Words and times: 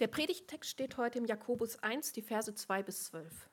Der 0.00 0.06
Predigtext 0.06 0.70
steht 0.70 0.96
heute 0.96 1.18
im 1.18 1.24
Jakobus 1.24 1.82
1, 1.82 2.12
die 2.12 2.22
Verse 2.22 2.54
2 2.54 2.84
bis 2.84 3.06
12. 3.06 3.50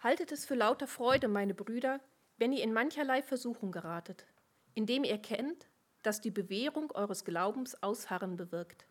Haltet 0.00 0.32
es 0.32 0.44
für 0.44 0.56
lauter 0.56 0.88
Freude, 0.88 1.28
meine 1.28 1.54
Brüder, 1.54 2.00
wenn 2.36 2.52
ihr 2.52 2.64
in 2.64 2.72
mancherlei 2.72 3.22
Versuchung 3.22 3.70
geratet, 3.70 4.26
indem 4.74 5.04
ihr 5.04 5.18
kennt, 5.18 5.68
dass 6.02 6.20
die 6.20 6.32
Bewährung 6.32 6.90
eures 6.90 7.24
Glaubens 7.24 7.80
Ausharren 7.80 8.36
bewirkt. 8.36 8.86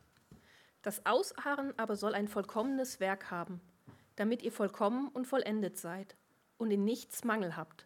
Das 0.81 1.05
Ausharren 1.05 1.78
aber 1.78 1.98
soll 1.98 2.16
ein 2.16 2.30
vollkommenes 2.30 3.02
Werk 3.02 3.30
haben, 3.30 3.60
damit 4.16 4.44
ihr 4.44 4.54
vollkommen 4.54 5.10
und 5.10 5.26
vollendet 5.26 5.78
seid 5.78 6.16
und 6.57 6.71
in 6.71 6.86
nichts 6.86 7.26
Mangel 7.26 7.57
habt. 7.57 7.86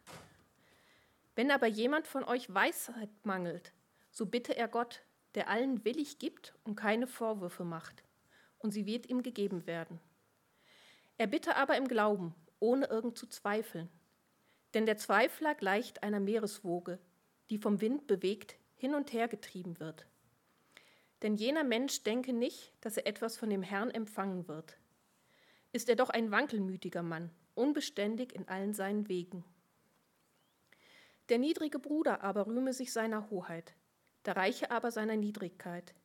Wenn 1.34 1.50
aber 1.50 1.68
jemand 1.68 2.06
von 2.06 2.24
euch 2.24 2.54
Weisheit 2.54 3.10
mangelt, 3.24 3.74
so 4.12 4.28
bitte 4.28 4.56
er 4.56 4.68
Gott, 4.68 5.02
der 5.36 5.50
allen 5.50 5.86
willig 5.86 6.20
gibt 6.20 6.56
und 6.64 6.76
keine 6.76 7.08
Vorwürfe 7.08 7.64
macht, 7.64 8.04
und 8.58 8.72
sie 8.72 8.86
wird 8.86 9.10
ihm 9.10 9.24
gegeben 9.24 9.66
werden. 9.68 10.00
Er 11.18 11.28
bitte 11.28 11.56
aber 11.56 11.78
im 11.78 11.88
Glauben, 11.88 12.34
ohne 12.60 12.88
irgend 12.88 13.18
zu 13.18 13.28
zweifeln. 13.28 13.90
Denn 14.74 14.86
der 14.86 14.98
Zweifler 14.98 15.56
gleicht 15.56 16.04
einer 16.04 16.20
Meereswoge, 16.20 17.00
die 17.50 17.58
vom 17.58 17.82
Wind 17.82 18.08
bewegt 18.08 18.58
hin 18.76 18.94
und 18.94 19.12
her 19.14 19.28
getrieben 19.28 19.80
wird. 19.80 20.06
Denn 21.22 21.36
jener 21.36 21.64
Mensch 21.64 22.04
denke 22.04 22.32
nicht, 22.32 22.72
dass 22.82 22.98
er 22.98 23.06
etwas 23.08 23.38
von 23.38 23.50
dem 23.50 23.64
Herrn 23.64 23.92
empfangen 23.92 24.48
wird. 24.48 24.78
Ist 25.74 25.90
er 25.90 25.96
doch 25.96 26.10
ein 26.10 26.32
wankelmütiger 26.32 27.04
Mann, 27.04 27.32
unbeständig 27.56 28.34
in 28.34 28.48
allen 28.48 28.74
seinen 28.74 29.10
Wegen. 29.10 29.44
Der 31.28 31.38
niedrige 31.38 31.80
Bruder 31.80 32.24
aber 32.24 32.48
rühme 32.48 32.74
sich 32.74 32.94
seiner 32.94 33.30
Hoheit, 33.30 33.76
der 34.30 34.38
Reiche 34.38 34.70
aber 34.70 34.92
seiner 34.92 35.16
Niedrigkeit. 35.16 35.96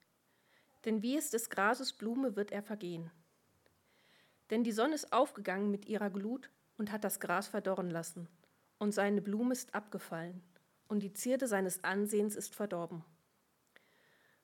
Denn 0.86 1.02
wie 1.02 1.14
es 1.14 1.28
des 1.28 1.50
Grases 1.50 1.92
Blume 1.92 2.36
wird 2.36 2.52
er 2.52 2.62
vergehen. 2.62 3.10
Denn 4.48 4.64
die 4.64 4.72
Sonne 4.72 4.94
ist 4.94 5.12
aufgegangen 5.12 5.70
mit 5.70 5.84
ihrer 5.84 6.08
Glut 6.08 6.48
und 6.78 6.90
hat 6.90 7.04
das 7.04 7.20
Gras 7.20 7.48
verdorren 7.48 7.90
lassen, 7.90 8.26
und 8.78 8.92
seine 8.92 9.20
Blume 9.20 9.52
ist 9.52 9.74
abgefallen, 9.74 10.42
und 10.88 11.02
die 11.02 11.12
Zierde 11.12 11.46
seines 11.46 11.84
Ansehens 11.84 12.34
ist 12.34 12.54
verdorben. 12.54 13.04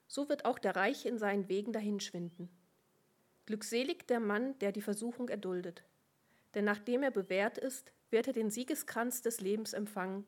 So 0.07 0.29
wird 0.29 0.45
auch 0.45 0.59
der 0.59 0.75
Reiche 0.75 1.09
in 1.09 1.17
seinen 1.17 1.49
Wegen 1.49 1.73
dahinschwinden. 1.73 2.49
Glückselig 3.47 4.05
der 4.05 4.19
Mann, 4.19 4.59
der 4.59 4.71
die 4.71 4.83
Versuchung 4.83 5.27
erduldet, 5.27 5.83
denn 6.53 6.65
nachdem 6.65 7.01
er 7.01 7.09
bewährt 7.09 7.57
ist, 7.57 7.91
wird 8.11 8.27
er 8.27 8.33
den 8.33 8.51
Siegeskranz 8.51 9.23
des 9.23 9.41
Lebens 9.41 9.73
empfangen, 9.73 10.27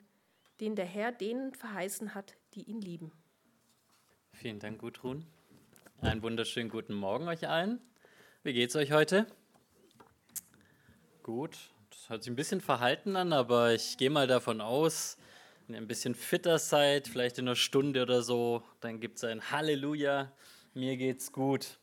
den 0.59 0.75
der 0.75 0.85
Herr 0.85 1.11
denen 1.11 1.53
verheißen 1.53 2.15
hat, 2.15 2.35
die 2.55 2.63
ihn 2.63 2.81
lieben. 2.81 3.11
Vielen 4.33 4.59
Dank, 4.59 4.79
Gudrun. 4.79 5.25
Einen 6.01 6.21
wunderschönen 6.21 6.69
guten 6.69 6.93
Morgen 6.93 7.27
euch 7.27 7.47
allen. 7.47 7.79
Wie 8.41 8.51
geht's 8.51 8.75
euch 8.75 8.91
heute? 8.91 9.25
Gut, 11.21 11.57
das 11.91 12.09
hört 12.09 12.23
sich 12.23 12.31
ein 12.33 12.35
bisschen 12.35 12.59
verhalten 12.59 13.15
an, 13.15 13.31
aber 13.31 13.73
ich 13.73 13.95
gehe 13.95 14.09
mal 14.09 14.27
davon 14.27 14.59
aus, 14.59 15.17
wenn 15.67 15.75
ihr 15.75 15.81
ein 15.81 15.87
bisschen 15.87 16.15
fitter 16.15 16.57
seid, 16.57 17.07
vielleicht 17.07 17.37
in 17.37 17.47
einer 17.47 17.55
Stunde 17.55 18.01
oder 18.01 18.21
so, 18.21 18.63
dann 18.81 18.99
gibt 18.99 19.17
es 19.17 19.23
ein 19.23 19.51
Halleluja, 19.51 20.31
mir 20.73 20.97
geht's 20.97 21.31
gut. 21.31 21.77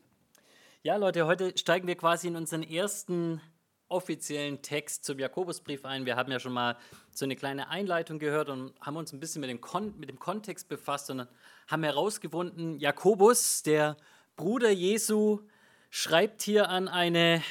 Ja, 0.83 0.97
Leute, 0.97 1.25
heute 1.25 1.57
steigen 1.57 1.87
wir 1.87 1.95
quasi 1.95 2.27
in 2.27 2.35
unseren 2.35 2.63
ersten 2.63 3.41
offiziellen 3.87 4.61
Text 4.61 5.05
zum 5.05 5.19
Jakobusbrief 5.19 5.85
ein. 5.85 6.05
Wir 6.05 6.15
haben 6.15 6.31
ja 6.31 6.39
schon 6.39 6.53
mal 6.53 6.77
so 7.11 7.25
eine 7.25 7.35
kleine 7.35 7.69
Einleitung 7.69 8.19
gehört 8.19 8.49
und 8.49 8.73
haben 8.81 8.97
uns 8.97 9.13
ein 9.13 9.19
bisschen 9.19 9.41
mit 9.41 9.49
dem, 9.49 9.61
Kon 9.61 9.97
mit 9.97 10.09
dem 10.09 10.19
Kontext 10.19 10.69
befasst 10.69 11.09
und 11.09 11.27
haben 11.71 11.83
herausgefunden, 11.83 12.77
Jakobus, 12.79 13.63
der 13.63 13.95
Bruder 14.35 14.71
Jesu, 14.71 15.39
schreibt 15.89 16.41
hier 16.41 16.67
an 16.67 16.89
eine 16.89 17.41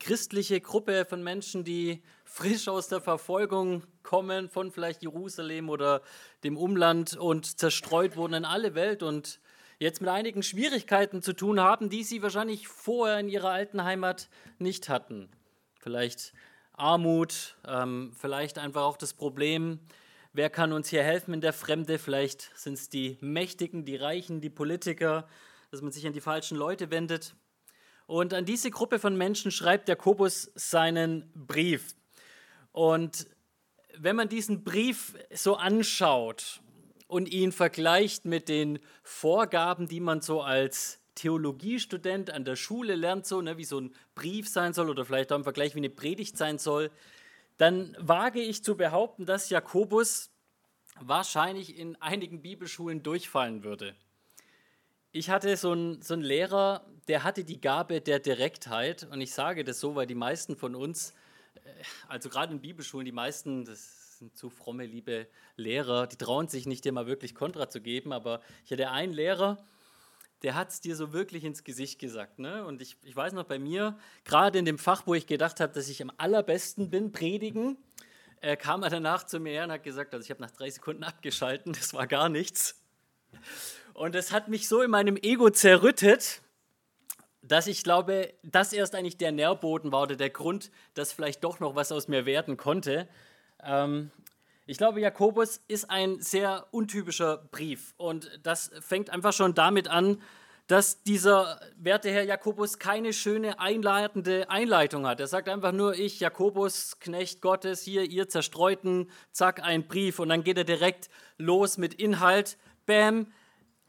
christliche 0.00 0.60
Gruppe 0.60 1.04
von 1.04 1.22
Menschen, 1.22 1.62
die 1.62 2.02
frisch 2.24 2.66
aus 2.66 2.88
der 2.88 3.00
Verfolgung 3.00 3.84
kommen, 4.02 4.48
von 4.48 4.72
vielleicht 4.72 5.02
Jerusalem 5.02 5.68
oder 5.70 6.02
dem 6.42 6.56
Umland 6.56 7.16
und 7.16 7.60
zerstreut 7.60 8.16
wurden 8.16 8.34
in 8.34 8.44
alle 8.44 8.74
Welt 8.74 9.04
und 9.04 9.38
jetzt 9.78 10.00
mit 10.00 10.10
einigen 10.10 10.42
Schwierigkeiten 10.42 11.22
zu 11.22 11.32
tun 11.32 11.60
haben, 11.60 11.90
die 11.90 12.02
sie 12.02 12.22
wahrscheinlich 12.22 12.66
vorher 12.66 13.20
in 13.20 13.28
ihrer 13.28 13.50
alten 13.50 13.84
Heimat 13.84 14.28
nicht 14.58 14.88
hatten. 14.88 15.28
Vielleicht 15.78 16.32
Armut, 16.72 17.56
ähm, 17.68 18.12
vielleicht 18.18 18.58
einfach 18.58 18.82
auch 18.82 18.96
das 18.96 19.14
Problem, 19.14 19.78
wer 20.32 20.50
kann 20.50 20.72
uns 20.72 20.88
hier 20.88 21.02
helfen 21.02 21.34
in 21.34 21.40
der 21.40 21.52
Fremde? 21.52 21.98
Vielleicht 21.98 22.50
sind 22.54 22.74
es 22.74 22.88
die 22.88 23.18
Mächtigen, 23.20 23.84
die 23.84 23.96
Reichen, 23.96 24.40
die 24.40 24.50
Politiker, 24.50 25.28
dass 25.70 25.82
man 25.82 25.92
sich 25.92 26.06
an 26.06 26.12
die 26.12 26.20
falschen 26.20 26.56
Leute 26.56 26.90
wendet. 26.90 27.34
Und 28.06 28.34
an 28.34 28.44
diese 28.44 28.70
Gruppe 28.70 28.98
von 28.98 29.16
Menschen 29.16 29.50
schreibt 29.50 29.88
Jakobus 29.88 30.50
seinen 30.54 31.30
Brief. 31.34 31.94
Und 32.72 33.26
wenn 33.96 34.16
man 34.16 34.28
diesen 34.28 34.64
Brief 34.64 35.14
so 35.32 35.56
anschaut 35.56 36.60
und 37.06 37.30
ihn 37.30 37.52
vergleicht 37.52 38.24
mit 38.24 38.48
den 38.48 38.78
Vorgaben, 39.02 39.88
die 39.88 40.00
man 40.00 40.20
so 40.22 40.42
als 40.42 40.98
Theologiestudent 41.14 42.30
an 42.30 42.44
der 42.44 42.56
Schule 42.56 42.94
lernt, 42.94 43.26
so 43.26 43.42
ne, 43.42 43.58
wie 43.58 43.64
so 43.64 43.78
ein 43.78 43.94
Brief 44.14 44.48
sein 44.48 44.72
soll 44.72 44.88
oder 44.88 45.04
vielleicht 45.04 45.30
auch 45.30 45.36
im 45.36 45.44
Vergleich 45.44 45.74
wie 45.74 45.80
eine 45.80 45.90
Predigt 45.90 46.38
sein 46.38 46.58
soll, 46.58 46.90
dann 47.58 47.96
wage 47.98 48.40
ich 48.40 48.64
zu 48.64 48.76
behaupten, 48.76 49.26
dass 49.26 49.50
Jakobus 49.50 50.30
wahrscheinlich 51.00 51.78
in 51.78 51.96
einigen 52.00 52.42
Bibelschulen 52.42 53.02
durchfallen 53.02 53.64
würde. 53.64 53.94
Ich 55.10 55.30
hatte 55.30 55.56
so 55.56 55.72
einen, 55.72 56.02
so 56.02 56.14
einen 56.14 56.22
Lehrer, 56.22 56.86
der 57.08 57.24
hatte 57.24 57.44
die 57.44 57.60
Gabe 57.60 58.00
der 58.00 58.18
Direktheit 58.18 59.06
und 59.10 59.20
ich 59.20 59.34
sage 59.34 59.64
das 59.64 59.80
so, 59.80 59.94
weil 59.94 60.06
die 60.06 60.14
meisten 60.14 60.56
von 60.56 60.74
uns, 60.74 61.12
äh, 61.54 61.68
also 62.08 62.28
gerade 62.28 62.52
in 62.52 62.60
Bibelschulen, 62.60 63.04
die 63.04 63.12
meisten, 63.12 63.64
das 63.64 64.18
sind 64.18 64.36
zu 64.36 64.50
fromme, 64.50 64.86
liebe 64.86 65.26
Lehrer, 65.56 66.06
die 66.06 66.16
trauen 66.16 66.48
sich 66.48 66.66
nicht, 66.66 66.84
dir 66.84 66.92
mal 66.92 67.06
wirklich 67.06 67.34
Kontra 67.34 67.68
zu 67.68 67.80
geben. 67.80 68.12
Aber 68.12 68.40
ich 68.64 68.70
hatte 68.70 68.90
einen 68.90 69.12
Lehrer, 69.12 69.62
der 70.42 70.54
hat 70.54 70.70
es 70.70 70.80
dir 70.80 70.96
so 70.96 71.12
wirklich 71.12 71.44
ins 71.44 71.64
Gesicht 71.64 71.98
gesagt. 71.98 72.38
Ne? 72.38 72.64
Und 72.64 72.82
ich, 72.82 72.96
ich 73.02 73.14
weiß 73.14 73.32
noch 73.32 73.44
bei 73.44 73.58
mir, 73.58 73.98
gerade 74.24 74.58
in 74.58 74.64
dem 74.64 74.78
Fach, 74.78 75.06
wo 75.06 75.14
ich 75.14 75.26
gedacht 75.26 75.60
habe, 75.60 75.72
dass 75.72 75.88
ich 75.88 76.02
am 76.02 76.12
allerbesten 76.16 76.90
bin, 76.90 77.12
predigen, 77.12 77.76
äh, 78.40 78.56
kam 78.56 78.82
er 78.82 78.90
danach 78.90 79.24
zu 79.24 79.38
mir 79.38 79.52
her 79.52 79.64
und 79.64 79.72
hat 79.72 79.84
gesagt, 79.84 80.12
also 80.14 80.24
ich 80.24 80.30
habe 80.30 80.40
nach 80.40 80.50
drei 80.50 80.68
Sekunden 80.68 81.04
abgeschalten, 81.04 81.72
das 81.72 81.94
war 81.94 82.06
gar 82.06 82.28
nichts. 82.28 82.80
Und 83.94 84.14
es 84.14 84.32
hat 84.32 84.48
mich 84.48 84.68
so 84.68 84.82
in 84.82 84.90
meinem 84.90 85.16
Ego 85.16 85.50
zerrüttet, 85.50 86.42
dass 87.42 87.66
ich 87.66 87.82
glaube, 87.82 88.32
das 88.42 88.72
erst 88.72 88.94
eigentlich 88.94 89.16
der 89.16 89.32
Nährboden 89.32 89.92
war 89.92 90.02
oder 90.02 90.16
der 90.16 90.30
Grund, 90.30 90.70
dass 90.94 91.12
vielleicht 91.12 91.42
doch 91.44 91.60
noch 91.60 91.74
was 91.74 91.92
aus 91.92 92.08
mir 92.08 92.24
werden 92.24 92.56
konnte. 92.56 93.08
Ähm, 93.62 94.10
ich 94.72 94.78
glaube, 94.78 95.02
Jakobus 95.02 95.60
ist 95.68 95.90
ein 95.90 96.18
sehr 96.22 96.66
untypischer 96.70 97.36
Brief 97.50 97.92
und 97.98 98.30
das 98.42 98.70
fängt 98.80 99.10
einfach 99.10 99.34
schon 99.34 99.52
damit 99.52 99.86
an, 99.86 100.16
dass 100.66 101.02
dieser 101.02 101.60
werte 101.76 102.10
Herr 102.10 102.22
Jakobus 102.22 102.78
keine 102.78 103.12
schöne 103.12 103.60
einleitende 103.60 104.48
Einleitung 104.48 105.06
hat. 105.06 105.20
Er 105.20 105.26
sagt 105.26 105.50
einfach 105.50 105.72
nur, 105.72 105.94
ich, 105.94 106.20
Jakobus, 106.20 106.98
Knecht 107.00 107.42
Gottes, 107.42 107.82
hier, 107.82 108.04
ihr 108.04 108.30
Zerstreuten, 108.30 109.10
zack, 109.30 109.62
ein 109.62 109.86
Brief 109.86 110.18
und 110.18 110.30
dann 110.30 110.42
geht 110.42 110.56
er 110.56 110.64
direkt 110.64 111.10
los 111.36 111.76
mit 111.76 111.92
Inhalt, 111.92 112.56
bam, 112.86 113.26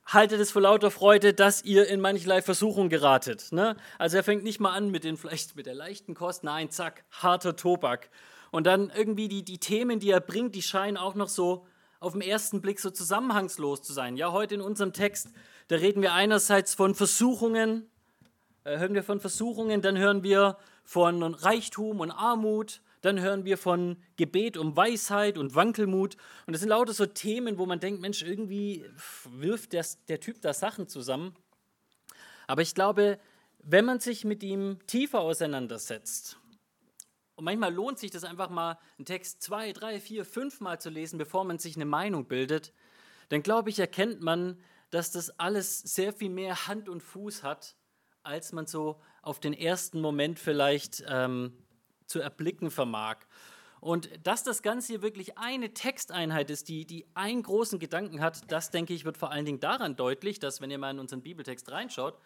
haltet 0.06 0.42
es 0.42 0.52
vor 0.52 0.64
lauter 0.64 0.92
Freude, 0.92 1.34
dass 1.34 1.64
ihr 1.64 1.88
in 1.88 2.02
mancherlei 2.02 2.42
Versuchung 2.42 2.90
geratet. 2.90 3.54
Ne? 3.54 3.78
Also 3.98 4.18
er 4.18 4.24
fängt 4.26 4.44
nicht 4.44 4.60
mal 4.60 4.74
an 4.74 4.92
mit 4.92 5.06
den 5.06 5.16
vielleicht 5.16 5.56
mit 5.56 5.66
der 5.66 5.76
leichten 5.76 6.14
Kost, 6.14 6.44
nein, 6.44 6.72
zack, 6.72 7.06
harter 7.10 7.56
Tobak. 7.56 8.10
Und 8.54 8.68
dann 8.68 8.92
irgendwie 8.96 9.28
die, 9.28 9.44
die 9.44 9.58
Themen, 9.58 10.00
die 10.00 10.12
er 10.12 10.20
bringt, 10.20 10.54
die 10.54 10.62
scheinen 10.62 10.96
auch 10.96 11.16
noch 11.16 11.28
so 11.28 11.66
auf 12.00 12.12
den 12.14 12.22
ersten 12.22 12.62
Blick 12.62 12.80
so 12.80 12.92
zusammenhangslos 12.92 13.82
zu 13.82 13.94
sein. 13.94 14.16
Ja, 14.16 14.32
heute 14.32 14.54
in 14.54 14.62
unserem 14.62 14.94
Text, 14.94 15.30
da 15.70 15.78
reden 15.78 16.04
wir 16.04 16.14
einerseits 16.14 16.76
von 16.76 16.94
Versuchungen, 16.94 17.90
äh, 18.64 18.78
hören 18.78 18.94
wir 18.94 19.02
von 19.02 19.20
Versuchungen, 19.20 19.82
dann 19.82 19.98
hören 19.98 20.22
wir 20.22 20.58
von 20.84 21.24
Reichtum 21.24 22.00
und 22.00 22.12
Armut, 22.12 22.84
dann 23.02 23.20
hören 23.20 23.44
wir 23.44 23.58
von 23.58 23.98
Gebet 24.18 24.56
um 24.56 24.78
Weisheit 24.78 25.40
und 25.40 25.56
Wankelmut. 25.56 26.16
Und 26.46 26.54
das 26.54 26.60
sind 26.60 26.70
lauter 26.70 26.94
so 26.94 27.08
Themen, 27.08 27.58
wo 27.58 27.66
man 27.66 27.80
denkt, 27.80 28.02
Mensch, 28.02 28.22
irgendwie 28.22 28.86
wirft 29.32 29.74
der, 29.74 29.84
der 30.10 30.20
Typ 30.20 30.44
da 30.44 30.54
Sachen 30.54 30.88
zusammen. 30.88 31.36
Aber 32.46 32.62
ich 32.62 32.76
glaube, 32.76 33.18
wenn 33.64 33.86
man 33.86 34.00
sich 34.00 34.26
mit 34.26 34.44
ihm 34.44 34.78
tiefer 34.86 35.22
auseinandersetzt, 35.22 36.38
und 37.44 37.46
manchmal 37.46 37.74
lohnt 37.74 38.00
sich 38.00 38.10
das 38.10 38.24
einfach 38.24 38.50
mal, 38.50 38.78
einen 38.98 39.04
Text 39.04 39.42
zwei, 39.42 39.74
drei, 39.74 40.00
vier, 40.00 40.24
fünf 40.24 40.62
Mal 40.62 40.80
zu 40.80 40.90
lesen, 40.90 41.18
bevor 41.18 41.44
man 41.44 41.60
sich 41.60 41.76
eine 41.76 41.84
Meinung 41.84 42.26
bildet. 42.26 42.72
Dann 43.28 43.44
glaube 43.44 43.70
ich, 43.70 43.80
erkennt 43.80 44.22
man, 44.22 44.64
dass 44.92 45.12
das 45.12 45.42
alles 45.42 45.80
sehr 45.80 46.14
viel 46.14 46.30
mehr 46.30 46.68
Hand 46.68 46.88
und 46.88 47.04
Fuß 47.04 47.44
hat, 47.44 47.76
als 48.24 48.54
man 48.54 48.66
so 48.66 49.02
auf 49.22 49.42
den 49.42 49.52
ersten 49.52 50.00
Moment 50.00 50.40
vielleicht 50.40 51.04
ähm, 51.10 51.52
zu 52.06 52.22
erblicken 52.22 52.72
vermag. 52.72 53.18
Und 53.82 54.10
dass 54.26 54.44
das 54.44 54.62
Ganze 54.62 54.94
hier 54.94 55.02
wirklich 55.02 55.38
eine 55.38 55.74
Texteinheit 55.74 56.50
ist, 56.50 56.70
die, 56.70 56.86
die 56.86 57.06
einen 57.14 57.44
großen 57.44 57.78
Gedanken 57.78 58.22
hat, 58.22 58.50
das 58.54 58.72
denke 58.72 58.94
ich, 58.94 59.04
wird 59.04 59.18
vor 59.18 59.32
allen 59.32 59.44
Dingen 59.44 59.60
daran 59.60 59.98
deutlich, 59.98 60.40
dass, 60.40 60.62
wenn 60.62 60.72
ihr 60.72 60.78
mal 60.78 60.92
in 60.92 61.00
unseren 61.00 61.24
Bibeltext 61.24 61.70
reinschaut, 61.70 62.18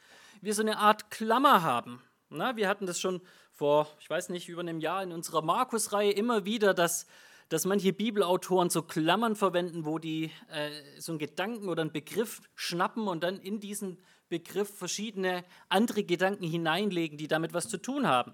wir 0.41 0.53
so 0.53 0.61
eine 0.61 0.77
Art 0.77 1.09
Klammer 1.09 1.63
haben. 1.63 2.03
Na, 2.29 2.57
wir 2.57 2.67
hatten 2.67 2.85
das 2.85 2.99
schon 2.99 3.21
vor, 3.53 3.87
ich 4.01 4.09
weiß 4.09 4.29
nicht, 4.29 4.49
über 4.49 4.59
einem 4.59 4.79
Jahr 4.79 5.01
in 5.01 5.13
unserer 5.13 5.41
Markus-Reihe 5.41 6.11
immer 6.11 6.43
wieder, 6.43 6.73
dass, 6.73 7.07
dass 7.47 7.65
manche 7.65 7.93
Bibelautoren 7.93 8.69
so 8.69 8.81
Klammern 8.81 9.35
verwenden, 9.35 9.85
wo 9.85 9.97
die 9.97 10.31
äh, 10.51 10.69
so 10.99 11.13
einen 11.13 11.19
Gedanken 11.19 11.69
oder 11.69 11.81
einen 11.81 11.93
Begriff 11.93 12.41
schnappen 12.55 13.07
und 13.07 13.23
dann 13.23 13.39
in 13.39 13.61
diesen 13.61 13.97
Begriff 14.27 14.77
verschiedene 14.77 15.45
andere 15.69 16.03
Gedanken 16.03 16.43
hineinlegen, 16.43 17.17
die 17.17 17.29
damit 17.29 17.53
was 17.53 17.69
zu 17.69 17.77
tun 17.77 18.07
haben. 18.07 18.33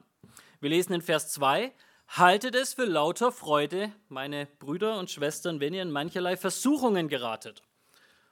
Wir 0.60 0.72
lesen 0.72 0.94
in 0.94 1.02
Vers 1.02 1.32
2, 1.34 1.72
Haltet 2.08 2.56
es 2.56 2.74
für 2.74 2.86
lauter 2.86 3.32
Freude, 3.32 3.92
meine 4.10 4.48
Brüder 4.60 4.98
und 5.00 5.10
Schwestern, 5.10 5.60
wenn 5.60 5.74
ihr 5.74 5.84
in 5.84 5.92
mancherlei 5.92 6.36
Versuchungen 6.36 7.10
geratet. 7.10 7.62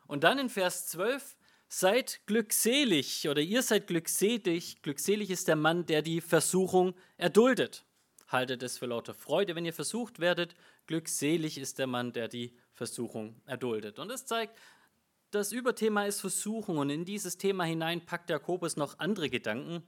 Und 0.07 0.23
dann 0.23 0.39
in 0.39 0.49
Vers 0.49 0.87
12, 0.87 1.35
seid 1.73 2.19
glückselig 2.25 3.29
oder 3.29 3.41
ihr 3.41 3.63
seid 3.63 3.87
glückselig. 3.87 4.81
Glückselig 4.81 5.31
ist 5.31 5.47
der 5.47 5.55
Mann, 5.55 5.85
der 5.85 6.01
die 6.01 6.19
Versuchung 6.19 6.93
erduldet. 7.17 7.85
Haltet 8.27 8.61
es 8.61 8.77
für 8.77 8.87
lauter 8.87 9.13
Freude, 9.13 9.55
wenn 9.55 9.65
ihr 9.65 9.73
versucht 9.73 10.19
werdet. 10.19 10.53
Glückselig 10.85 11.57
ist 11.57 11.79
der 11.79 11.87
Mann, 11.87 12.11
der 12.11 12.27
die 12.27 12.57
Versuchung 12.73 13.41
erduldet. 13.45 13.99
Und 13.99 14.09
das 14.09 14.25
zeigt, 14.25 14.57
das 15.31 15.53
Überthema 15.53 16.05
ist 16.05 16.19
Versuchung 16.19 16.77
und 16.77 16.89
in 16.89 17.05
dieses 17.05 17.37
Thema 17.37 17.63
hinein 17.63 18.05
packt 18.05 18.29
Jakobus 18.29 18.75
noch 18.75 18.99
andere 18.99 19.29
Gedanken. 19.29 19.81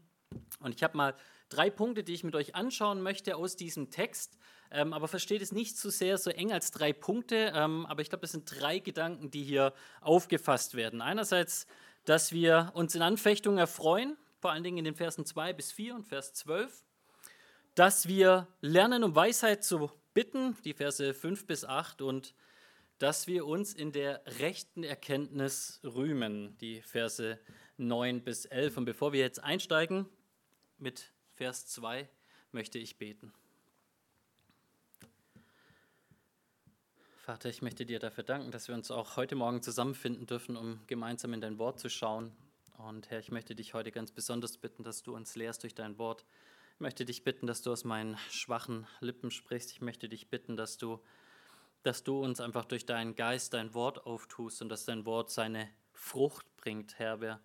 Und 0.62 0.75
ich 0.75 0.83
habe 0.83 0.95
mal 0.95 1.15
drei 1.50 1.69
Punkte, 1.69 2.06
die 2.06 2.13
ich 2.13 2.24
mit 2.24 2.36
euch 2.36 2.56
anschauen 2.56 3.01
möchte 3.01 3.36
aus 3.36 3.57
diesem 3.57 3.91
Text. 3.91 4.38
Ähm, 4.73 4.91
aber 4.91 5.07
versteht 5.07 5.41
es 5.41 5.51
nicht 5.51 5.77
zu 5.77 5.89
so 5.89 5.97
sehr 5.97 6.17
so 6.17 6.31
eng 6.31 6.51
als 6.51 6.71
drei 6.71 6.93
Punkte. 6.93 7.53
Ähm, 7.55 7.85
aber 7.85 8.01
ich 8.01 8.09
glaube, 8.09 8.21
das 8.21 8.31
sind 8.31 8.45
drei 8.45 8.79
Gedanken, 8.79 9.29
die 9.29 9.43
hier 9.43 9.73
aufgefasst 10.01 10.75
werden. 10.75 11.01
Einerseits, 11.01 11.67
dass 12.05 12.31
wir 12.31 12.71
uns 12.73 12.95
in 12.95 13.03
Anfechtungen 13.03 13.59
erfreuen, 13.59 14.17
vor 14.39 14.51
allen 14.51 14.63
Dingen 14.63 14.79
in 14.79 14.85
den 14.85 14.95
Versen 14.95 15.25
2 15.25 15.53
bis 15.53 15.71
4 15.71 15.95
und 15.95 16.07
Vers 16.07 16.33
12. 16.33 16.83
Dass 17.75 18.07
wir 18.07 18.47
lernen, 18.61 19.03
um 19.03 19.15
Weisheit 19.15 19.63
zu 19.63 19.91
bitten, 20.13 20.57
die 20.65 20.73
Verse 20.73 21.13
5 21.13 21.45
bis 21.45 21.65
8. 21.65 22.01
Und 22.01 22.33
dass 22.97 23.27
wir 23.27 23.45
uns 23.45 23.73
in 23.73 23.91
der 23.91 24.21
rechten 24.39 24.83
Erkenntnis 24.83 25.81
rühmen, 25.83 26.57
die 26.57 26.81
Verse 26.81 27.39
9 27.77 28.23
bis 28.23 28.45
11. 28.45 28.77
Und 28.77 28.85
bevor 28.85 29.13
wir 29.13 29.19
jetzt 29.19 29.43
einsteigen 29.43 30.07
mit 30.79 31.11
Vers 31.35 31.67
2, 31.67 32.09
möchte 32.51 32.79
ich 32.79 32.97
beten. 32.97 33.33
Vater, 37.23 37.47
ich 37.47 37.61
möchte 37.61 37.85
dir 37.85 37.99
dafür 37.99 38.25
danken, 38.25 38.51
dass 38.51 38.67
wir 38.67 38.75
uns 38.75 38.91
auch 38.91 39.15
heute 39.15 39.35
Morgen 39.35 39.61
zusammenfinden 39.61 40.27
dürfen, 40.27 40.57
um 40.57 40.81
gemeinsam 40.87 41.31
in 41.31 41.39
dein 41.39 41.57
Wort 41.57 41.79
zu 41.79 41.89
schauen. 41.89 42.33
Und 42.77 43.09
Herr, 43.09 43.19
ich 43.19 43.31
möchte 43.31 43.55
dich 43.55 43.73
heute 43.73 43.93
ganz 43.93 44.11
besonders 44.11 44.57
bitten, 44.57 44.83
dass 44.83 45.03
du 45.03 45.15
uns 45.15 45.37
lehrst 45.37 45.63
durch 45.63 45.73
dein 45.73 45.97
Wort. 45.97 46.25
Ich 46.73 46.81
möchte 46.81 47.05
dich 47.05 47.23
bitten, 47.23 47.47
dass 47.47 47.61
du 47.61 47.71
aus 47.71 47.85
meinen 47.85 48.17
schwachen 48.29 48.87
Lippen 48.99 49.31
sprichst. 49.31 49.71
Ich 49.71 49.79
möchte 49.79 50.09
dich 50.09 50.27
bitten, 50.27 50.57
dass 50.57 50.77
du 50.77 50.99
dass 51.83 52.03
du 52.03 52.19
uns 52.21 52.41
einfach 52.41 52.65
durch 52.65 52.85
deinen 52.85 53.15
Geist 53.15 53.53
dein 53.53 53.73
Wort 53.73 54.05
auftust 54.05 54.61
und 54.61 54.67
dass 54.67 54.83
dein 54.83 55.05
Wort 55.05 55.31
seine 55.31 55.69
Frucht 55.93 56.45
bringt, 56.57 56.99
Herr. 56.99 57.21
Wir 57.21 57.39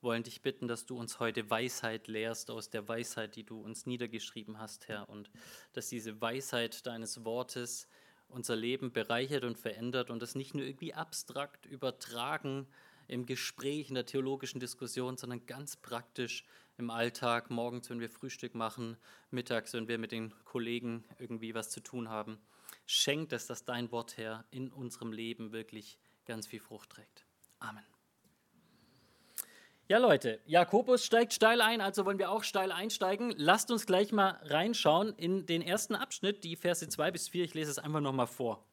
wollen 0.00 0.22
dich 0.22 0.42
bitten, 0.42 0.68
dass 0.68 0.86
du 0.86 0.96
uns 0.96 1.18
heute 1.18 1.50
Weisheit 1.50 2.06
lehrst 2.06 2.52
aus 2.52 2.70
der 2.70 2.86
Weisheit, 2.86 3.34
die 3.34 3.44
du 3.44 3.60
uns 3.60 3.84
niedergeschrieben 3.84 4.60
hast, 4.60 4.86
Herr, 4.86 5.08
und 5.08 5.28
dass 5.72 5.88
diese 5.88 6.20
Weisheit 6.20 6.86
deines 6.86 7.24
Wortes 7.24 7.88
unser 8.34 8.56
Leben 8.56 8.92
bereichert 8.92 9.44
und 9.44 9.58
verändert 9.58 10.10
und 10.10 10.20
das 10.20 10.34
nicht 10.34 10.54
nur 10.54 10.64
irgendwie 10.64 10.92
abstrakt 10.92 11.66
übertragen 11.66 12.66
im 13.06 13.26
Gespräch, 13.26 13.88
in 13.88 13.94
der 13.94 14.06
theologischen 14.06 14.60
Diskussion, 14.60 15.16
sondern 15.16 15.46
ganz 15.46 15.76
praktisch 15.76 16.44
im 16.76 16.90
Alltag, 16.90 17.50
morgens, 17.50 17.88
wenn 17.90 18.00
wir 18.00 18.10
Frühstück 18.10 18.54
machen, 18.54 18.96
mittags, 19.30 19.72
wenn 19.74 19.88
wir 19.88 19.98
mit 19.98 20.12
den 20.12 20.34
Kollegen 20.44 21.04
irgendwie 21.18 21.54
was 21.54 21.70
zu 21.70 21.80
tun 21.80 22.08
haben. 22.08 22.38
Schenkt 22.86 23.32
es, 23.32 23.46
dass 23.46 23.64
dein 23.64 23.92
Wort, 23.92 24.16
Herr, 24.16 24.44
in 24.50 24.70
unserem 24.70 25.12
Leben 25.12 25.52
wirklich 25.52 25.98
ganz 26.26 26.46
viel 26.46 26.60
Frucht 26.60 26.90
trägt. 26.90 27.24
Amen. 27.60 27.93
Ja, 29.86 29.98
Leute, 29.98 30.40
Jakobus 30.46 31.04
steigt 31.04 31.34
steil 31.34 31.60
ein, 31.60 31.82
also 31.82 32.06
wollen 32.06 32.18
wir 32.18 32.30
auch 32.30 32.42
steil 32.42 32.72
einsteigen. 32.72 33.34
Lasst 33.36 33.70
uns 33.70 33.84
gleich 33.84 34.12
mal 34.12 34.40
reinschauen 34.44 35.12
in 35.18 35.44
den 35.44 35.60
ersten 35.60 35.94
Abschnitt, 35.94 36.42
die 36.42 36.56
Verse 36.56 36.88
2 36.88 37.10
bis 37.10 37.28
4. 37.28 37.44
Ich 37.44 37.52
lese 37.52 37.70
es 37.70 37.78
einfach 37.78 38.00
nochmal 38.00 38.26
vor. 38.26 38.64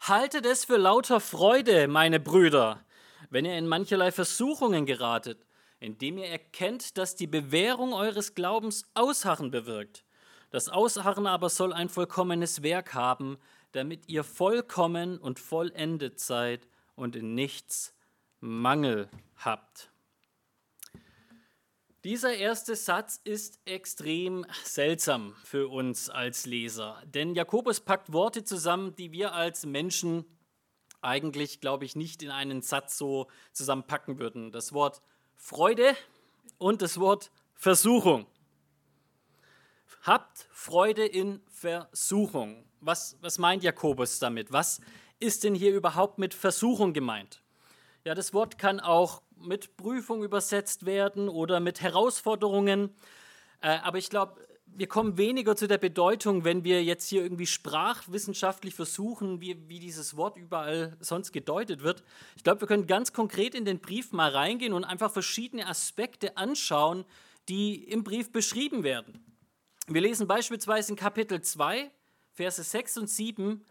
Haltet 0.00 0.46
es 0.46 0.64
für 0.64 0.76
lauter 0.76 1.18
Freude, 1.18 1.88
meine 1.88 2.20
Brüder, 2.20 2.84
wenn 3.30 3.44
ihr 3.44 3.58
in 3.58 3.66
mancherlei 3.66 4.12
Versuchungen 4.12 4.86
geratet, 4.86 5.44
indem 5.80 6.18
ihr 6.18 6.28
erkennt, 6.28 6.96
dass 6.96 7.16
die 7.16 7.26
Bewährung 7.26 7.92
eures 7.92 8.36
Glaubens 8.36 8.88
Ausharren 8.94 9.50
bewirkt. 9.50 10.04
Das 10.50 10.68
Ausharren 10.68 11.26
aber 11.26 11.48
soll 11.48 11.72
ein 11.72 11.88
vollkommenes 11.88 12.62
Werk 12.62 12.94
haben, 12.94 13.36
damit 13.72 14.08
ihr 14.08 14.22
vollkommen 14.22 15.18
und 15.18 15.40
vollendet 15.40 16.20
seid 16.20 16.68
und 16.94 17.16
in 17.16 17.34
nichts 17.34 17.96
Mangel 18.38 19.10
habt. 19.38 19.90
Dieser 22.04 22.34
erste 22.34 22.76
Satz 22.76 23.20
ist 23.24 23.58
extrem 23.64 24.46
seltsam 24.62 25.34
für 25.42 25.68
uns 25.68 26.08
als 26.08 26.46
Leser, 26.46 27.02
denn 27.04 27.34
Jakobus 27.34 27.80
packt 27.80 28.12
Worte 28.12 28.44
zusammen, 28.44 28.94
die 28.94 29.10
wir 29.10 29.34
als 29.34 29.66
Menschen 29.66 30.24
eigentlich, 31.00 31.60
glaube 31.60 31.84
ich, 31.84 31.96
nicht 31.96 32.22
in 32.22 32.30
einen 32.30 32.62
Satz 32.62 32.98
so 32.98 33.28
zusammenpacken 33.52 34.18
würden. 34.18 34.52
Das 34.52 34.72
Wort 34.72 35.02
Freude 35.36 35.96
und 36.58 36.82
das 36.82 36.98
Wort 36.98 37.30
Versuchung. 37.54 38.26
Habt 40.02 40.46
Freude 40.50 41.04
in 41.04 41.42
Versuchung. 41.48 42.64
Was, 42.80 43.16
was 43.20 43.38
meint 43.38 43.64
Jakobus 43.64 44.18
damit? 44.18 44.52
Was 44.52 44.80
ist 45.18 45.44
denn 45.44 45.54
hier 45.54 45.74
überhaupt 45.74 46.18
mit 46.18 46.32
Versuchung 46.34 46.92
gemeint? 46.92 47.42
Ja, 48.04 48.14
das 48.14 48.32
Wort 48.32 48.58
kann 48.58 48.80
auch 48.80 49.22
mit 49.40 49.76
Prüfung 49.76 50.22
übersetzt 50.22 50.86
werden 50.86 51.28
oder 51.28 51.60
mit 51.60 51.80
Herausforderungen. 51.80 52.90
Äh, 53.60 53.78
aber 53.82 53.98
ich 53.98 54.10
glaube, 54.10 54.40
wir 54.66 54.86
kommen 54.86 55.16
weniger 55.16 55.56
zu 55.56 55.66
der 55.66 55.78
Bedeutung, 55.78 56.44
wenn 56.44 56.62
wir 56.64 56.84
jetzt 56.84 57.08
hier 57.08 57.22
irgendwie 57.22 57.46
sprachwissenschaftlich 57.46 58.74
versuchen, 58.74 59.40
wie, 59.40 59.68
wie 59.68 59.80
dieses 59.80 60.16
Wort 60.16 60.36
überall 60.36 60.96
sonst 61.00 61.32
gedeutet 61.32 61.82
wird. 61.82 62.04
Ich 62.36 62.44
glaube, 62.44 62.60
wir 62.60 62.68
können 62.68 62.86
ganz 62.86 63.12
konkret 63.12 63.54
in 63.54 63.64
den 63.64 63.80
Brief 63.80 64.12
mal 64.12 64.30
reingehen 64.30 64.72
und 64.72 64.84
einfach 64.84 65.10
verschiedene 65.10 65.66
Aspekte 65.66 66.36
anschauen, 66.36 67.04
die 67.48 67.82
im 67.84 68.04
Brief 68.04 68.30
beschrieben 68.30 68.82
werden. 68.84 69.24
Wir 69.86 70.02
lesen 70.02 70.28
beispielsweise 70.28 70.92
in 70.92 70.96
Kapitel 70.96 71.40
2, 71.40 71.90
Verse 72.34 72.62
6 72.62 72.98
und 72.98 73.10
7, 73.10 73.64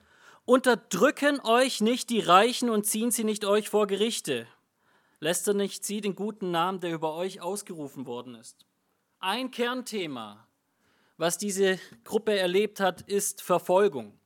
Unterdrücken 0.45 1.41
euch 1.41 1.81
nicht 1.81 2.09
die 2.09 2.21
Reichen 2.21 2.69
und 2.69 2.85
ziehen 2.85 3.11
sie 3.11 3.25
nicht 3.25 3.43
euch 3.43 3.67
vor 3.67 3.85
Gerichte. 3.85 4.47
Lässt 5.19 5.47
er 5.47 5.53
nicht 5.53 5.83
sie 5.83 6.01
den 6.01 6.15
guten 6.15 6.51
Namen, 6.51 6.79
der 6.79 6.93
über 6.93 7.13
euch 7.15 7.41
ausgerufen 7.41 8.05
worden 8.05 8.35
ist. 8.35 8.65
Ein 9.19 9.49
Kernthema, 9.49 10.47
was 11.17 11.37
diese 11.39 11.79
Gruppe 12.03 12.37
erlebt 12.37 12.79
hat, 12.79 13.01
ist 13.01 13.41
Verfolgung. 13.41 14.19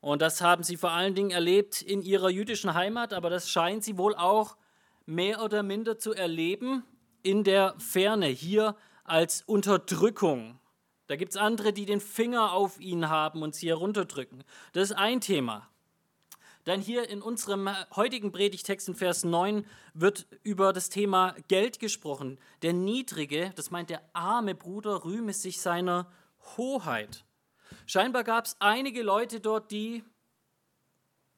Und 0.00 0.22
das 0.22 0.40
haben 0.40 0.62
sie 0.62 0.76
vor 0.76 0.90
allen 0.90 1.14
Dingen 1.14 1.30
erlebt 1.30 1.82
in 1.82 2.02
ihrer 2.02 2.30
jüdischen 2.30 2.74
Heimat, 2.74 3.12
aber 3.12 3.28
das 3.28 3.50
scheinen 3.50 3.82
sie 3.82 3.98
wohl 3.98 4.14
auch 4.14 4.56
mehr 5.04 5.42
oder 5.42 5.62
minder 5.62 5.98
zu 5.98 6.14
erleben 6.14 6.82
in 7.22 7.44
der 7.44 7.74
Ferne, 7.78 8.26
hier 8.26 8.74
als 9.04 9.42
Unterdrückung. 9.42 10.58
Da 11.08 11.16
gibt 11.16 11.32
es 11.32 11.36
andere, 11.36 11.72
die 11.72 11.84
den 11.84 12.00
Finger 12.00 12.52
auf 12.52 12.80
ihn 12.80 13.10
haben 13.10 13.42
und 13.42 13.54
sie 13.54 13.68
herunterdrücken. 13.68 14.44
Das 14.72 14.90
ist 14.90 14.96
ein 14.96 15.20
Thema. 15.20 15.68
Dann 16.64 16.80
hier 16.80 17.08
in 17.08 17.22
unserem 17.22 17.68
heutigen 17.96 18.30
Predigtext 18.30 18.88
in 18.88 18.94
Vers 18.94 19.24
9 19.24 19.66
wird 19.94 20.26
über 20.44 20.72
das 20.72 20.88
Thema 20.88 21.34
Geld 21.48 21.80
gesprochen. 21.80 22.38
Der 22.62 22.72
Niedrige, 22.72 23.52
das 23.56 23.72
meint 23.72 23.90
der 23.90 24.02
arme 24.12 24.54
Bruder, 24.54 25.04
rühme 25.04 25.32
sich 25.32 25.60
seiner 25.60 26.10
Hoheit. 26.56 27.24
Scheinbar 27.86 28.22
gab 28.22 28.46
es 28.46 28.56
einige 28.60 29.02
Leute 29.02 29.40
dort, 29.40 29.72
die 29.72 30.04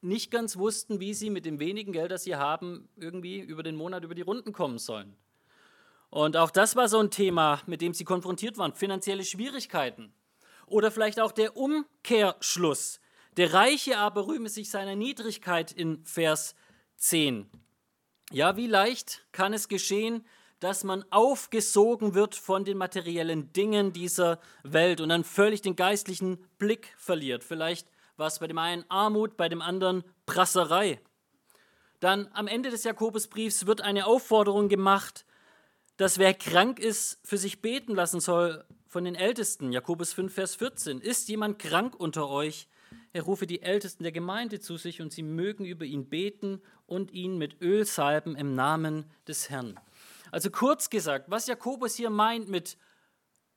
nicht 0.01 0.29
ganz 0.29 0.57
wussten, 0.57 0.99
wie 0.99 1.15
sie 1.15 1.31
mit 1.31 1.45
dem 1.45 1.59
wenigen 1.59 1.91
Geld, 1.91 2.11
das 2.11 2.23
sie 2.23 2.35
haben, 2.35 2.87
irgendwie 2.95 3.39
über 3.39 3.63
den 3.63 3.75
Monat 3.75 4.03
über 4.03 4.13
die 4.13 4.21
Runden 4.21 4.53
kommen 4.53 4.77
sollen. 4.77 5.15
Und 6.11 6.37
auch 6.37 6.51
das 6.51 6.75
war 6.75 6.87
so 6.87 6.99
ein 6.99 7.09
Thema, 7.09 7.61
mit 7.65 7.81
dem 7.81 7.95
sie 7.95 8.03
konfrontiert 8.03 8.59
waren, 8.59 8.73
finanzielle 8.73 9.25
Schwierigkeiten. 9.25 10.13
Oder 10.67 10.91
vielleicht 10.91 11.19
auch 11.19 11.31
der 11.31 11.57
Umkehrschluss. 11.57 12.99
Der 13.37 13.53
Reiche 13.53 13.97
aber 13.97 14.27
rühme 14.27 14.49
sich 14.49 14.69
seiner 14.69 14.95
Niedrigkeit 14.95 15.71
in 15.71 16.05
Vers 16.05 16.55
10. 16.97 17.49
Ja, 18.31 18.55
wie 18.55 18.67
leicht 18.67 19.25
kann 19.31 19.53
es 19.53 19.67
geschehen, 19.67 20.25
dass 20.59 20.83
man 20.83 21.03
aufgesogen 21.11 22.15
wird 22.15 22.35
von 22.35 22.63
den 22.63 22.77
materiellen 22.77 23.51
Dingen 23.51 23.91
dieser 23.91 24.39
Welt 24.63 25.01
und 25.01 25.09
dann 25.09 25.23
völlig 25.23 25.61
den 25.61 25.75
geistlichen 25.75 26.37
Blick 26.57 26.93
verliert. 26.97 27.43
Vielleicht 27.43 27.87
war 28.17 28.27
es 28.27 28.39
bei 28.39 28.47
dem 28.47 28.57
einen 28.57 28.85
Armut, 28.89 29.35
bei 29.35 29.49
dem 29.49 29.61
anderen 29.61 30.03
Prasserei. 30.25 31.01
Dann 31.99 32.29
am 32.33 32.47
Ende 32.47 32.69
des 32.69 32.83
Jakobusbriefs 32.85 33.65
wird 33.65 33.81
eine 33.81 34.05
Aufforderung 34.05 34.69
gemacht, 34.69 35.25
dass 35.97 36.17
wer 36.17 36.33
krank 36.33 36.79
ist, 36.79 37.19
für 37.23 37.37
sich 37.37 37.61
beten 37.61 37.95
lassen 37.95 38.21
soll 38.21 38.63
von 38.87 39.03
den 39.03 39.15
Ältesten. 39.15 39.73
Jakobus 39.73 40.13
5, 40.13 40.33
Vers 40.33 40.55
14. 40.55 41.01
Ist 41.01 41.27
jemand 41.27 41.59
krank 41.59 41.95
unter 41.95 42.29
euch? 42.29 42.67
Er 43.15 43.23
rufe 43.23 43.47
die 43.47 43.61
Ältesten 43.61 44.03
der 44.03 44.11
Gemeinde 44.11 44.59
zu 44.59 44.75
sich 44.75 45.01
und 45.01 45.13
sie 45.13 45.23
mögen 45.23 45.63
über 45.63 45.85
ihn 45.85 46.09
beten 46.09 46.61
und 46.85 47.11
ihn 47.11 47.37
mit 47.37 47.61
Öl 47.61 47.85
salben 47.85 48.35
im 48.35 48.55
Namen 48.55 49.05
des 49.25 49.49
Herrn. 49.49 49.79
Also 50.31 50.49
kurz 50.49 50.89
gesagt, 50.89 51.31
was 51.31 51.47
Jakobus 51.47 51.95
hier 51.95 52.09
meint 52.09 52.49
mit 52.49 52.77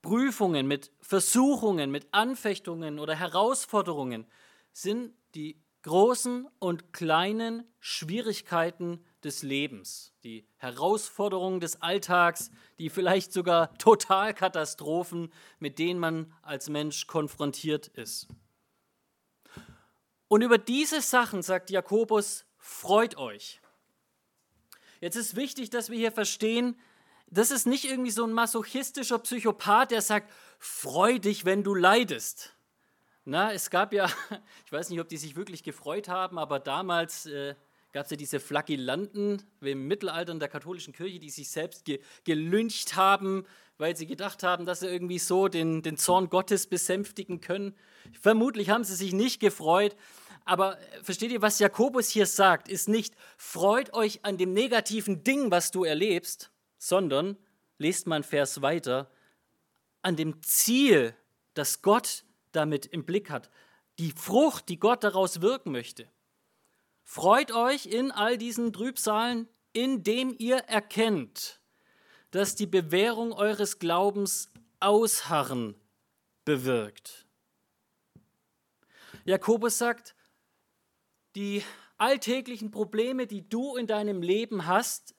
Prüfungen, 0.00 0.68
mit 0.68 0.92
Versuchungen, 1.00 1.90
mit 1.90 2.06
Anfechtungen 2.12 3.00
oder 3.00 3.16
Herausforderungen, 3.16 4.28
sind 4.72 5.12
die 5.34 5.60
großen 5.82 6.46
und 6.60 6.92
kleinen 6.92 7.64
Schwierigkeiten 7.80 9.04
des 9.24 9.42
Lebens, 9.42 10.14
die 10.22 10.46
Herausforderungen 10.58 11.58
des 11.58 11.82
Alltags, 11.82 12.52
die 12.78 12.90
vielleicht 12.90 13.32
sogar 13.32 13.76
Totalkatastrophen, 13.78 15.32
mit 15.58 15.80
denen 15.80 15.98
man 15.98 16.32
als 16.42 16.68
Mensch 16.68 17.08
konfrontiert 17.08 17.88
ist. 17.88 18.28
Und 20.28 20.42
über 20.42 20.58
diese 20.58 21.00
Sachen 21.00 21.42
sagt 21.42 21.70
Jakobus, 21.70 22.44
freut 22.58 23.16
euch. 23.16 23.61
Jetzt 25.00 25.16
ist 25.16 25.37
wichtig, 25.37 25.70
dass 25.70 25.90
wir 25.90 25.99
hier 25.99 26.12
verstehen, 26.12 26.78
das 27.30 27.50
ist 27.50 27.66
nicht 27.66 27.85
irgendwie 27.85 28.11
so 28.11 28.25
ein 28.25 28.32
masochistischer 28.32 29.18
Psychopath, 29.18 29.90
der 29.90 30.02
sagt, 30.02 30.30
freu 30.58 31.18
dich, 31.18 31.44
wenn 31.44 31.62
du 31.62 31.75
leidest. 31.75 32.54
Na, 33.25 33.52
es 33.52 33.70
gab 33.70 33.92
ja, 33.92 34.06
ich 34.66 34.73
weiß 34.73 34.90
nicht, 34.90 35.00
ob 35.00 35.08
die 35.08 35.18
sich 35.18 35.37
wirklich 35.37 35.62
gefreut 35.62 36.08
haben, 36.08 36.38
aber 36.38 36.58
damals 36.58 37.26
äh, 37.26 37.54
gab 37.92 38.04
es 38.04 38.11
ja 38.11 38.16
diese 38.16 38.40
Flagellanten 38.40 39.42
im 39.61 39.87
Mittelalter 39.87 40.32
in 40.32 40.40
der 40.40 40.49
katholischen 40.49 40.94
Kirche, 40.94 41.18
die 41.18 41.30
sich 41.30 41.50
selbst 41.50 41.85
ge 41.85 42.00
gelyncht 42.25 42.97
haben, 42.97 43.47
weil 43.78 43.97
sie 43.97 44.06
gedacht 44.06 44.42
haben, 44.42 44.66
dass 44.66 44.80
sie 44.80 44.88
irgendwie 44.88 45.18
so 45.18 45.49
den, 45.49 45.82
den 45.82 45.97
Zorn 45.97 46.28
Gottes 46.28 46.66
besänftigen 46.66 47.40
können. 47.40 47.75
Vermutlich 48.20 48.70
haben 48.70 48.85
sie 48.85 48.97
sich 48.97 49.12
nicht 49.12 49.40
gefreut. 49.40 49.97
Aber 50.44 50.78
äh, 50.78 51.02
versteht 51.02 51.30
ihr, 51.30 51.42
was 51.42 51.58
Jakobus 51.58 52.08
hier 52.08 52.26
sagt, 52.26 52.68
ist 52.68 52.88
nicht, 52.88 53.14
freut 53.37 53.94
euch 53.94 54.25
an 54.25 54.37
dem 54.37 54.52
negativen 54.52 55.23
Ding, 55.23 55.50
was 55.50 55.70
du 55.70 55.85
erlebst, 55.85 56.50
sondern, 56.78 57.37
lest 57.78 58.11
einen 58.11 58.25
Vers 58.25 58.62
weiter, 58.62 59.11
an 60.02 60.16
dem 60.16 60.42
Ziel, 60.42 61.14
das 61.54 61.82
Gott 61.82 62.25
damit 62.52 62.87
im 62.87 63.04
Blick 63.04 63.30
hat, 63.30 63.50
die 63.99 64.12
Frucht, 64.12 64.68
die 64.68 64.78
Gott 64.78 65.04
daraus 65.04 65.40
wirken 65.40 65.70
möchte. 65.70 66.08
Freut 67.04 67.52
euch 67.52 67.87
in 67.87 68.11
all 68.11 68.38
diesen 68.38 68.73
Trübsalen, 68.73 69.49
indem 69.73 70.35
ihr 70.38 70.56
erkennt, 70.56 71.57
dass 72.30 72.54
die 72.54 72.66
Bewährung 72.66 73.32
eures 73.32 73.78
Glaubens 73.78 74.50
Ausharren 74.80 75.75
bewirkt. 76.44 77.26
Jakobus 79.25 79.78
sagt, 79.78 80.14
die 81.35 81.62
alltäglichen 81.99 82.70
Probleme, 82.70 83.26
die 83.26 83.49
du 83.49 83.76
in 83.76 83.87
deinem 83.87 84.23
Leben 84.23 84.66
hast, 84.66 85.14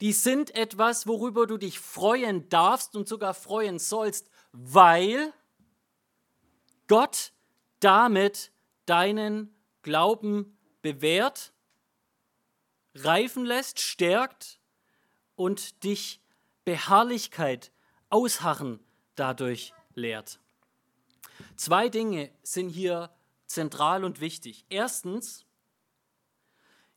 die 0.00 0.12
sind 0.12 0.54
etwas, 0.54 1.06
worüber 1.06 1.46
du 1.46 1.56
dich 1.56 1.78
freuen 1.78 2.48
darfst 2.48 2.96
und 2.96 3.08
sogar 3.08 3.34
freuen 3.34 3.78
sollst, 3.78 4.28
weil 4.52 5.32
Gott 6.88 7.32
damit 7.80 8.52
deinen 8.86 9.54
Glauben 9.82 10.58
bewährt, 10.82 11.52
reifen 12.94 13.44
lässt, 13.44 13.80
stärkt 13.80 14.60
und 15.34 15.84
dich 15.84 16.20
Beharrlichkeit, 16.66 17.72
Ausharren 18.10 18.80
dadurch 19.14 19.72
lehrt. 19.94 20.38
Zwei 21.56 21.88
Dinge 21.88 22.30
sind 22.42 22.68
hier 22.68 23.10
zentral 23.46 24.04
und 24.04 24.20
wichtig. 24.20 24.66
Erstens, 24.68 25.46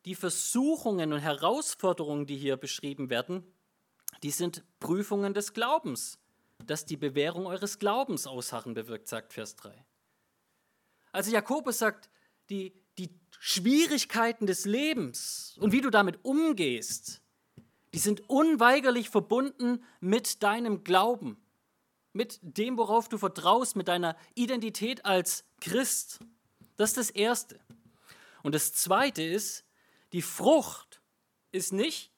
die 0.04 0.16
Versuchungen 0.16 1.14
und 1.14 1.20
Herausforderungen, 1.20 2.26
die 2.26 2.36
hier 2.36 2.58
beschrieben 2.58 3.10
werden, 3.10 3.46
die 4.24 4.32
sind 4.32 4.66
Prüfungen 4.82 5.34
des 5.34 5.54
Glaubens 5.54 6.20
das 6.66 6.86
die 6.86 6.98
Bewährung 6.98 7.48
eures 7.48 7.80
Glaubens 7.80 8.28
ausharren 8.28 8.74
bewirkt, 8.74 9.08
sagt 9.08 9.34
Vers 9.34 9.56
3. 9.56 9.86
Also 11.12 11.32
Jakobus 11.32 11.80
sagt, 11.80 12.10
die, 12.50 12.74
die 12.98 13.10
Schwierigkeiten 13.40 14.46
des 14.46 14.66
Lebens 14.66 15.56
und 15.60 15.72
wie 15.72 15.82
du 15.82 15.90
damit 15.90 16.24
umgehst, 16.24 17.22
die 17.94 18.00
sind 18.00 18.30
unweigerlich 18.30 19.10
verbunden 19.10 19.84
mit 20.00 20.44
deinem 20.44 20.84
Glauben, 20.84 21.38
mit 22.14 22.40
dem, 22.42 22.78
worauf 22.78 23.10
du 23.10 23.18
vertraust, 23.18 23.76
mit 23.76 23.88
deiner 23.88 24.16
Identität 24.36 25.06
als 25.06 25.46
Christ. 25.60 26.20
Das 26.76 26.92
ist 26.92 26.98
das 26.98 27.10
Erste. 27.10 27.60
Und 28.44 28.56
das 28.56 28.74
Zweite 28.74 29.24
ist, 29.24 29.66
die 30.14 30.22
Frucht 30.22 31.02
ist 31.52 31.74
nicht 31.74 32.12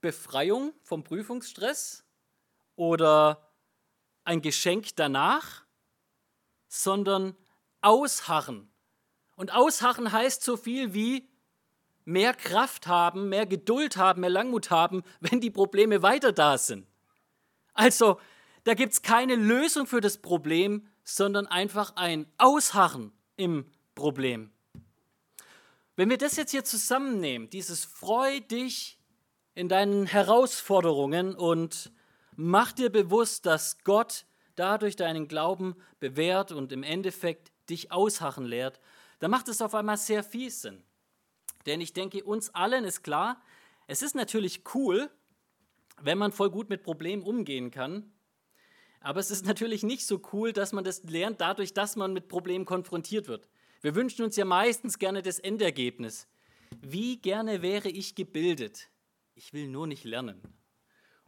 Befreiung 0.00 0.72
vom 0.82 1.02
Prüfungsstress 1.02 2.04
oder 2.76 3.50
ein 4.24 4.42
Geschenk 4.42 4.94
danach, 4.96 5.64
sondern 6.68 7.36
ausharren. 7.80 8.70
Und 9.34 9.52
ausharren 9.52 10.12
heißt 10.12 10.42
so 10.42 10.56
viel 10.56 10.94
wie 10.94 11.28
mehr 12.06 12.32
Kraft 12.32 12.86
haben, 12.86 13.28
mehr 13.28 13.44
Geduld 13.44 13.98
haben, 13.98 14.22
mehr 14.22 14.30
Langmut 14.30 14.70
haben, 14.70 15.02
wenn 15.20 15.42
die 15.42 15.50
Probleme 15.50 16.02
weiter 16.02 16.32
da 16.32 16.56
sind. 16.56 16.86
Also, 17.74 18.18
da 18.64 18.72
gibt 18.72 18.94
es 18.94 19.02
keine 19.02 19.34
Lösung 19.34 19.86
für 19.86 20.00
das 20.00 20.16
Problem, 20.16 20.88
sondern 21.04 21.46
einfach 21.46 21.94
ein 21.96 22.26
Ausharren 22.38 23.12
im 23.36 23.66
Problem. 23.94 24.50
Wenn 25.94 26.08
wir 26.08 26.16
das 26.18 26.36
jetzt 26.36 26.52
hier 26.52 26.64
zusammennehmen, 26.64 27.50
dieses 27.50 27.84
Freu 27.84 28.40
dich 28.40 28.98
in 29.54 29.68
deinen 29.68 30.06
Herausforderungen 30.06 31.34
und 31.34 31.92
Mach 32.38 32.72
dir 32.72 32.90
bewusst, 32.90 33.46
dass 33.46 33.82
Gott 33.82 34.26
dadurch 34.56 34.94
deinen 34.94 35.26
Glauben 35.26 35.74
bewährt 36.00 36.52
und 36.52 36.70
im 36.70 36.82
Endeffekt 36.82 37.50
dich 37.70 37.90
ausharren 37.90 38.44
lehrt. 38.44 38.78
Da 39.20 39.28
macht 39.28 39.48
es 39.48 39.62
auf 39.62 39.74
einmal 39.74 39.96
sehr 39.96 40.22
viel 40.22 40.50
Sinn. 40.50 40.84
Denn 41.66 41.80
ich 41.80 41.92
denke, 41.92 42.24
uns 42.24 42.54
allen 42.54 42.84
ist 42.84 43.02
klar, 43.02 43.42
es 43.86 44.02
ist 44.02 44.14
natürlich 44.14 44.62
cool, 44.74 45.10
wenn 46.00 46.18
man 46.18 46.32
voll 46.32 46.50
gut 46.50 46.68
mit 46.68 46.82
Problemen 46.82 47.22
umgehen 47.22 47.70
kann. 47.70 48.12
Aber 49.00 49.20
es 49.20 49.30
ist 49.30 49.46
natürlich 49.46 49.82
nicht 49.82 50.06
so 50.06 50.20
cool, 50.32 50.52
dass 50.52 50.72
man 50.72 50.84
das 50.84 51.04
lernt 51.04 51.40
dadurch, 51.40 51.74
dass 51.74 51.96
man 51.96 52.12
mit 52.12 52.28
Problemen 52.28 52.64
konfrontiert 52.64 53.28
wird. 53.28 53.48
Wir 53.80 53.94
wünschen 53.94 54.24
uns 54.24 54.36
ja 54.36 54.44
meistens 54.44 54.98
gerne 54.98 55.22
das 55.22 55.38
Endergebnis. 55.38 56.26
Wie 56.80 57.18
gerne 57.18 57.62
wäre 57.62 57.88
ich 57.88 58.14
gebildet? 58.14 58.88
Ich 59.34 59.52
will 59.52 59.68
nur 59.68 59.86
nicht 59.86 60.04
lernen. 60.04 60.40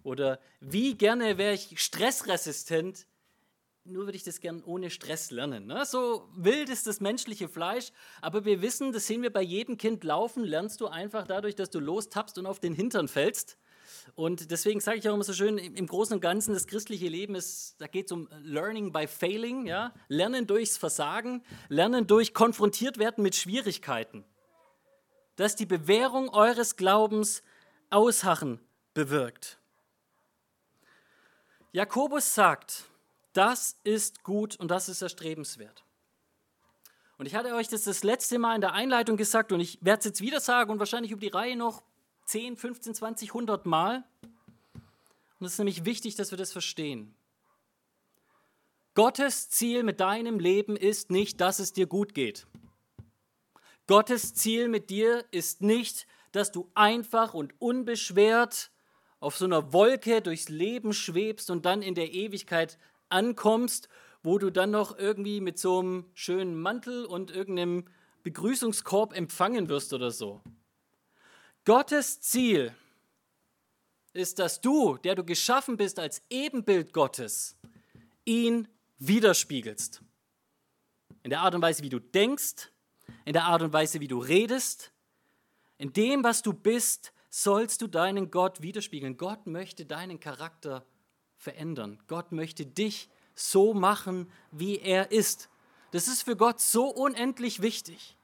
Oder 0.03 0.41
wie 0.61 0.95
gerne 0.97 1.39
wäre 1.39 1.55
ich 1.55 1.81
stressresistent, 1.81 3.07
nur 3.89 4.05
würde 4.05 4.17
ich 4.17 4.25
das 4.25 4.41
gern 4.41 4.63
ohne 4.65 4.91
Stress 4.91 5.31
lernen. 5.31 5.67
Ne? 5.67 5.85
So 5.85 6.29
wild 6.37 6.69
ist 6.69 6.87
das 6.87 7.01
menschliche 7.01 7.49
Fleisch, 7.49 7.91
aber 8.21 8.45
wir 8.45 8.63
wissen, 8.63 8.93
das 8.93 9.07
sehen 9.07 9.23
wir 9.23 9.33
bei 9.33 9.43
jedem 9.43 9.77
Kind 9.79 10.05
laufen, 10.05 10.45
lernst 10.45 10.81
du 10.81 10.87
einfach 10.87 11.27
dadurch, 11.27 11.55
dass 11.55 11.71
du 11.71 11.81
lostappst 11.81 12.39
und 12.39 12.47
auf 12.47 12.61
den 12.61 12.75
Hintern 12.75 13.09
fällst. 13.09 13.57
Und 14.15 14.51
deswegen 14.51 14.81
sage 14.81 14.99
ich 14.99 15.09
auch 15.09 15.15
immer 15.15 15.25
so 15.25 15.33
schön, 15.33 15.59
im 15.59 15.87
Großen 15.87 16.15
und 16.15 16.21
Ganzen, 16.21 16.55
das 16.55 16.67
christliche 16.67 17.09
Leben 17.09 17.35
ist, 17.35 17.77
da 17.79 17.87
geht 17.87 18.07
es 18.07 18.13
um 18.13 18.29
Learning 18.43 18.93
by 18.93 19.07
Failing, 19.07 19.67
ja? 19.67 19.93
Lernen 20.09 20.47
durchs 20.47 20.77
Versagen, 20.77 21.43
Lernen 21.69 22.07
durch 22.07 22.35
konfrontiert 22.35 22.99
werden 22.99 23.23
mit 23.23 23.35
Schwierigkeiten. 23.35 24.25
Dass 25.37 25.57
die 25.57 25.67
Bewährung 25.67 26.31
eures 26.31 26.77
Glaubens 26.77 27.43
Ausharren 27.91 28.61
bewirkt. 28.95 29.59
Jakobus 31.73 32.35
sagt, 32.35 32.85
das 33.33 33.77
ist 33.85 34.23
gut 34.23 34.57
und 34.57 34.71
das 34.71 34.89
ist 34.89 35.03
erstrebenswert. 35.03 35.85
Und 37.19 37.27
ich 37.27 37.35
hatte 37.35 37.55
euch 37.55 37.69
das 37.69 37.85
das 37.85 38.05
letzte 38.05 38.39
Mal 38.39 38.55
in 38.55 38.61
der 38.61 38.73
Einleitung 38.73 39.17
gesagt 39.17 39.53
und 39.53 39.61
ich 39.61 39.79
werde 39.81 39.99
es 39.99 40.05
jetzt 40.05 40.21
wieder 40.21 40.41
sagen 40.41 40.71
und 40.71 40.79
wahrscheinlich 40.79 41.11
über 41.11 41.21
die 41.21 41.29
Reihe 41.29 41.57
noch 41.57 41.83
10, 42.27 42.57
15, 42.57 42.95
20, 42.95 43.31
100 43.31 43.67
Mal. 43.67 44.05
Und 45.41 45.47
es 45.47 45.53
ist 45.53 45.59
nämlich 45.59 45.85
wichtig, 45.85 46.15
dass 46.15 46.31
wir 46.31 46.39
das 46.39 46.53
verstehen. 46.53 47.15
Gottes 48.95 49.49
Ziel 49.49 49.83
mit 49.83 50.01
deinem 50.01 50.39
Leben 50.39 50.77
ist 50.77 51.11
nicht, 51.11 51.41
dass 51.41 51.59
es 51.59 51.73
dir 51.73 51.87
gut 51.87 52.15
geht. 52.15 52.47
Gottes 53.87 54.35
Ziel 54.35 54.69
mit 54.69 54.91
dir 54.91 55.25
ist 55.31 55.63
nicht, 55.63 56.07
dass 56.33 56.53
du 56.53 56.71
einfach 56.75 57.33
und 57.35 57.55
unbeschwert 57.61 58.71
auf 59.21 59.37
so 59.37 59.45
einer 59.45 59.73
Wolke 59.73 60.21
durchs 60.21 60.49
Leben 60.49 60.93
schwebst 60.93 61.51
und 61.51 61.65
dann 61.65 61.83
in 61.83 61.95
der 61.95 62.13
Ewigkeit 62.13 62.79
ankommst, 63.09 63.89
wo 64.23 64.39
du 64.39 64.51
dann 64.51 64.71
noch 64.71 64.99
irgendwie 64.99 65.41
mit 65.41 65.59
so 65.59 65.79
einem 65.79 66.05
schönen 66.15 66.59
Mantel 66.61 67.05
und 67.05 67.31
irgendeinem 67.31 67.85
Begrüßungskorb 68.23 69.15
empfangen 69.15 69.69
wirst 69.69 69.93
oder 69.93 70.11
so. 70.11 70.43
Gottes 71.65 72.21
Ziel 72.21 72.75
ist, 74.13 74.39
dass 74.39 74.61
du, 74.61 74.97
der 74.97 75.15
du 75.15 75.25
geschaffen 75.25 75.77
bist 75.77 75.99
als 75.99 76.23
Ebenbild 76.31 76.93
Gottes, 76.93 77.57
ihn 78.25 78.69
widerspiegelst. 78.99 80.03
In 81.23 81.31
der 81.31 81.41
Art 81.41 81.55
und 81.55 81.63
Weise, 81.63 81.83
wie 81.83 81.89
du 81.89 82.01
denkst, 82.01 82.71
in 83.25 83.33
der 83.33 83.45
Art 83.45 83.63
und 83.63 83.73
Weise, 83.73 84.01
wie 84.01 84.09
du 84.09 84.19
redest, 84.19 84.93
in 85.77 85.93
dem, 85.93 86.25
was 86.25 86.43
du 86.43 86.53
bist, 86.53 87.13
sollst 87.31 87.83
du 87.83 87.87
deinen 87.87 88.31
Gott 88.31 88.63
widerspiegeln. 88.63 89.17
Gott 89.17 89.47
möchte 89.47 89.85
deinen 89.87 90.19
Charakter 90.19 90.87
verändern. 91.39 91.99
Gott 92.09 92.33
möchte 92.33 92.67
dich 92.67 93.09
so 93.35 93.73
machen, 93.73 94.31
wie 94.51 94.79
er 94.79 95.11
ist. 95.13 95.49
Das 95.93 96.09
ist 96.09 96.23
für 96.23 96.37
Gott 96.37 96.61
so 96.61 96.89
unendlich 96.89 97.63
wichtig, 97.63 98.17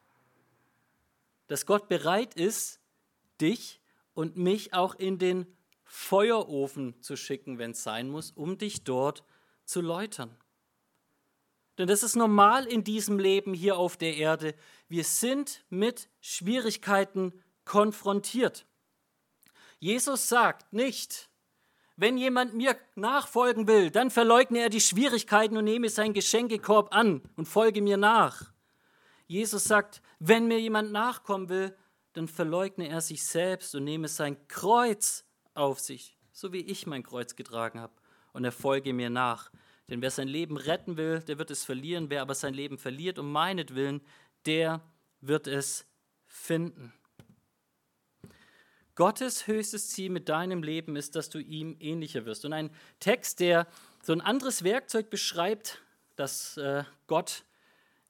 dass 1.46 1.64
Gott 1.64 1.88
bereit 1.88 2.34
ist, 2.34 2.80
dich 3.40 3.80
und 4.12 4.36
mich 4.36 4.74
auch 4.74 4.94
in 4.94 5.18
den 5.18 5.46
Feuerofen 5.84 7.00
zu 7.00 7.16
schicken, 7.16 7.58
wenn 7.58 7.70
es 7.70 7.82
sein 7.82 8.10
muss, 8.10 8.32
um 8.32 8.58
dich 8.58 8.84
dort 8.84 9.24
zu 9.64 9.80
läutern. 9.80 10.36
Denn 11.78 11.88
das 11.88 12.02
ist 12.02 12.16
normal 12.16 12.66
in 12.66 12.84
diesem 12.84 13.18
Leben 13.18 13.54
hier 13.54 13.76
auf 13.76 13.96
der 13.96 14.16
Erde. 14.16 14.54
Wir 14.88 15.04
sind 15.04 15.64
mit 15.70 16.08
Schwierigkeiten 16.20 17.32
konfrontiert. 17.64 18.66
Jesus 19.80 20.28
sagt 20.28 20.72
nicht, 20.72 21.30
wenn 21.96 22.18
jemand 22.18 22.54
mir 22.54 22.76
nachfolgen 22.96 23.68
will, 23.68 23.90
dann 23.90 24.10
verleugne 24.10 24.60
er 24.60 24.68
die 24.68 24.80
Schwierigkeiten 24.80 25.56
und 25.56 25.64
nehme 25.64 25.88
seinen 25.88 26.12
Geschenkekorb 26.12 26.94
an 26.94 27.22
und 27.36 27.46
folge 27.46 27.80
mir 27.82 27.96
nach. 27.96 28.52
Jesus 29.26 29.64
sagt, 29.64 30.02
wenn 30.18 30.46
mir 30.46 30.60
jemand 30.60 30.92
nachkommen 30.92 31.48
will, 31.48 31.76
dann 32.12 32.28
verleugne 32.28 32.88
er 32.88 33.00
sich 33.00 33.24
selbst 33.24 33.74
und 33.74 33.84
nehme 33.84 34.08
sein 34.08 34.36
Kreuz 34.48 35.24
auf 35.54 35.80
sich, 35.80 36.16
so 36.32 36.52
wie 36.52 36.60
ich 36.60 36.86
mein 36.86 37.02
Kreuz 37.02 37.36
getragen 37.36 37.80
habe, 37.80 37.94
und 38.32 38.44
er 38.44 38.52
folge 38.52 38.92
mir 38.92 39.10
nach. 39.10 39.50
Denn 39.88 40.02
wer 40.02 40.10
sein 40.10 40.28
Leben 40.28 40.56
retten 40.56 40.96
will, 40.96 41.20
der 41.20 41.38
wird 41.38 41.50
es 41.50 41.64
verlieren. 41.64 42.08
Wer 42.08 42.22
aber 42.22 42.34
sein 42.34 42.54
Leben 42.54 42.78
verliert 42.78 43.18
um 43.18 43.30
meinetwillen, 43.30 44.00
der 44.46 44.80
wird 45.20 45.46
es 45.46 45.86
finden. 46.26 46.92
Gottes 48.94 49.46
höchstes 49.46 49.90
Ziel 49.90 50.10
mit 50.10 50.28
deinem 50.28 50.62
Leben 50.62 50.96
ist, 50.96 51.16
dass 51.16 51.28
du 51.28 51.38
ihm 51.38 51.76
ähnlicher 51.80 52.26
wirst. 52.26 52.44
Und 52.44 52.52
ein 52.52 52.70
Text, 53.00 53.40
der 53.40 53.66
so 54.02 54.12
ein 54.12 54.20
anderes 54.20 54.62
Werkzeug 54.64 55.10
beschreibt, 55.10 55.82
das 56.16 56.56
äh, 56.56 56.84
Gott 57.06 57.44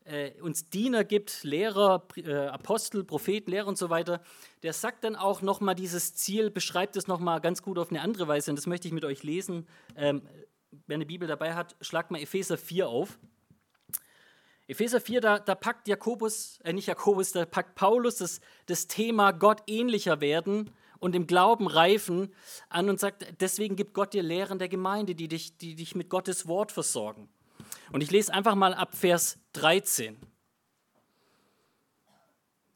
äh, 0.04 0.32
uns 0.42 0.68
Diener 0.68 1.04
gibt, 1.04 1.44
Lehrer, 1.44 2.06
äh, 2.16 2.34
Apostel, 2.48 3.04
Propheten, 3.04 3.50
Lehrer 3.50 3.68
und 3.68 3.78
so 3.78 3.90
weiter, 3.90 4.22
der 4.62 4.72
sagt 4.72 5.04
dann 5.04 5.16
auch 5.16 5.40
nochmal 5.42 5.74
dieses 5.74 6.14
Ziel, 6.14 6.50
beschreibt 6.50 6.96
es 6.96 7.06
nochmal 7.06 7.40
ganz 7.40 7.62
gut 7.62 7.78
auf 7.78 7.90
eine 7.90 8.02
andere 8.02 8.28
Weise. 8.28 8.50
Und 8.50 8.56
das 8.56 8.66
möchte 8.66 8.88
ich 8.88 8.94
mit 8.94 9.04
euch 9.04 9.22
lesen. 9.22 9.66
Ähm, 9.96 10.22
wer 10.86 10.96
eine 10.96 11.06
Bibel 11.06 11.26
dabei 11.26 11.54
hat, 11.54 11.76
schlag 11.80 12.10
mal 12.10 12.20
Epheser 12.20 12.58
4 12.58 12.88
auf. 12.88 13.18
Epheser 14.66 15.00
4, 15.00 15.20
da, 15.20 15.38
da 15.38 15.54
packt 15.54 15.88
Jakobus, 15.88 16.58
äh 16.64 16.72
nicht 16.72 16.86
Jakobus, 16.86 17.32
da 17.32 17.44
packt 17.44 17.74
Paulus 17.74 18.16
das, 18.16 18.40
das 18.66 18.86
Thema 18.86 19.32
Gott 19.32 19.62
ähnlicher 19.66 20.20
werden 20.20 20.70
und 21.00 21.14
im 21.14 21.26
Glauben 21.26 21.66
reifen 21.66 22.32
an 22.70 22.88
und 22.88 22.98
sagt, 22.98 23.26
deswegen 23.40 23.76
gibt 23.76 23.92
Gott 23.92 24.14
dir 24.14 24.22
Lehren 24.22 24.58
der 24.58 24.70
Gemeinde, 24.70 25.14
die 25.14 25.28
dich, 25.28 25.58
die 25.58 25.74
dich 25.74 25.94
mit 25.94 26.08
Gottes 26.08 26.48
Wort 26.48 26.72
versorgen. 26.72 27.28
Und 27.92 28.02
ich 28.02 28.10
lese 28.10 28.32
einfach 28.32 28.54
mal 28.54 28.72
ab 28.72 28.94
Vers 28.94 29.38
13. 29.52 30.16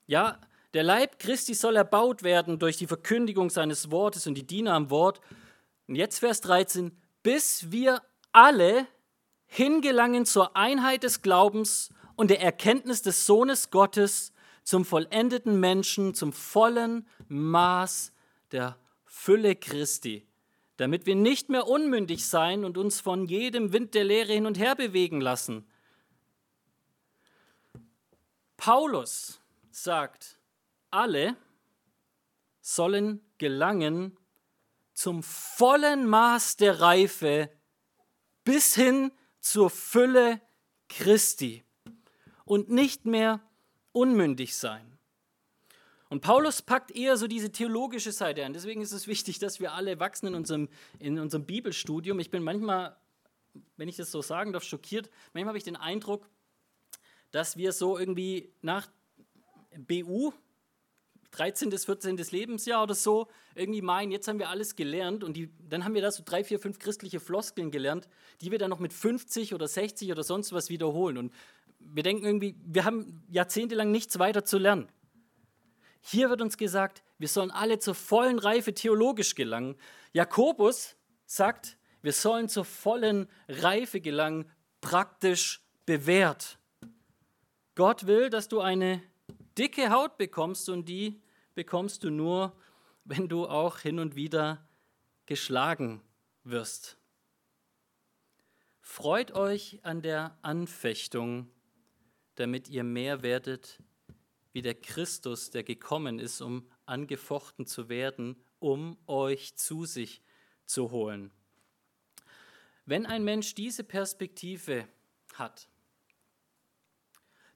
Ja, 0.07 0.39
der 0.75 0.83
Leib 0.83 1.19
Christi 1.19 1.55
soll 1.55 1.77
erbaut 1.77 2.23
werden 2.23 2.59
durch 2.59 2.77
die 2.77 2.87
Verkündigung 2.87 3.49
seines 3.49 3.91
Wortes 3.91 4.27
und 4.27 4.35
die 4.35 4.47
Diener 4.47 4.75
am 4.75 4.91
Wort. 4.91 5.23
Und 5.87 5.95
jetzt 5.95 6.19
Vers 6.19 6.43
13, 6.43 6.95
bis 7.23 7.71
wir 7.73 8.03
alle 8.33 8.87
hingelangen 9.49 10.25
zur 10.25 10.57
Einheit 10.57 11.03
des 11.03 11.23
Glaubens 11.23 11.91
und 12.15 12.31
der 12.31 12.41
Erkenntnis 12.41 13.03
des 13.03 13.27
Sohnes 13.27 13.71
Gottes, 13.71 14.33
zum 14.63 14.85
vollendeten 14.85 15.59
Menschen, 15.59 16.15
zum 16.15 16.33
vollen 16.33 17.09
Maß 17.29 18.13
der 18.53 18.79
Fülle 19.07 19.57
Christi, 19.57 20.27
damit 20.77 21.07
wir 21.07 21.17
nicht 21.17 21.49
mehr 21.49 21.67
unmündig 21.67 22.27
sein 22.27 22.65
und 22.67 22.77
uns 22.77 23.01
von 23.01 23.25
jedem 23.25 23.73
Wind 23.73 23.95
der 23.95 24.05
Lehre 24.05 24.35
hin 24.35 24.45
und 24.45 24.59
her 24.59 24.75
bewegen 24.75 25.23
lassen. 25.23 25.67
Paulus 28.59 29.41
sagt, 29.71 30.39
alle 30.91 31.35
sollen 32.61 33.23
gelangen 33.39 34.19
zum 34.93 35.23
vollen 35.23 36.07
Maß 36.07 36.57
der 36.57 36.81
Reife 36.81 37.51
bis 38.45 38.75
hin 38.75 39.13
zur 39.41 39.71
Fülle 39.71 40.41
Christi 40.89 41.65
und 42.45 42.71
nicht 42.71 43.05
mehr 43.05 43.41
unmündig 43.93 44.57
sein. 44.57 44.99
Und 46.09 46.23
Paulus 46.23 46.63
packt 46.63 46.91
eher 46.91 47.17
so 47.19 47.27
diese 47.27 47.53
theologische 47.53 48.13
Seite 48.13 48.45
an. 48.45 48.55
Deswegen 48.55 48.81
ist 48.81 48.93
es 48.93 49.07
wichtig, 49.07 49.39
dass 49.39 49.61
wir 49.61 49.75
alle 49.75 50.01
wachsen 50.01 50.29
in 50.29 50.35
unserem, 50.35 50.69
in 50.99 51.19
unserem 51.19 51.45
Bibelstudium. 51.45 52.19
Ich 52.19 52.31
bin 52.31 52.43
manchmal, 52.43 52.97
wenn 53.77 53.89
ich 53.89 53.97
das 53.97 54.11
so 54.11 54.23
sagen 54.23 54.53
darf, 54.53 54.65
schockiert. 54.65 55.11
Manchmal 55.35 55.51
habe 55.51 55.59
ich 55.59 55.65
den 55.65 55.77
Eindruck, 55.77 56.27
dass 57.31 57.59
wir 57.59 57.73
so 57.73 57.99
irgendwie 57.99 58.51
nach 58.63 58.89
BU, 59.77 60.33
13. 61.33 61.71
bis 61.71 61.85
14. 61.85 62.17
Lebensjahr 62.17 62.83
oder 62.83 62.95
so, 62.95 63.29
irgendwie 63.55 63.83
meinen, 63.83 64.11
jetzt 64.11 64.29
haben 64.29 64.39
wir 64.39 64.49
alles 64.49 64.77
gelernt 64.77 65.23
und 65.23 65.37
die, 65.37 65.51
dann 65.69 65.85
haben 65.85 65.95
wir 65.95 66.03
da 66.03 66.11
so 66.11 66.23
drei, 66.25 66.43
vier, 66.43 66.59
fünf 66.59 66.79
christliche 66.79 67.21
Floskeln 67.21 67.71
gelernt, 67.71 68.09
die 68.41 68.51
wir 68.51 68.59
dann 68.59 68.71
noch 68.71 68.79
mit 68.79 68.93
50 68.93 69.55
oder 69.55 69.69
60 69.69 70.11
oder 70.11 70.23
sonst 70.23 70.53
was 70.53 70.71
wiederholen. 70.71 71.19
Und 71.19 71.33
wir 71.79 72.03
denken 72.03 72.25
irgendwie, 72.25 72.57
wir 72.65 72.85
haben 72.85 73.23
jahrzehntelang 73.29 73.91
nichts 73.91 74.19
weiter 74.19 74.45
zu 74.45 74.59
lernen. 74.59 74.89
Hier 76.01 76.31
wird 76.31 76.41
uns 76.41 76.57
gesagt, 76.57 77.03
wir 77.19 77.29
sollen 77.29 77.51
alle 77.51 77.79
zur 77.79 77.95
vollen 77.95 78.39
Reife 78.39 78.73
theologisch 78.73 79.35
gelangen. 79.35 79.77
Jakobus 80.13 80.97
sagt, 81.27 81.77
wir 82.03 82.13
sollen 82.13 82.49
zur 82.49 82.65
vollen 82.65 83.29
Reife 83.49 84.01
gelangen, 84.01 84.51
praktisch 84.81 85.61
bewährt. 85.85 86.59
Gott 87.75 88.07
will, 88.07 88.31
dass 88.31 88.49
du 88.49 88.61
eine 88.61 89.03
dicke 89.59 89.91
Haut 89.91 90.17
bekommst 90.17 90.69
und 90.69 90.89
die 90.89 91.21
bekommst 91.55 92.05
du 92.05 92.11
nur, 92.11 92.57
wenn 93.05 93.29
du 93.29 93.47
auch 93.47 93.79
hin 93.79 93.99
und 93.99 94.15
wieder 94.15 94.69
geschlagen 95.27 96.03
wirst. 96.45 96.99
Freut 98.81 99.33
euch 99.33 99.81
an 99.83 100.01
der 100.01 100.39
Anfechtung, 100.43 101.51
damit 102.37 102.69
ihr 102.69 102.85
mehr 102.85 103.23
werdet 103.23 103.83
wie 104.53 104.63
der 104.63 104.75
Christus, 104.75 105.51
der 105.51 105.63
gekommen 105.63 106.19
ist, 106.19 106.41
um 106.41 106.71
angefochten 106.87 107.67
zu 107.67 107.89
werden, 107.89 108.43
um 108.59 108.97
euch 109.07 109.57
zu 109.57 109.85
sich 109.85 110.23
zu 110.65 110.91
holen. 110.91 111.31
Wenn 112.87 113.07
ein 113.07 113.25
Mensch 113.25 113.55
diese 113.55 113.85
Perspektive 113.85 114.89
hat, 115.35 115.69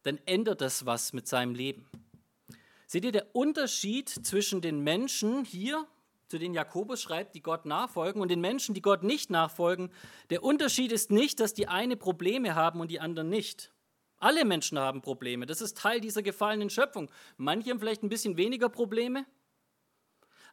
dann 0.03 0.19
ändert 0.27 0.61
das 0.61 0.87
was 0.87 1.12
mit 1.12 1.27
seinem 1.27 1.55
Leben. 1.55 1.87
Seht 2.87 3.05
ihr 3.05 3.12
der 3.12 3.35
Unterschied 3.35 4.09
zwischen 4.09 4.61
den 4.61 4.81
Menschen 4.81 5.45
hier, 5.45 5.87
zu 6.29 6.38
denen 6.38 6.55
Jakobus 6.55 7.01
schreibt, 7.01 7.35
die 7.35 7.43
Gott 7.43 7.65
nachfolgen, 7.65 8.21
und 8.21 8.31
den 8.31 8.41
Menschen, 8.41 8.75
die 8.75 8.83
Gott 8.83 9.03
nicht 9.03 9.31
nachfolgen? 9.31 9.91
Der 10.31 10.43
Unterschied 10.43 10.93
ist 10.93 11.11
nicht, 11.11 11.41
dass 11.41 11.55
die 11.55 11.69
eine 11.69 11.97
Probleme 11.97 12.55
haben 12.55 12.81
und 12.81 12.91
die 12.91 13.01
anderen 13.01 13.29
nicht. 13.29 13.73
Alle 14.19 14.45
Menschen 14.45 14.79
haben 14.79 15.03
Probleme. 15.03 15.47
Das 15.47 15.61
ist 15.61 15.79
Teil 15.79 16.01
dieser 16.01 16.23
gefallenen 16.23 16.71
Schöpfung. 16.71 17.11
Manche 17.38 17.71
haben 17.71 17.81
vielleicht 17.81 18.03
ein 18.03 18.09
bisschen 18.09 18.37
weniger 18.37 18.69
Probleme. 18.69 19.27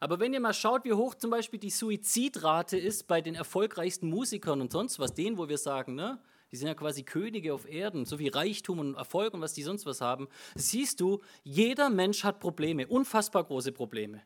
Aber 0.00 0.18
wenn 0.18 0.32
ihr 0.32 0.40
mal 0.40 0.54
schaut, 0.54 0.84
wie 0.84 0.94
hoch 0.94 1.14
zum 1.14 1.30
Beispiel 1.30 1.60
die 1.60 1.70
Suizidrate 1.70 2.78
ist 2.78 3.06
bei 3.06 3.20
den 3.20 3.34
erfolgreichsten 3.34 4.08
Musikern 4.08 4.62
und 4.62 4.72
sonst 4.72 4.98
was, 4.98 5.12
denen, 5.12 5.36
wo 5.36 5.48
wir 5.48 5.58
sagen, 5.58 5.94
ne, 5.94 6.18
die 6.52 6.56
sind 6.56 6.68
ja 6.68 6.74
quasi 6.74 7.04
Könige 7.04 7.54
auf 7.54 7.68
Erden, 7.68 8.04
so 8.04 8.18
wie 8.18 8.28
Reichtum 8.28 8.78
und 8.78 8.94
Erfolg 8.96 9.34
und 9.34 9.40
was 9.40 9.54
die 9.54 9.62
sonst 9.62 9.86
was 9.86 10.00
haben, 10.00 10.28
siehst 10.54 11.00
du, 11.00 11.20
jeder 11.44 11.90
Mensch 11.90 12.24
hat 12.24 12.40
Probleme, 12.40 12.86
unfassbar 12.88 13.44
große 13.44 13.72
Probleme. 13.72 14.22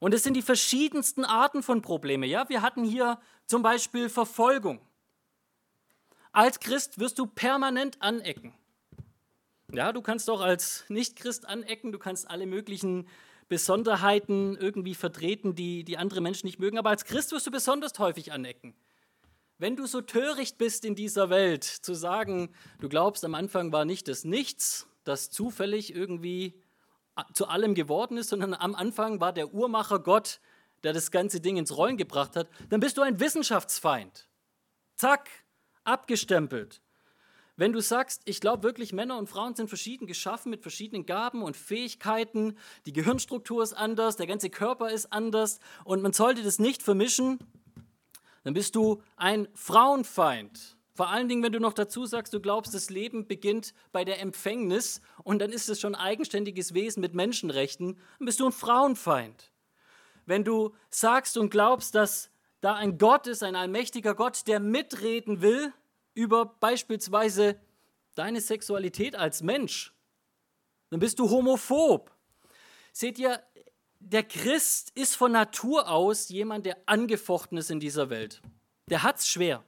Und 0.00 0.14
es 0.14 0.22
sind 0.22 0.34
die 0.34 0.42
verschiedensten 0.42 1.24
Arten 1.24 1.62
von 1.62 1.82
Probleme. 1.82 2.26
Ja, 2.26 2.48
wir 2.48 2.62
hatten 2.62 2.84
hier 2.84 3.18
zum 3.46 3.62
Beispiel 3.62 4.08
Verfolgung. 4.08 4.80
Als 6.32 6.60
Christ 6.60 7.00
wirst 7.00 7.18
du 7.18 7.26
permanent 7.26 8.00
anecken. 8.00 8.54
Ja, 9.72 9.92
du 9.92 10.00
kannst 10.00 10.30
auch 10.30 10.40
als 10.40 10.84
Nicht-Christ 10.88 11.46
anecken, 11.46 11.92
du 11.92 11.98
kannst 11.98 12.30
alle 12.30 12.46
möglichen 12.46 13.06
Besonderheiten 13.48 14.56
irgendwie 14.56 14.94
vertreten, 14.94 15.54
die, 15.54 15.84
die 15.84 15.98
andere 15.98 16.20
Menschen 16.20 16.46
nicht 16.46 16.58
mögen, 16.58 16.78
aber 16.78 16.90
als 16.90 17.04
Christ 17.04 17.32
wirst 17.32 17.46
du 17.46 17.50
besonders 17.50 17.98
häufig 17.98 18.32
anecken. 18.32 18.74
Wenn 19.60 19.74
du 19.74 19.86
so 19.86 20.00
töricht 20.00 20.56
bist 20.56 20.84
in 20.84 20.94
dieser 20.94 21.30
Welt, 21.30 21.64
zu 21.64 21.92
sagen, 21.94 22.50
du 22.80 22.88
glaubst, 22.88 23.24
am 23.24 23.34
Anfang 23.34 23.72
war 23.72 23.84
nicht 23.84 24.06
das 24.06 24.22
Nichts, 24.22 24.86
das 25.02 25.30
zufällig 25.30 25.92
irgendwie 25.92 26.54
zu 27.32 27.48
allem 27.48 27.74
geworden 27.74 28.18
ist, 28.18 28.30
sondern 28.30 28.54
am 28.54 28.76
Anfang 28.76 29.20
war 29.20 29.32
der 29.32 29.52
Uhrmacher 29.52 29.98
Gott, 29.98 30.40
der 30.84 30.92
das 30.92 31.10
ganze 31.10 31.40
Ding 31.40 31.56
ins 31.56 31.76
Rollen 31.76 31.96
gebracht 31.96 32.36
hat, 32.36 32.48
dann 32.70 32.78
bist 32.78 32.98
du 32.98 33.02
ein 33.02 33.18
Wissenschaftsfeind. 33.18 34.28
Zack, 34.94 35.28
abgestempelt. 35.82 36.80
Wenn 37.56 37.72
du 37.72 37.80
sagst, 37.80 38.22
ich 38.26 38.40
glaube 38.40 38.62
wirklich, 38.62 38.92
Männer 38.92 39.18
und 39.18 39.28
Frauen 39.28 39.56
sind 39.56 39.66
verschieden 39.66 40.06
geschaffen 40.06 40.50
mit 40.50 40.62
verschiedenen 40.62 41.04
Gaben 41.04 41.42
und 41.42 41.56
Fähigkeiten, 41.56 42.56
die 42.86 42.92
Gehirnstruktur 42.92 43.64
ist 43.64 43.72
anders, 43.72 44.14
der 44.14 44.28
ganze 44.28 44.50
Körper 44.50 44.90
ist 44.90 45.12
anders 45.12 45.58
und 45.82 46.00
man 46.00 46.12
sollte 46.12 46.44
das 46.44 46.60
nicht 46.60 46.84
vermischen, 46.84 47.40
dann 48.44 48.54
bist 48.54 48.74
du 48.74 49.02
ein 49.16 49.48
Frauenfeind. 49.54 50.76
Vor 50.94 51.10
allen 51.10 51.28
Dingen, 51.28 51.44
wenn 51.44 51.52
du 51.52 51.60
noch 51.60 51.74
dazu 51.74 52.06
sagst, 52.06 52.34
du 52.34 52.40
glaubst, 52.40 52.74
das 52.74 52.90
Leben 52.90 53.28
beginnt 53.28 53.72
bei 53.92 54.04
der 54.04 54.20
Empfängnis 54.20 55.00
und 55.22 55.38
dann 55.38 55.52
ist 55.52 55.68
es 55.68 55.80
schon 55.80 55.94
eigenständiges 55.94 56.74
Wesen 56.74 57.00
mit 57.00 57.14
Menschenrechten, 57.14 57.98
dann 58.18 58.26
bist 58.26 58.40
du 58.40 58.46
ein 58.46 58.52
Frauenfeind. 58.52 59.52
Wenn 60.26 60.42
du 60.42 60.74
sagst 60.90 61.36
und 61.36 61.50
glaubst, 61.50 61.94
dass 61.94 62.30
da 62.60 62.74
ein 62.74 62.98
Gott 62.98 63.28
ist, 63.28 63.44
ein 63.44 63.54
allmächtiger 63.54 64.14
Gott, 64.14 64.48
der 64.48 64.58
mitreden 64.58 65.40
will 65.40 65.72
über 66.14 66.46
beispielsweise 66.46 67.60
deine 68.16 68.40
Sexualität 68.40 69.14
als 69.14 69.42
Mensch, 69.42 69.94
dann 70.90 70.98
bist 71.00 71.20
du 71.20 71.30
homophob. 71.30 72.10
Seht 72.92 73.18
ihr, 73.18 73.40
der 74.10 74.22
Christ 74.22 74.90
ist 74.94 75.16
von 75.16 75.32
Natur 75.32 75.88
aus 75.88 76.28
jemand, 76.30 76.64
der 76.66 76.78
angefochten 76.86 77.58
ist 77.58 77.70
in 77.70 77.80
dieser 77.80 78.08
Welt. 78.10 78.40
Der 78.88 79.02
hat 79.02 79.18
es 79.18 79.28
schwer. 79.28 79.64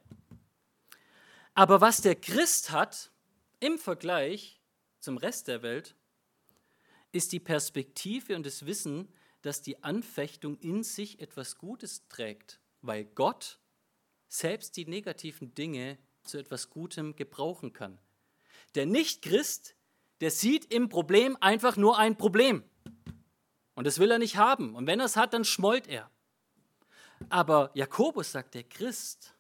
Aber 1.55 1.81
was 1.81 2.01
der 2.01 2.15
Christ 2.15 2.71
hat 2.71 3.11
im 3.61 3.79
Vergleich 3.79 4.61
zum 4.99 5.19
Rest 5.19 5.49
der 5.49 5.63
Welt, 5.63 5.95
ist 7.13 7.33
die 7.33 7.41
Perspektive 7.41 8.35
und 8.35 8.47
das 8.47 8.65
Wissen, 8.65 9.09
dass 9.43 9.63
die 9.63 9.83
Anfechtung 9.83 10.57
in 10.59 10.85
sich 10.85 11.21
etwas 11.21 11.59
Gutes 11.59 12.07
trägt, 12.09 12.61
weil 12.83 13.05
Gott 13.05 13.59
selbst 14.29 14.77
die 14.77 14.87
negativen 14.87 15.55
Dinge 15.55 15.99
zu 16.23 16.39
etwas 16.39 16.71
Gutem 16.71 17.17
gebrauchen 17.17 17.73
kann. 17.73 17.99
Der 18.75 18.87
Nicht-Christ, 18.87 19.75
der 20.21 20.31
sieht 20.31 20.73
im 20.73 20.89
Problem 20.89 21.37
einfach 21.41 21.77
nur 21.77 21.99
ein 21.99 22.17
Problem. 22.17 22.63
Und 23.81 23.87
das 23.87 23.99
will 23.99 24.11
er 24.11 24.19
nicht 24.19 24.37
haben. 24.37 24.75
Und 24.75 24.87
wenn 24.87 25.01
er 25.01 25.07
es 25.07 25.17
hat, 25.17 25.33
dann 25.33 25.43
schmollt 25.43 25.87
er. 25.87 26.11
Aber 27.31 27.71
Jakobus 27.73 28.31
sagt, 28.31 28.53
der 28.53 28.65
Christ, 28.65 29.35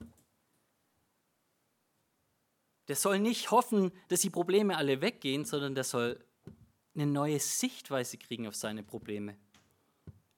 der 2.88 2.96
soll 2.96 3.18
nicht 3.18 3.50
hoffen, 3.50 3.92
dass 4.08 4.22
die 4.22 4.30
Probleme 4.30 4.78
alle 4.78 5.02
weggehen, 5.02 5.44
sondern 5.44 5.74
der 5.74 5.84
soll 5.84 6.24
eine 6.94 7.04
neue 7.04 7.38
Sichtweise 7.38 8.16
kriegen 8.16 8.48
auf 8.48 8.56
seine 8.56 8.82
Probleme. 8.82 9.36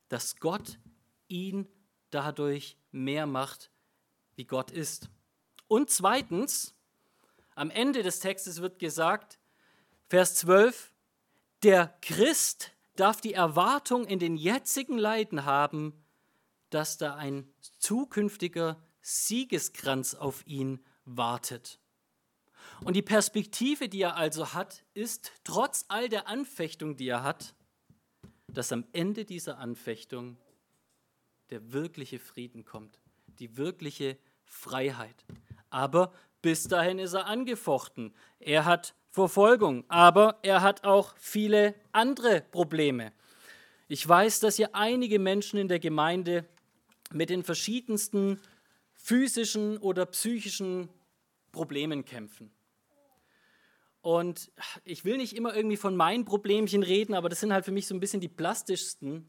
Dass 0.08 0.34
Gott 0.34 0.80
ihn 1.28 1.68
dadurch 2.10 2.76
mehr 2.90 3.26
macht, 3.26 3.70
wie 4.34 4.46
Gott 4.46 4.72
ist. 4.72 5.10
Und 5.68 5.90
zweitens, 5.90 6.74
am 7.54 7.70
Ende 7.70 8.02
des 8.02 8.18
Textes 8.18 8.60
wird 8.60 8.80
gesagt, 8.80 9.38
Vers 10.08 10.34
12, 10.34 10.92
der 11.62 11.96
Christ 12.00 12.72
darf 12.96 13.20
die 13.20 13.34
Erwartung 13.34 14.06
in 14.06 14.18
den 14.18 14.36
jetzigen 14.36 14.98
Leiden 14.98 15.44
haben, 15.44 16.04
dass 16.70 16.98
da 16.98 17.14
ein 17.14 17.52
zukünftiger 17.60 18.82
Siegeskranz 19.00 20.14
auf 20.14 20.46
ihn 20.46 20.80
wartet. 21.04 21.78
Und 22.84 22.94
die 22.94 23.02
Perspektive, 23.02 23.88
die 23.88 24.02
er 24.02 24.16
also 24.16 24.54
hat, 24.54 24.84
ist, 24.94 25.32
trotz 25.44 25.84
all 25.88 26.08
der 26.08 26.28
Anfechtung, 26.28 26.96
die 26.96 27.08
er 27.08 27.22
hat, 27.22 27.54
dass 28.48 28.72
am 28.72 28.84
Ende 28.92 29.24
dieser 29.24 29.58
Anfechtung 29.58 30.36
der 31.50 31.72
wirkliche 31.72 32.18
Frieden 32.18 32.64
kommt, 32.64 32.98
die 33.38 33.56
wirkliche 33.56 34.18
Freiheit. 34.44 35.24
Aber 35.70 36.12
bis 36.40 36.64
dahin 36.64 36.98
ist 36.98 37.14
er 37.14 37.26
angefochten. 37.26 38.14
Er 38.38 38.64
hat 38.64 38.94
Verfolgung, 39.12 39.84
aber 39.88 40.38
er 40.42 40.62
hat 40.62 40.84
auch 40.84 41.14
viele 41.18 41.74
andere 41.92 42.40
Probleme. 42.40 43.12
Ich 43.86 44.08
weiß, 44.08 44.40
dass 44.40 44.56
hier 44.56 44.74
einige 44.74 45.18
Menschen 45.18 45.58
in 45.58 45.68
der 45.68 45.78
Gemeinde 45.78 46.46
mit 47.12 47.28
den 47.28 47.44
verschiedensten 47.44 48.40
physischen 48.94 49.76
oder 49.76 50.06
psychischen 50.06 50.88
Problemen 51.52 52.06
kämpfen. 52.06 52.50
Und 54.00 54.50
ich 54.84 55.04
will 55.04 55.18
nicht 55.18 55.36
immer 55.36 55.54
irgendwie 55.54 55.76
von 55.76 55.94
meinen 55.94 56.24
Problemchen 56.24 56.82
reden, 56.82 57.12
aber 57.12 57.28
das 57.28 57.40
sind 57.40 57.52
halt 57.52 57.66
für 57.66 57.70
mich 57.70 57.86
so 57.86 57.94
ein 57.94 58.00
bisschen 58.00 58.22
die 58.22 58.28
plastischsten. 58.28 59.26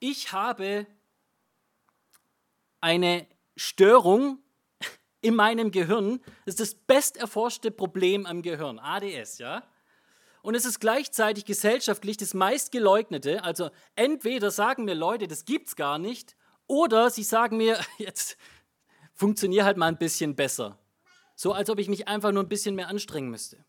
Ich 0.00 0.32
habe 0.32 0.84
eine 2.80 3.28
Störung 3.54 4.40
in 5.24 5.34
meinem 5.34 5.70
Gehirn. 5.70 6.20
Das 6.44 6.54
ist 6.54 6.60
das 6.60 6.74
besterforschte 6.74 7.70
Problem 7.70 8.26
am 8.26 8.42
Gehirn, 8.42 8.78
ADS, 8.78 9.38
ja? 9.38 9.64
Und 10.42 10.54
es 10.54 10.66
ist 10.66 10.78
gleichzeitig 10.78 11.46
gesellschaftlich 11.46 12.18
das 12.18 12.34
meistgeleugnete. 12.34 13.42
Also 13.42 13.70
entweder 13.96 14.50
sagen 14.50 14.84
mir 14.84 14.94
Leute, 14.94 15.26
das 15.26 15.46
gibt's 15.46 15.74
gar 15.74 15.98
nicht, 15.98 16.36
oder 16.66 17.08
sie 17.08 17.22
sagen 17.22 17.56
mir, 17.56 17.80
jetzt 17.98 18.36
funktioniert 19.14 19.64
halt 19.64 19.78
mal 19.78 19.88
ein 19.88 19.96
bisschen 19.96 20.36
besser. 20.36 20.78
So 21.34 21.52
als 21.52 21.70
ob 21.70 21.78
ich 21.78 21.88
mich 21.88 22.06
einfach 22.06 22.30
nur 22.30 22.42
ein 22.42 22.48
bisschen 22.48 22.74
mehr 22.74 22.88
anstrengen 22.88 23.30
müsste. 23.30 23.64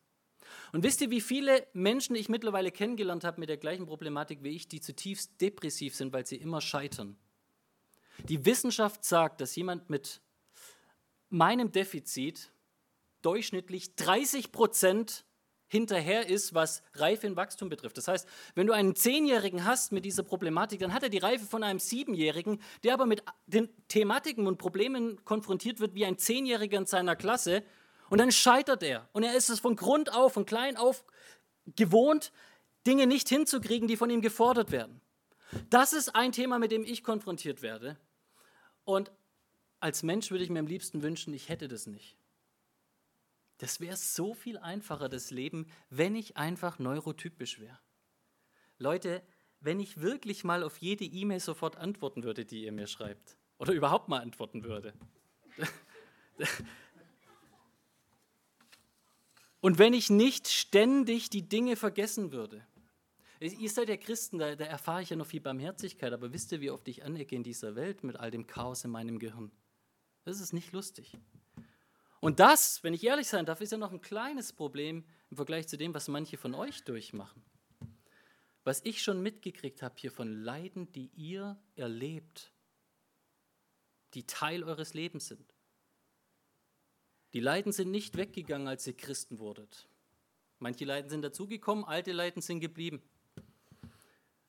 Und 0.74 0.84
wisst 0.84 1.00
ihr, 1.00 1.10
wie 1.10 1.22
viele 1.22 1.66
Menschen 1.72 2.16
ich 2.18 2.28
mittlerweile 2.28 2.72
kennengelernt 2.72 3.24
habe 3.24 3.40
mit 3.40 3.48
der 3.48 3.58
gleichen 3.58 3.86
Problematik 3.86 4.44
wie 4.44 4.56
ich, 4.56 4.68
die 4.68 4.82
zutiefst 4.82 5.40
depressiv 5.40 5.96
sind, 5.96 6.12
weil 6.12 6.26
sie 6.26 6.36
immer 6.36 6.60
scheitern? 6.60 7.18
Die 8.28 8.46
Wissenschaft 8.46 9.06
sagt, 9.06 9.40
dass 9.40 9.56
jemand 9.56 9.90
mit 9.90 10.22
meinem 11.30 11.72
Defizit 11.72 12.52
durchschnittlich 13.22 13.96
30 13.96 14.52
Prozent 14.52 15.26
hinterher 15.68 16.28
ist, 16.28 16.54
was 16.54 16.84
Reife 16.94 17.28
und 17.28 17.36
Wachstum 17.36 17.70
betrifft. 17.70 17.98
Das 17.98 18.08
heißt, 18.08 18.28
wenn 18.54 18.68
du 18.68 18.74
einen 18.74 18.96
Zehnjährigen 18.96 19.66
hast 19.66 19.92
mit 19.92 20.06
dieser 20.06 20.24
Problematik, 20.24 20.80
dann 20.80 20.94
hat 20.94 21.04
er 21.04 21.10
die 21.10 21.18
Reife 21.18 21.46
von 21.46 21.64
einem 21.64 21.80
Siebenjährigen, 21.80 22.62
der 22.84 22.94
aber 22.94 23.06
mit 23.06 23.24
den 23.48 23.70
Thematiken 23.88 24.48
und 24.48 24.58
Problemen 24.58 25.24
konfrontiert 25.26 25.80
wird 25.80 25.96
wie 25.96 26.06
ein 26.06 26.18
Zehnjähriger 26.18 26.78
in 26.78 26.86
seiner 26.86 27.16
Klasse. 27.16 27.64
Und 28.10 28.20
dann 28.20 28.32
scheitert 28.32 28.84
er. 28.84 29.10
Und 29.12 29.24
er 29.24 29.36
ist 29.36 29.50
es 29.50 29.60
von 29.60 29.76
Grund 29.76 30.14
auf, 30.14 30.34
von 30.34 30.46
klein 30.46 30.78
auf 30.78 31.04
gewohnt, 31.76 32.32
Dinge 32.86 33.08
nicht 33.08 33.28
hinzukriegen, 33.28 33.88
die 33.88 33.98
von 33.98 34.12
ihm 34.12 34.22
gefordert 34.22 34.72
werden. 34.72 35.02
Das 35.70 35.94
ist 35.94 36.16
ein 36.16 36.32
Thema, 36.32 36.60
mit 36.60 36.72
dem 36.72 36.84
ich 36.84 37.04
konfrontiert 37.04 37.64
werde. 37.64 37.98
Und 38.84 39.12
als 39.86 40.02
Mensch 40.02 40.32
würde 40.32 40.44
ich 40.44 40.50
mir 40.50 40.58
am 40.58 40.66
liebsten 40.66 41.04
wünschen, 41.04 41.32
ich 41.36 41.48
hätte 41.48 41.68
das 41.68 41.86
nicht. 41.86 42.18
Das 43.60 43.80
wäre 43.80 43.96
so 43.96 44.34
viel 44.34 44.58
einfacher, 44.58 45.10
das 45.10 45.30
Leben, 45.30 45.68
wenn 45.92 46.16
ich 46.16 46.38
einfach 46.38 46.80
neurotypisch 46.80 47.60
wäre. 47.60 47.80
Leute, 48.80 49.22
wenn 49.60 49.80
ich 49.80 50.02
wirklich 50.02 50.44
mal 50.44 50.64
auf 50.64 50.80
jede 50.80 51.06
E-Mail 51.06 51.40
sofort 51.40 51.76
antworten 51.76 52.24
würde, 52.24 52.46
die 52.46 52.64
ihr 52.64 52.72
mir 52.72 52.88
schreibt, 52.88 53.38
oder 53.60 53.74
überhaupt 53.74 54.10
mal 54.10 54.22
antworten 54.22 54.64
würde. 54.64 54.96
Und 59.62 59.78
wenn 59.78 59.94
ich 59.94 60.10
nicht 60.10 60.48
ständig 60.48 61.30
die 61.30 61.48
Dinge 61.48 61.76
vergessen 61.76 62.32
würde. 62.32 62.66
Ihr 63.40 63.70
seid 63.70 63.90
ja 63.90 63.98
Christen, 63.98 64.40
da, 64.40 64.56
da 64.56 64.66
erfahre 64.66 65.04
ich 65.04 65.12
ja 65.12 65.16
noch 65.16 65.28
viel 65.28 65.42
Barmherzigkeit, 65.42 66.12
aber 66.12 66.34
wisst 66.34 66.52
ihr, 66.52 66.62
wie 66.62 66.72
oft 66.72 66.88
ich 66.88 67.04
anecke 67.04 67.36
in 67.36 67.44
dieser 67.44 67.76
Welt 67.76 68.04
mit 68.04 68.16
all 68.16 68.32
dem 68.32 68.48
Chaos 68.48 68.84
in 68.84 68.90
meinem 68.90 69.20
Gehirn? 69.20 69.52
Das 70.26 70.40
ist 70.40 70.54
nicht 70.54 70.72
lustig. 70.74 71.18
Und 72.20 72.40
das, 72.40 72.84
wenn 72.84 72.96
ich 72.96 73.04
ehrlich 73.04 73.28
sein 73.28 73.46
darf, 73.46 73.62
ist 73.62 73.72
ja 73.72 73.78
noch 73.78 73.92
ein 73.92 74.02
kleines 74.02 74.52
Problem 74.52 75.06
im 75.30 75.38
Vergleich 75.38 75.68
zu 75.68 75.78
dem, 75.78 75.94
was 75.94 76.08
manche 76.08 76.38
von 76.38 76.56
euch 76.56 76.84
durchmachen. 76.84 77.44
Was 78.64 78.84
ich 78.84 79.04
schon 79.04 79.22
mitgekriegt 79.22 79.84
habe 79.84 79.94
hier 79.98 80.12
von 80.12 80.34
Leiden, 80.34 80.92
die 80.92 81.12
ihr 81.16 81.58
erlebt, 81.76 82.52
die 84.16 84.26
Teil 84.26 84.64
eures 84.64 84.96
Lebens 84.96 85.28
sind. 85.28 85.54
Die 87.34 87.42
Leiden 87.42 87.72
sind 87.72 87.92
nicht 87.92 88.18
weggegangen, 88.18 88.68
als 88.68 88.88
ihr 88.88 88.98
Christen 88.98 89.38
wurdet. 89.38 89.88
Manche 90.58 90.86
Leiden 90.86 91.10
sind 91.10 91.22
dazugekommen, 91.22 91.86
alte 91.86 92.14
Leiden 92.14 92.42
sind 92.42 92.60
geblieben. 92.62 93.04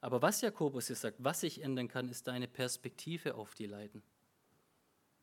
Aber 0.01 0.23
was 0.23 0.41
Jakobus 0.41 0.87
hier 0.87 0.97
sagt, 0.97 1.23
was 1.23 1.41
sich 1.41 1.61
ändern 1.61 1.89
kann, 1.89 2.09
ist 2.09 2.27
deine 2.29 2.49
Perspektive 2.49 3.35
auf 3.35 3.55
die 3.55 3.67
Leiden. 3.67 4.03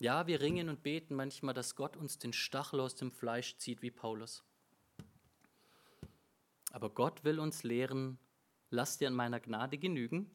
Ja, 0.03 0.27
wir 0.27 0.41
ringen 0.41 0.67
und 0.67 0.83
beten 0.83 1.15
manchmal, 1.15 1.53
dass 1.53 1.77
Gott 1.77 1.95
uns 1.95 2.17
den 2.17 2.33
Stachel 2.33 2.81
aus 2.81 2.93
dem 2.93 3.09
Fleisch 3.09 3.55
zieht 3.55 3.81
wie 3.81 3.89
Paulus. 3.89 4.43
Aber 6.73 6.89
Gott 6.89 7.23
will 7.23 7.39
uns 7.39 7.63
lehren, 7.63 8.19
lass 8.69 8.97
dir 8.97 9.07
an 9.07 9.13
meiner 9.13 9.39
Gnade 9.39 9.77
genügen. 9.77 10.29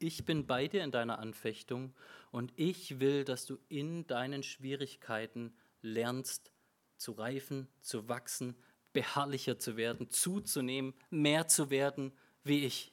Ich 0.00 0.24
bin 0.24 0.48
bei 0.48 0.66
dir 0.66 0.82
in 0.82 0.90
deiner 0.90 1.20
Anfechtung 1.20 1.94
und 2.32 2.52
ich 2.56 2.98
will, 2.98 3.24
dass 3.24 3.46
du 3.46 3.56
in 3.68 4.04
deinen 4.08 4.42
Schwierigkeiten 4.42 5.54
lernst 5.80 6.50
zu 6.96 7.12
reifen, 7.12 7.68
zu 7.82 8.08
wachsen, 8.08 8.56
beharrlicher 8.92 9.60
zu 9.60 9.76
werden, 9.76 10.10
zuzunehmen, 10.10 10.92
mehr 11.10 11.46
zu 11.46 11.70
werden 11.70 12.12
wie 12.42 12.64
ich. 12.64 12.92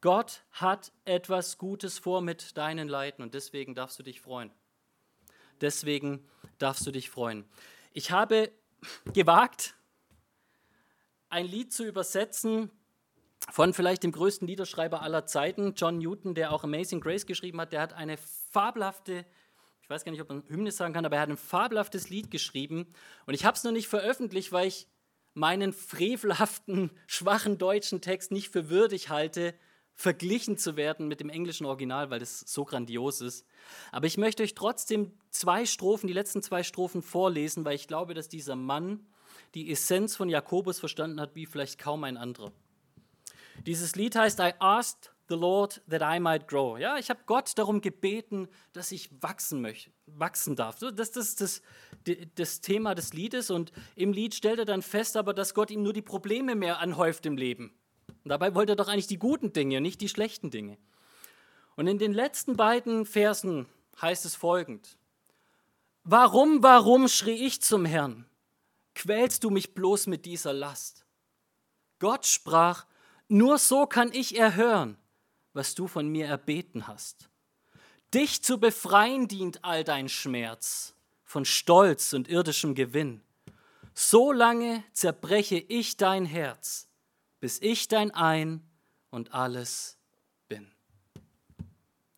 Gott 0.00 0.44
hat 0.52 0.92
etwas 1.04 1.58
Gutes 1.58 1.98
vor 1.98 2.20
mit 2.20 2.56
deinen 2.56 2.88
Leiden 2.88 3.22
und 3.22 3.34
deswegen 3.34 3.74
darfst 3.74 3.98
du 3.98 4.02
dich 4.02 4.20
freuen. 4.20 4.50
Deswegen 5.60 6.28
darfst 6.58 6.86
du 6.86 6.90
dich 6.90 7.10
freuen. 7.10 7.44
Ich 7.92 8.10
habe 8.10 8.52
gewagt, 9.14 9.74
ein 11.28 11.46
Lied 11.46 11.72
zu 11.72 11.84
übersetzen 11.84 12.70
von 13.50 13.72
vielleicht 13.72 14.02
dem 14.02 14.12
größten 14.12 14.46
Liederschreiber 14.46 15.02
aller 15.02 15.26
Zeiten, 15.26 15.74
John 15.74 15.98
Newton, 15.98 16.34
der 16.34 16.52
auch 16.52 16.64
Amazing 16.64 17.00
Grace 17.00 17.26
geschrieben 17.26 17.60
hat. 17.60 17.72
Der 17.72 17.80
hat 17.80 17.92
eine 17.92 18.16
fabelhafte, 18.50 19.24
ich 19.82 19.90
weiß 19.90 20.04
gar 20.04 20.12
nicht, 20.12 20.20
ob 20.20 20.28
man 20.28 20.42
Hymne 20.48 20.72
sagen 20.72 20.94
kann, 20.94 21.06
aber 21.06 21.16
er 21.16 21.22
hat 21.22 21.30
ein 21.30 21.36
fabelhaftes 21.36 22.10
Lied 22.10 22.30
geschrieben. 22.30 22.92
Und 23.24 23.34
ich 23.34 23.44
habe 23.44 23.56
es 23.56 23.64
noch 23.64 23.72
nicht 23.72 23.88
veröffentlicht, 23.88 24.52
weil 24.52 24.68
ich 24.68 24.88
meinen 25.34 25.72
frevelhaften, 25.72 26.90
schwachen 27.06 27.58
deutschen 27.58 28.00
Text 28.00 28.32
nicht 28.32 28.50
für 28.50 28.68
würdig 28.68 29.10
halte, 29.10 29.54
verglichen 29.96 30.58
zu 30.58 30.76
werden 30.76 31.08
mit 31.08 31.20
dem 31.20 31.30
englischen 31.30 31.64
Original, 31.66 32.10
weil 32.10 32.20
das 32.20 32.40
so 32.40 32.64
grandios 32.64 33.22
ist. 33.22 33.46
Aber 33.90 34.06
ich 34.06 34.18
möchte 34.18 34.42
euch 34.42 34.54
trotzdem 34.54 35.12
zwei 35.30 35.64
Strophen, 35.64 36.06
die 36.06 36.12
letzten 36.12 36.42
zwei 36.42 36.62
Strophen 36.62 37.02
vorlesen, 37.02 37.64
weil 37.64 37.74
ich 37.74 37.88
glaube, 37.88 38.12
dass 38.12 38.28
dieser 38.28 38.56
Mann 38.56 39.06
die 39.54 39.70
Essenz 39.72 40.14
von 40.14 40.28
Jakobus 40.28 40.78
verstanden 40.78 41.18
hat, 41.18 41.34
wie 41.34 41.46
vielleicht 41.46 41.78
kaum 41.78 42.04
ein 42.04 42.18
anderer. 42.18 42.52
Dieses 43.64 43.96
Lied 43.96 44.14
heißt 44.14 44.38
I 44.38 44.52
asked 44.58 45.12
the 45.28 45.34
Lord 45.34 45.80
that 45.88 46.02
I 46.02 46.20
might 46.20 46.46
grow. 46.46 46.78
Ja, 46.78 46.98
ich 46.98 47.08
habe 47.08 47.20
Gott 47.24 47.56
darum 47.56 47.80
gebeten, 47.80 48.48
dass 48.74 48.92
ich 48.92 49.10
wachsen 49.22 49.62
möchte, 49.62 49.90
wachsen 50.04 50.56
darf. 50.56 50.78
Das, 50.78 50.94
das 50.94 51.16
ist 51.16 51.40
das, 51.40 51.62
das 52.34 52.60
Thema 52.60 52.94
des 52.94 53.14
Liedes 53.14 53.50
und 53.50 53.72
im 53.94 54.12
Lied 54.12 54.34
stellt 54.34 54.58
er 54.58 54.66
dann 54.66 54.82
fest, 54.82 55.16
aber 55.16 55.32
dass 55.32 55.54
Gott 55.54 55.70
ihm 55.70 55.82
nur 55.82 55.94
die 55.94 56.02
Probleme 56.02 56.54
mehr 56.54 56.80
anhäuft 56.80 57.24
im 57.24 57.38
Leben. 57.38 57.72
Und 58.26 58.30
dabei 58.30 58.56
wollte 58.56 58.72
er 58.72 58.76
doch 58.76 58.88
eigentlich 58.88 59.06
die 59.06 59.20
guten 59.20 59.52
Dinge, 59.52 59.80
nicht 59.80 60.00
die 60.00 60.08
schlechten 60.08 60.50
Dinge. 60.50 60.78
Und 61.76 61.86
in 61.86 61.96
den 61.96 62.12
letzten 62.12 62.56
beiden 62.56 63.06
Versen 63.06 63.68
heißt 64.02 64.24
es 64.24 64.34
folgend. 64.34 64.98
Warum, 66.02 66.60
warum 66.60 67.06
schrie 67.06 67.46
ich 67.46 67.62
zum 67.62 67.84
Herrn? 67.84 68.26
Quälst 68.96 69.44
du 69.44 69.50
mich 69.50 69.74
bloß 69.74 70.08
mit 70.08 70.24
dieser 70.24 70.52
Last? 70.52 71.06
Gott 72.00 72.26
sprach, 72.26 72.86
nur 73.28 73.58
so 73.58 73.86
kann 73.86 74.10
ich 74.12 74.36
erhören, 74.36 74.98
was 75.52 75.76
du 75.76 75.86
von 75.86 76.08
mir 76.08 76.26
erbeten 76.26 76.88
hast. 76.88 77.28
Dich 78.12 78.42
zu 78.42 78.58
befreien 78.58 79.28
dient 79.28 79.62
all 79.62 79.84
dein 79.84 80.08
Schmerz 80.08 80.96
von 81.22 81.44
Stolz 81.44 82.12
und 82.12 82.26
irdischem 82.26 82.74
Gewinn. 82.74 83.22
So 83.94 84.32
lange 84.32 84.82
zerbreche 84.92 85.58
ich 85.58 85.96
dein 85.96 86.26
Herz, 86.26 86.85
bis 87.46 87.62
ich 87.62 87.86
dein 87.86 88.10
Ein 88.10 88.60
und 89.10 89.32
alles 89.32 89.98
bin. 90.48 90.66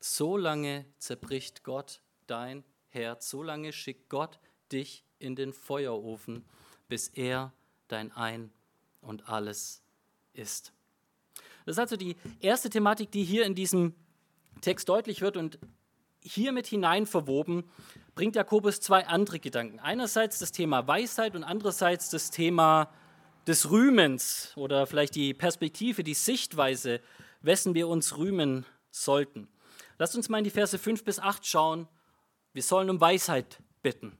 So 0.01 0.39
lange 0.39 0.87
zerbricht 0.97 1.65
Gott 1.65 2.01
dein 2.27 2.65
Herz, 2.89 3.29
so 3.29 3.43
lange 3.43 3.75
schickt 3.75 4.09
Gott 4.09 4.39
dich 4.73 5.05
in 5.19 5.37
den 5.37 5.53
Feuerofen, 5.53 6.47
bis 6.89 7.09
er 7.09 7.53
dein 7.89 8.11
Ein 8.13 8.51
und 9.03 9.29
alles 9.29 9.83
ist. 10.33 10.73
Das 11.67 11.75
ist 11.75 11.79
also 11.79 11.99
die 11.99 12.17
erste 12.41 12.71
Thematik, 12.71 13.11
die 13.11 13.23
hier 13.23 13.45
in 13.45 13.55
diesem 13.55 13.95
Text 14.63 14.89
deutlich 14.89 15.21
wird 15.21 15.37
und 15.37 15.59
hiermit 16.23 16.67
hinein 16.67 17.05
verwoben, 17.05 17.71
bringt 18.15 18.35
Jakobus 18.35 18.81
zwei 18.81 19.07
andere 19.07 19.41
Gedanken. 19.41 19.79
Einerseits 19.79 20.39
das 20.39 20.53
Thema 20.53 20.89
Weisheit 20.89 21.37
und 21.37 21.45
andererseits 21.45 22.09
das 22.09 22.31
Thema 22.31 22.91
des 23.49 23.71
Rühmens 23.71 24.53
oder 24.57 24.87
vielleicht 24.87 25.15
die 25.15 25.33
Perspektive, 25.33 26.05
die 26.05 26.15
Sichtweise, 26.15 27.01
wessen 27.41 27.75
wir 27.75 27.89
uns 27.89 28.19
rühmen 28.19 28.67
sollten. 28.91 29.49
Lasst 29.99 30.15
uns 30.17 30.29
mal 30.29 30.39
in 30.39 30.45
die 30.45 30.51
Verse 30.51 30.79
5 30.79 31.03
bis 31.03 31.19
8 31.19 31.47
schauen. 31.47 31.89
Wir 32.53 32.63
sollen 32.63 32.91
um 32.91 33.01
Weisheit 33.01 33.63
bitten. 33.83 34.19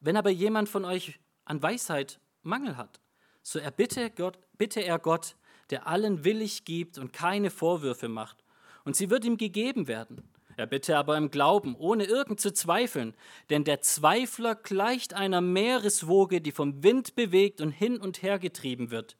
Wenn 0.00 0.16
aber 0.16 0.30
jemand 0.30 0.68
von 0.68 0.84
euch 0.84 1.18
an 1.44 1.60
Weisheit 1.60 2.20
Mangel 2.42 2.76
hat, 2.76 3.00
so 3.42 3.58
erbitte, 3.58 4.10
Gott, 4.10 4.38
bitte 4.56 4.80
er 4.80 5.00
Gott, 5.00 5.34
der 5.70 5.88
allen 5.88 6.24
willig 6.24 6.64
gibt 6.64 6.98
und 6.98 7.12
keine 7.12 7.50
Vorwürfe 7.50 8.08
macht, 8.08 8.44
und 8.84 8.94
sie 8.94 9.10
wird 9.10 9.24
ihm 9.24 9.36
gegeben 9.36 9.88
werden. 9.88 10.22
Er 10.58 10.66
bitte 10.66 10.98
aber 10.98 11.16
im 11.16 11.30
Glauben, 11.30 11.76
ohne 11.76 12.02
irgend 12.02 12.40
zu 12.40 12.52
zweifeln, 12.52 13.14
denn 13.48 13.62
der 13.62 13.80
Zweifler 13.80 14.56
gleicht 14.56 15.14
einer 15.14 15.40
Meereswoge, 15.40 16.40
die 16.40 16.50
vom 16.50 16.82
Wind 16.82 17.14
bewegt 17.14 17.60
und 17.60 17.70
hin 17.70 17.96
und 17.96 18.22
her 18.22 18.40
getrieben 18.40 18.90
wird. 18.90 19.16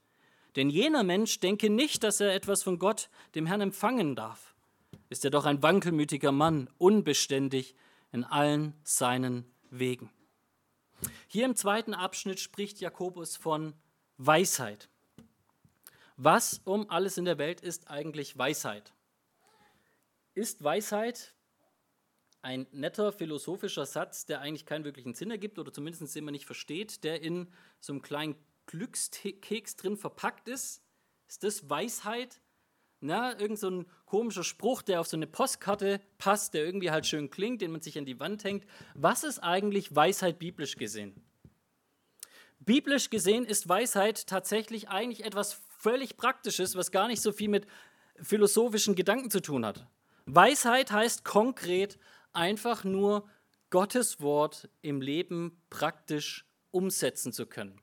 Denn 0.56 0.68
jener 0.68 1.04
Mensch 1.04 1.38
denke 1.38 1.70
nicht, 1.70 2.02
dass 2.02 2.18
er 2.18 2.34
etwas 2.34 2.64
von 2.64 2.80
Gott, 2.80 3.08
dem 3.36 3.46
Herrn, 3.46 3.60
empfangen 3.60 4.16
darf. 4.16 4.56
Ist 5.10 5.24
er 5.24 5.30
doch 5.30 5.44
ein 5.44 5.62
wankelmütiger 5.62 6.32
Mann, 6.32 6.68
unbeständig 6.76 7.76
in 8.10 8.24
allen 8.24 8.74
seinen 8.82 9.44
Wegen. 9.70 10.10
Hier 11.28 11.44
im 11.44 11.54
zweiten 11.54 11.94
Abschnitt 11.94 12.40
spricht 12.40 12.80
Jakobus 12.80 13.36
von 13.36 13.74
Weisheit. 14.16 14.88
Was 16.16 16.62
um 16.64 16.90
alles 16.90 17.16
in 17.16 17.26
der 17.26 17.38
Welt 17.38 17.60
ist 17.60 17.88
eigentlich 17.88 18.36
Weisheit? 18.36 18.92
Ist 20.38 20.62
Weisheit 20.62 21.34
ein 22.42 22.68
netter 22.70 23.10
philosophischer 23.10 23.84
Satz, 23.86 24.24
der 24.24 24.40
eigentlich 24.40 24.66
keinen 24.66 24.84
wirklichen 24.84 25.12
Sinn 25.12 25.32
ergibt 25.32 25.58
oder 25.58 25.72
zumindest 25.72 26.14
den 26.14 26.24
man 26.24 26.30
nicht 26.30 26.46
versteht, 26.46 27.02
der 27.02 27.22
in 27.22 27.48
so 27.80 27.92
einem 27.92 28.02
kleinen 28.02 28.36
Glückskeks 28.66 29.74
drin 29.74 29.96
verpackt 29.96 30.48
ist? 30.48 30.84
Ist 31.26 31.42
das 31.42 31.68
Weisheit? 31.68 32.40
Na, 33.00 33.36
irgend 33.36 33.58
so 33.58 33.68
ein 33.68 33.86
komischer 34.06 34.44
Spruch, 34.44 34.82
der 34.82 35.00
auf 35.00 35.08
so 35.08 35.16
eine 35.16 35.26
Postkarte 35.26 36.00
passt, 36.18 36.54
der 36.54 36.64
irgendwie 36.64 36.92
halt 36.92 37.06
schön 37.06 37.30
klingt, 37.30 37.60
den 37.60 37.72
man 37.72 37.80
sich 37.80 37.98
an 37.98 38.06
die 38.06 38.20
Wand 38.20 38.44
hängt. 38.44 38.64
Was 38.94 39.24
ist 39.24 39.40
eigentlich 39.40 39.92
Weisheit 39.96 40.38
biblisch 40.38 40.76
gesehen? 40.76 41.20
Biblisch 42.60 43.10
gesehen 43.10 43.44
ist 43.44 43.68
Weisheit 43.68 44.28
tatsächlich 44.28 44.88
eigentlich 44.88 45.24
etwas 45.24 45.60
völlig 45.78 46.16
Praktisches, 46.16 46.76
was 46.76 46.92
gar 46.92 47.08
nicht 47.08 47.22
so 47.22 47.32
viel 47.32 47.48
mit 47.48 47.66
philosophischen 48.20 48.94
Gedanken 48.94 49.32
zu 49.32 49.42
tun 49.42 49.66
hat. 49.66 49.88
Weisheit 50.30 50.92
heißt 50.92 51.24
konkret 51.24 51.98
einfach 52.34 52.84
nur 52.84 53.26
Gottes 53.70 54.20
Wort 54.20 54.68
im 54.82 55.00
Leben 55.00 55.58
praktisch 55.70 56.46
umsetzen 56.70 57.32
zu 57.32 57.46
können. 57.46 57.80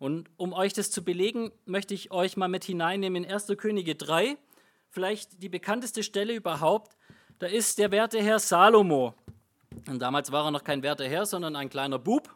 Und 0.00 0.28
um 0.36 0.52
euch 0.52 0.72
das 0.72 0.90
zu 0.90 1.04
belegen, 1.04 1.52
möchte 1.64 1.94
ich 1.94 2.10
euch 2.10 2.36
mal 2.36 2.48
mit 2.48 2.64
hineinnehmen 2.64 3.22
in 3.22 3.32
1. 3.32 3.52
Könige 3.56 3.94
3, 3.94 4.36
vielleicht 4.90 5.42
die 5.42 5.48
bekannteste 5.48 6.02
Stelle 6.02 6.34
überhaupt. 6.34 6.96
Da 7.38 7.46
ist 7.46 7.78
der 7.78 7.92
werte 7.92 8.20
Herr 8.20 8.40
Salomo. 8.40 9.14
Und 9.88 10.00
damals 10.00 10.32
war 10.32 10.46
er 10.46 10.50
noch 10.50 10.64
kein 10.64 10.82
werter 10.82 11.08
Herr, 11.08 11.24
sondern 11.24 11.54
ein 11.54 11.70
kleiner 11.70 12.00
Bub. 12.00 12.34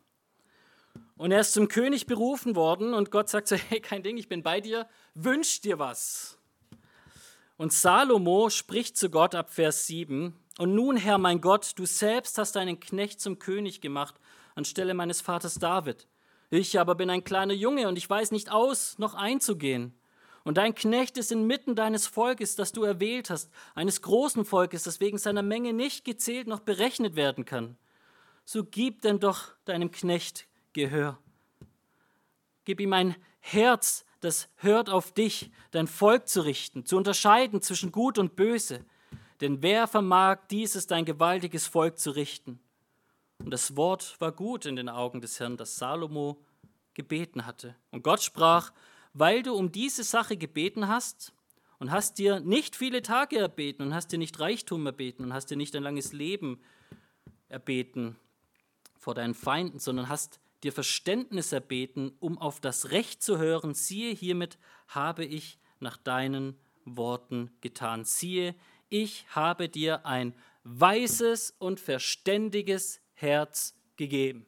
Und 1.16 1.32
er 1.32 1.40
ist 1.40 1.52
zum 1.52 1.66
König 1.66 2.06
berufen 2.06 2.54
worden 2.54 2.94
und 2.94 3.10
Gott 3.10 3.28
sagt 3.28 3.48
so, 3.48 3.56
hey, 3.68 3.80
kein 3.80 4.04
Ding, 4.04 4.16
ich 4.16 4.28
bin 4.28 4.44
bei 4.44 4.60
dir, 4.60 4.88
wünsch 5.14 5.60
dir 5.60 5.80
was. 5.80 6.39
Und 7.60 7.74
Salomo 7.74 8.48
spricht 8.48 8.96
zu 8.96 9.10
Gott 9.10 9.34
ab 9.34 9.50
Vers 9.50 9.86
7, 9.86 10.34
Und 10.56 10.74
nun, 10.74 10.96
Herr 10.96 11.18
mein 11.18 11.42
Gott, 11.42 11.72
du 11.76 11.84
selbst 11.84 12.38
hast 12.38 12.56
deinen 12.56 12.80
Knecht 12.80 13.20
zum 13.20 13.38
König 13.38 13.82
gemacht, 13.82 14.14
anstelle 14.54 14.94
meines 14.94 15.20
Vaters 15.20 15.56
David. 15.56 16.08
Ich 16.48 16.80
aber 16.80 16.94
bin 16.94 17.10
ein 17.10 17.22
kleiner 17.22 17.52
Junge 17.52 17.86
und 17.86 17.98
ich 17.98 18.08
weiß 18.08 18.30
nicht 18.30 18.50
aus, 18.50 18.98
noch 18.98 19.12
einzugehen. 19.12 19.92
Und 20.42 20.56
dein 20.56 20.74
Knecht 20.74 21.18
ist 21.18 21.32
inmitten 21.32 21.74
deines 21.74 22.06
Volkes, 22.06 22.56
das 22.56 22.72
du 22.72 22.82
erwählt 22.82 23.28
hast, 23.28 23.50
eines 23.74 24.00
großen 24.00 24.46
Volkes, 24.46 24.84
das 24.84 25.00
wegen 25.00 25.18
seiner 25.18 25.42
Menge 25.42 25.74
nicht 25.74 26.06
gezählt 26.06 26.46
noch 26.46 26.60
berechnet 26.60 27.14
werden 27.14 27.44
kann. 27.44 27.76
So 28.46 28.64
gib 28.64 29.02
denn 29.02 29.20
doch 29.20 29.48
deinem 29.66 29.90
Knecht 29.90 30.46
Gehör. 30.72 31.18
Gib 32.64 32.80
ihm 32.80 32.94
ein 32.94 33.16
Herz, 33.40 34.06
das 34.20 34.48
hört 34.56 34.90
auf 34.90 35.12
dich, 35.12 35.50
dein 35.70 35.86
Volk 35.86 36.28
zu 36.28 36.42
richten, 36.42 36.84
zu 36.84 36.96
unterscheiden 36.96 37.62
zwischen 37.62 37.90
Gut 37.90 38.18
und 38.18 38.36
Böse. 38.36 38.84
Denn 39.40 39.62
wer 39.62 39.88
vermag 39.88 40.38
dieses 40.50 40.86
dein 40.86 41.04
gewaltiges 41.04 41.66
Volk 41.66 41.98
zu 41.98 42.10
richten? 42.10 42.60
Und 43.38 43.50
das 43.50 43.76
Wort 43.76 44.20
war 44.20 44.32
gut 44.32 44.66
in 44.66 44.76
den 44.76 44.90
Augen 44.90 45.22
des 45.22 45.40
Herrn, 45.40 45.56
das 45.56 45.76
Salomo 45.76 46.44
gebeten 46.92 47.46
hatte. 47.46 47.74
Und 47.90 48.02
Gott 48.02 48.22
sprach, 48.22 48.72
weil 49.14 49.42
du 49.42 49.54
um 49.54 49.72
diese 49.72 50.04
Sache 50.04 50.36
gebeten 50.36 50.88
hast 50.88 51.32
und 51.78 51.90
hast 51.90 52.18
dir 52.18 52.40
nicht 52.40 52.76
viele 52.76 53.00
Tage 53.00 53.38
erbeten 53.38 53.82
und 53.82 53.94
hast 53.94 54.12
dir 54.12 54.18
nicht 54.18 54.38
Reichtum 54.38 54.84
erbeten 54.84 55.24
und 55.24 55.32
hast 55.32 55.46
dir 55.46 55.56
nicht 55.56 55.74
ein 55.74 55.82
langes 55.82 56.12
Leben 56.12 56.60
erbeten 57.48 58.16
vor 58.98 59.14
deinen 59.14 59.34
Feinden, 59.34 59.78
sondern 59.78 60.10
hast 60.10 60.38
dir 60.62 60.72
Verständnis 60.72 61.52
erbeten, 61.52 62.12
um 62.20 62.38
auf 62.38 62.60
das 62.60 62.90
Recht 62.90 63.22
zu 63.22 63.38
hören. 63.38 63.74
Siehe, 63.74 64.12
hiermit 64.12 64.58
habe 64.88 65.24
ich 65.24 65.58
nach 65.78 65.96
deinen 65.96 66.58
Worten 66.84 67.50
getan. 67.60 68.04
Siehe, 68.04 68.54
ich 68.88 69.26
habe 69.34 69.68
dir 69.68 70.04
ein 70.04 70.34
weises 70.64 71.54
und 71.58 71.80
verständiges 71.80 73.00
Herz 73.14 73.74
gegeben. 73.96 74.46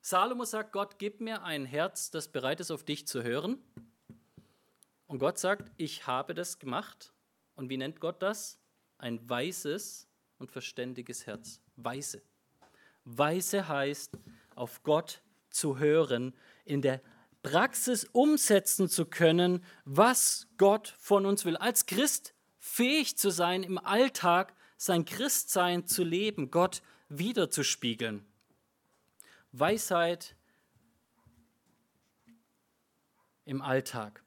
Salomo 0.00 0.44
sagt, 0.44 0.72
Gott, 0.72 0.98
gib 0.98 1.20
mir 1.20 1.42
ein 1.42 1.66
Herz, 1.66 2.10
das 2.10 2.28
bereit 2.28 2.60
ist, 2.60 2.70
auf 2.70 2.82
dich 2.82 3.06
zu 3.06 3.22
hören. 3.22 3.58
Und 5.06 5.18
Gott 5.18 5.38
sagt, 5.38 5.70
ich 5.76 6.06
habe 6.06 6.34
das 6.34 6.58
gemacht. 6.58 7.12
Und 7.56 7.68
wie 7.68 7.76
nennt 7.76 8.00
Gott 8.00 8.22
das? 8.22 8.58
Ein 8.98 9.28
weises 9.28 10.08
und 10.38 10.50
verständiges 10.50 11.26
Herz. 11.26 11.60
Weise. 11.76 12.22
Weise 13.04 13.68
heißt, 13.68 14.18
auf 14.58 14.82
Gott 14.82 15.22
zu 15.50 15.78
hören, 15.78 16.34
in 16.64 16.82
der 16.82 17.00
Praxis 17.42 18.04
umsetzen 18.12 18.88
zu 18.88 19.06
können, 19.06 19.64
was 19.84 20.48
Gott 20.58 20.94
von 20.98 21.24
uns 21.24 21.44
will. 21.44 21.56
Als 21.56 21.86
Christ 21.86 22.34
fähig 22.58 23.16
zu 23.16 23.30
sein, 23.30 23.62
im 23.62 23.78
Alltag 23.78 24.54
sein 24.76 25.04
Christsein 25.04 25.86
zu 25.86 26.04
leben, 26.04 26.50
Gott 26.50 26.82
wiederzuspiegeln. 27.08 28.26
Weisheit 29.52 30.36
im 33.44 33.62
Alltag. 33.62 34.22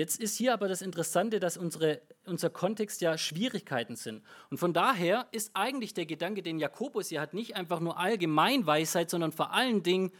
Jetzt 0.00 0.18
ist 0.18 0.38
hier 0.38 0.54
aber 0.54 0.66
das 0.66 0.80
Interessante, 0.80 1.40
dass 1.40 1.58
unsere, 1.58 2.00
unser 2.24 2.48
Kontext 2.48 3.02
ja 3.02 3.18
Schwierigkeiten 3.18 3.96
sind. 3.96 4.22
Und 4.48 4.56
von 4.56 4.72
daher 4.72 5.26
ist 5.30 5.50
eigentlich 5.52 5.92
der 5.92 6.06
Gedanke, 6.06 6.42
den 6.42 6.58
Jakobus 6.58 7.10
hier 7.10 7.20
hat, 7.20 7.34
nicht 7.34 7.54
einfach 7.54 7.80
nur 7.80 7.98
allgemein 7.98 8.64
Weisheit, 8.64 9.10
sondern 9.10 9.30
vor 9.30 9.52
allen 9.52 9.82
Dingen 9.82 10.10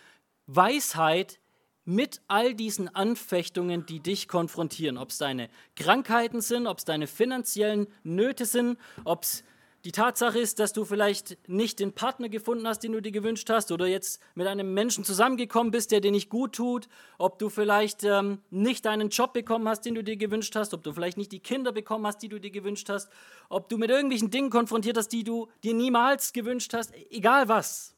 Weisheit 0.47 1.40
mit 1.87 2.21
all 2.29 2.55
diesen 2.55 2.95
Anfechtungen, 2.95 3.87
die 3.87 4.01
dich 4.01 4.29
konfrontieren. 4.29 4.99
Ob 4.99 5.09
es 5.09 5.16
deine 5.16 5.49
Krankheiten 5.77 6.43
sind, 6.43 6.66
ob 6.66 6.77
es 6.77 6.85
deine 6.85 7.07
finanziellen 7.07 7.87
Nöte 8.03 8.45
sind, 8.45 8.79
ob 9.05 9.23
es 9.23 9.45
die 9.85 9.93
Tatsache 9.93 10.38
ist, 10.38 10.59
dass 10.59 10.73
du 10.73 10.85
vielleicht 10.85 11.38
nicht 11.49 11.81
den 11.81 11.93
Partner 11.93 12.29
gefunden 12.29 12.66
hast, 12.66 12.81
den 12.81 12.93
du 12.93 13.01
dir 13.01 13.12
gewünscht 13.12 13.49
hast, 13.49 13.73
oder 13.73 13.87
jetzt 13.87 14.21
mit 14.35 14.47
einem 14.47 14.75
Menschen 14.75 15.05
zusammengekommen 15.05 15.71
bist, 15.71 15.90
der 15.90 16.01
dir 16.01 16.11
nicht 16.11 16.29
gut 16.29 16.55
tut, 16.55 16.88
ob 17.19 17.38
du 17.38 17.49
vielleicht 17.49 18.05
ähm, 18.05 18.43
nicht 18.51 18.85
deinen 18.85 19.09
Job 19.09 19.33
bekommen 19.33 19.69
hast, 19.69 19.83
den 19.83 19.95
du 19.95 20.05
dir 20.05 20.16
gewünscht 20.16 20.55
hast, 20.55 20.75
ob 20.75 20.83
du 20.83 20.93
vielleicht 20.93 21.16
nicht 21.16 21.33
die 21.33 21.40
Kinder 21.40 21.73
bekommen 21.73 22.07
hast, 22.07 22.19
die 22.19 22.29
du 22.29 22.38
dir 22.38 22.51
gewünscht 22.51 22.88
hast, 22.90 23.11
ob 23.49 23.69
du 23.69 23.79
mit 23.79 23.90
irgendwelchen 23.90 24.31
Dingen 24.31 24.51
konfrontiert 24.51 24.97
hast, 24.99 25.09
die 25.09 25.25
du 25.25 25.49
dir 25.64 25.75
niemals 25.75 26.33
gewünscht 26.33 26.75
hast, 26.75 26.93
egal 27.11 27.49
was. 27.49 27.95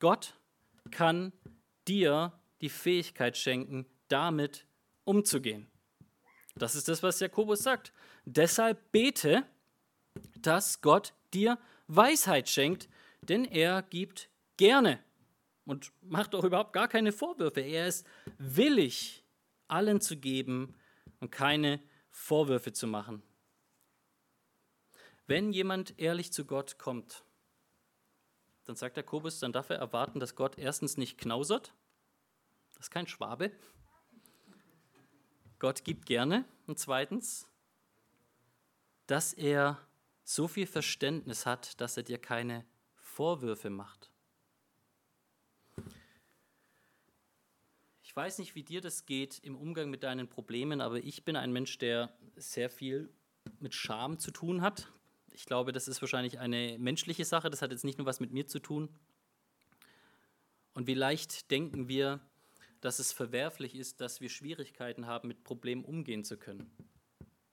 Gott 0.00 0.34
kann 0.90 1.32
dir 1.86 2.32
die 2.60 2.68
Fähigkeit 2.68 3.36
schenken, 3.36 3.86
damit 4.08 4.66
umzugehen. 5.04 5.68
Das 6.56 6.74
ist 6.74 6.88
das, 6.88 7.02
was 7.02 7.20
Jakobus 7.20 7.60
sagt. 7.60 7.92
Deshalb 8.24 8.90
bete, 8.90 9.44
dass 10.40 10.80
Gott 10.80 11.14
dir 11.32 11.58
Weisheit 11.88 12.48
schenkt, 12.48 12.88
denn 13.22 13.44
er 13.44 13.82
gibt 13.82 14.28
gerne 14.56 15.02
und 15.64 15.92
macht 16.02 16.34
auch 16.34 16.44
überhaupt 16.44 16.72
gar 16.72 16.88
keine 16.88 17.12
Vorwürfe. 17.12 17.60
Er 17.60 17.86
ist 17.86 18.06
willig, 18.38 19.24
allen 19.68 20.00
zu 20.00 20.16
geben 20.16 20.74
und 21.20 21.30
keine 21.30 21.80
Vorwürfe 22.10 22.72
zu 22.72 22.86
machen. 22.86 23.22
Wenn 25.26 25.52
jemand 25.52 25.98
ehrlich 25.98 26.32
zu 26.32 26.44
Gott 26.44 26.78
kommt, 26.78 27.24
dann 28.64 28.76
sagt 28.76 28.96
Jakobus, 28.96 29.40
dann 29.40 29.52
darf 29.52 29.70
er 29.70 29.76
erwarten, 29.76 30.20
dass 30.20 30.34
Gott 30.34 30.58
erstens 30.58 30.96
nicht 30.96 31.18
knausert, 31.18 31.74
das 32.74 32.86
ist 32.86 32.90
kein 32.90 33.06
Schwabe, 33.06 33.50
Gott 35.58 35.84
gibt 35.84 36.06
gerne 36.06 36.44
und 36.66 36.78
zweitens, 36.78 37.48
dass 39.06 39.32
er 39.32 39.85
so 40.28 40.48
viel 40.48 40.66
Verständnis 40.66 41.46
hat, 41.46 41.80
dass 41.80 41.96
er 41.96 42.02
dir 42.02 42.18
keine 42.18 42.66
Vorwürfe 42.96 43.70
macht. 43.70 44.10
Ich 48.02 48.14
weiß 48.14 48.38
nicht, 48.38 48.56
wie 48.56 48.64
dir 48.64 48.80
das 48.80 49.06
geht 49.06 49.38
im 49.38 49.56
Umgang 49.56 49.88
mit 49.88 50.02
deinen 50.02 50.28
Problemen, 50.28 50.80
aber 50.80 50.96
ich 50.96 51.24
bin 51.24 51.36
ein 51.36 51.52
Mensch, 51.52 51.78
der 51.78 52.12
sehr 52.34 52.68
viel 52.68 53.08
mit 53.60 53.72
Scham 53.72 54.18
zu 54.18 54.32
tun 54.32 54.62
hat. 54.62 54.90
Ich 55.30 55.46
glaube, 55.46 55.70
das 55.70 55.86
ist 55.86 56.00
wahrscheinlich 56.02 56.40
eine 56.40 56.76
menschliche 56.78 57.24
Sache, 57.24 57.48
das 57.48 57.62
hat 57.62 57.70
jetzt 57.70 57.84
nicht 57.84 57.98
nur 57.98 58.06
was 58.06 58.18
mit 58.18 58.32
mir 58.32 58.48
zu 58.48 58.58
tun. 58.58 58.88
Und 60.74 60.88
wie 60.88 60.94
leicht 60.94 61.52
denken 61.52 61.86
wir, 61.88 62.20
dass 62.80 62.98
es 62.98 63.12
verwerflich 63.12 63.76
ist, 63.76 64.00
dass 64.00 64.20
wir 64.20 64.28
Schwierigkeiten 64.28 65.06
haben, 65.06 65.28
mit 65.28 65.44
Problemen 65.44 65.84
umgehen 65.84 66.24
zu 66.24 66.36
können. 66.36 66.70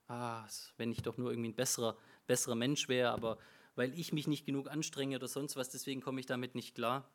Ah, 0.07 0.47
wenn 0.77 0.91
ich 0.91 1.01
doch 1.03 1.17
nur 1.17 1.31
irgendwie 1.31 1.49
ein 1.49 1.55
besserer 1.55 1.97
besserer 2.27 2.55
Mensch 2.55 2.87
wäre, 2.89 3.11
aber 3.11 3.37
weil 3.75 3.97
ich 3.97 4.13
mich 4.13 4.27
nicht 4.27 4.45
genug 4.45 4.69
anstrenge 4.69 5.15
oder 5.15 5.27
sonst 5.27 5.55
was, 5.55 5.69
deswegen 5.69 6.01
komme 6.01 6.19
ich 6.19 6.25
damit 6.25 6.55
nicht 6.55 6.75
klar. 6.75 7.09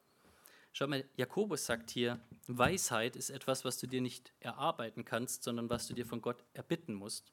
Schau 0.72 0.86
mal, 0.86 1.04
Jakobus 1.16 1.66
sagt 1.66 1.90
hier, 1.90 2.20
Weisheit 2.46 3.16
ist 3.16 3.30
etwas, 3.30 3.64
was 3.64 3.78
du 3.78 3.86
dir 3.86 4.00
nicht 4.00 4.32
erarbeiten 4.40 5.04
kannst, 5.04 5.42
sondern 5.42 5.70
was 5.70 5.86
du 5.86 5.94
dir 5.94 6.06
von 6.06 6.20
Gott 6.20 6.44
erbitten 6.52 6.94
musst. 6.94 7.32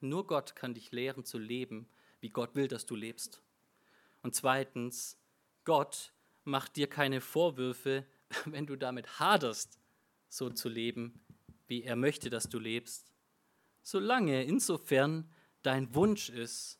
Nur 0.00 0.26
Gott 0.26 0.56
kann 0.56 0.74
dich 0.74 0.90
lehren 0.90 1.24
zu 1.24 1.38
leben, 1.38 1.88
wie 2.20 2.30
Gott 2.30 2.54
will, 2.54 2.68
dass 2.68 2.86
du 2.86 2.96
lebst. 2.96 3.42
Und 4.22 4.34
zweitens, 4.34 5.16
Gott 5.64 6.12
macht 6.44 6.76
dir 6.76 6.88
keine 6.88 7.20
Vorwürfe, 7.20 8.04
wenn 8.46 8.66
du 8.66 8.76
damit 8.76 9.20
haderst, 9.20 9.78
so 10.28 10.50
zu 10.50 10.68
leben, 10.68 11.20
wie 11.68 11.82
er 11.82 11.96
möchte, 11.96 12.30
dass 12.30 12.48
du 12.48 12.58
lebst, 12.58 13.12
solange 13.82 14.44
insofern 14.44 15.30
dein 15.62 15.94
Wunsch 15.94 16.28
ist, 16.30 16.78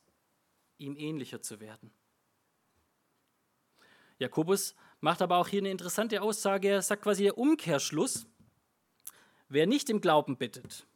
ihm 0.77 0.95
ähnlicher 0.95 1.41
zu 1.41 1.59
werden. 1.59 1.91
Jakobus 4.19 4.75
macht 5.01 5.21
aber 5.21 5.37
auch 5.37 5.47
hier 5.47 5.59
eine 5.59 5.71
interessante 5.71 6.21
Aussage. 6.21 6.69
Er 6.69 6.81
sagt 6.81 7.03
quasi 7.03 7.23
der 7.23 7.37
Umkehrschluss. 7.37 8.25
Wer 9.49 9.67
nicht 9.67 9.89
im 9.89 10.01
Glauben 10.01 10.37
bittet, 10.37 10.87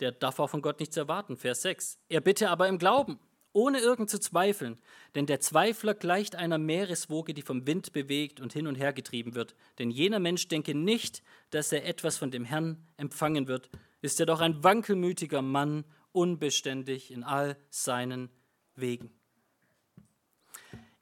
der 0.00 0.12
darf 0.12 0.38
auch 0.38 0.50
von 0.50 0.62
Gott 0.62 0.78
nichts 0.78 0.96
erwarten. 0.96 1.36
Vers 1.36 1.62
6. 1.62 1.98
Er 2.08 2.20
bitte 2.20 2.50
aber 2.50 2.68
im 2.68 2.78
Glauben, 2.78 3.18
ohne 3.52 3.78
irgend 3.78 4.10
zu 4.10 4.20
zweifeln. 4.20 4.78
Denn 5.14 5.26
der 5.26 5.40
Zweifler 5.40 5.94
gleicht 5.94 6.36
einer 6.36 6.58
Meereswoge, 6.58 7.32
die 7.32 7.42
vom 7.42 7.66
Wind 7.66 7.92
bewegt 7.92 8.40
und 8.40 8.52
hin 8.52 8.66
und 8.66 8.76
her 8.76 8.92
getrieben 8.92 9.34
wird. 9.34 9.56
Denn 9.78 9.90
jener 9.90 10.18
Mensch 10.18 10.48
denke 10.48 10.74
nicht, 10.74 11.22
dass 11.50 11.72
er 11.72 11.86
etwas 11.86 12.18
von 12.18 12.30
dem 12.30 12.44
Herrn 12.44 12.86
empfangen 12.98 13.48
wird. 13.48 13.70
Ist 14.02 14.20
er 14.20 14.26
doch 14.26 14.40
ein 14.40 14.62
wankelmütiger 14.62 15.40
Mann 15.40 15.84
unbeständig 16.16 17.10
in 17.10 17.22
all 17.22 17.58
seinen 17.68 18.30
Wegen. 18.74 19.10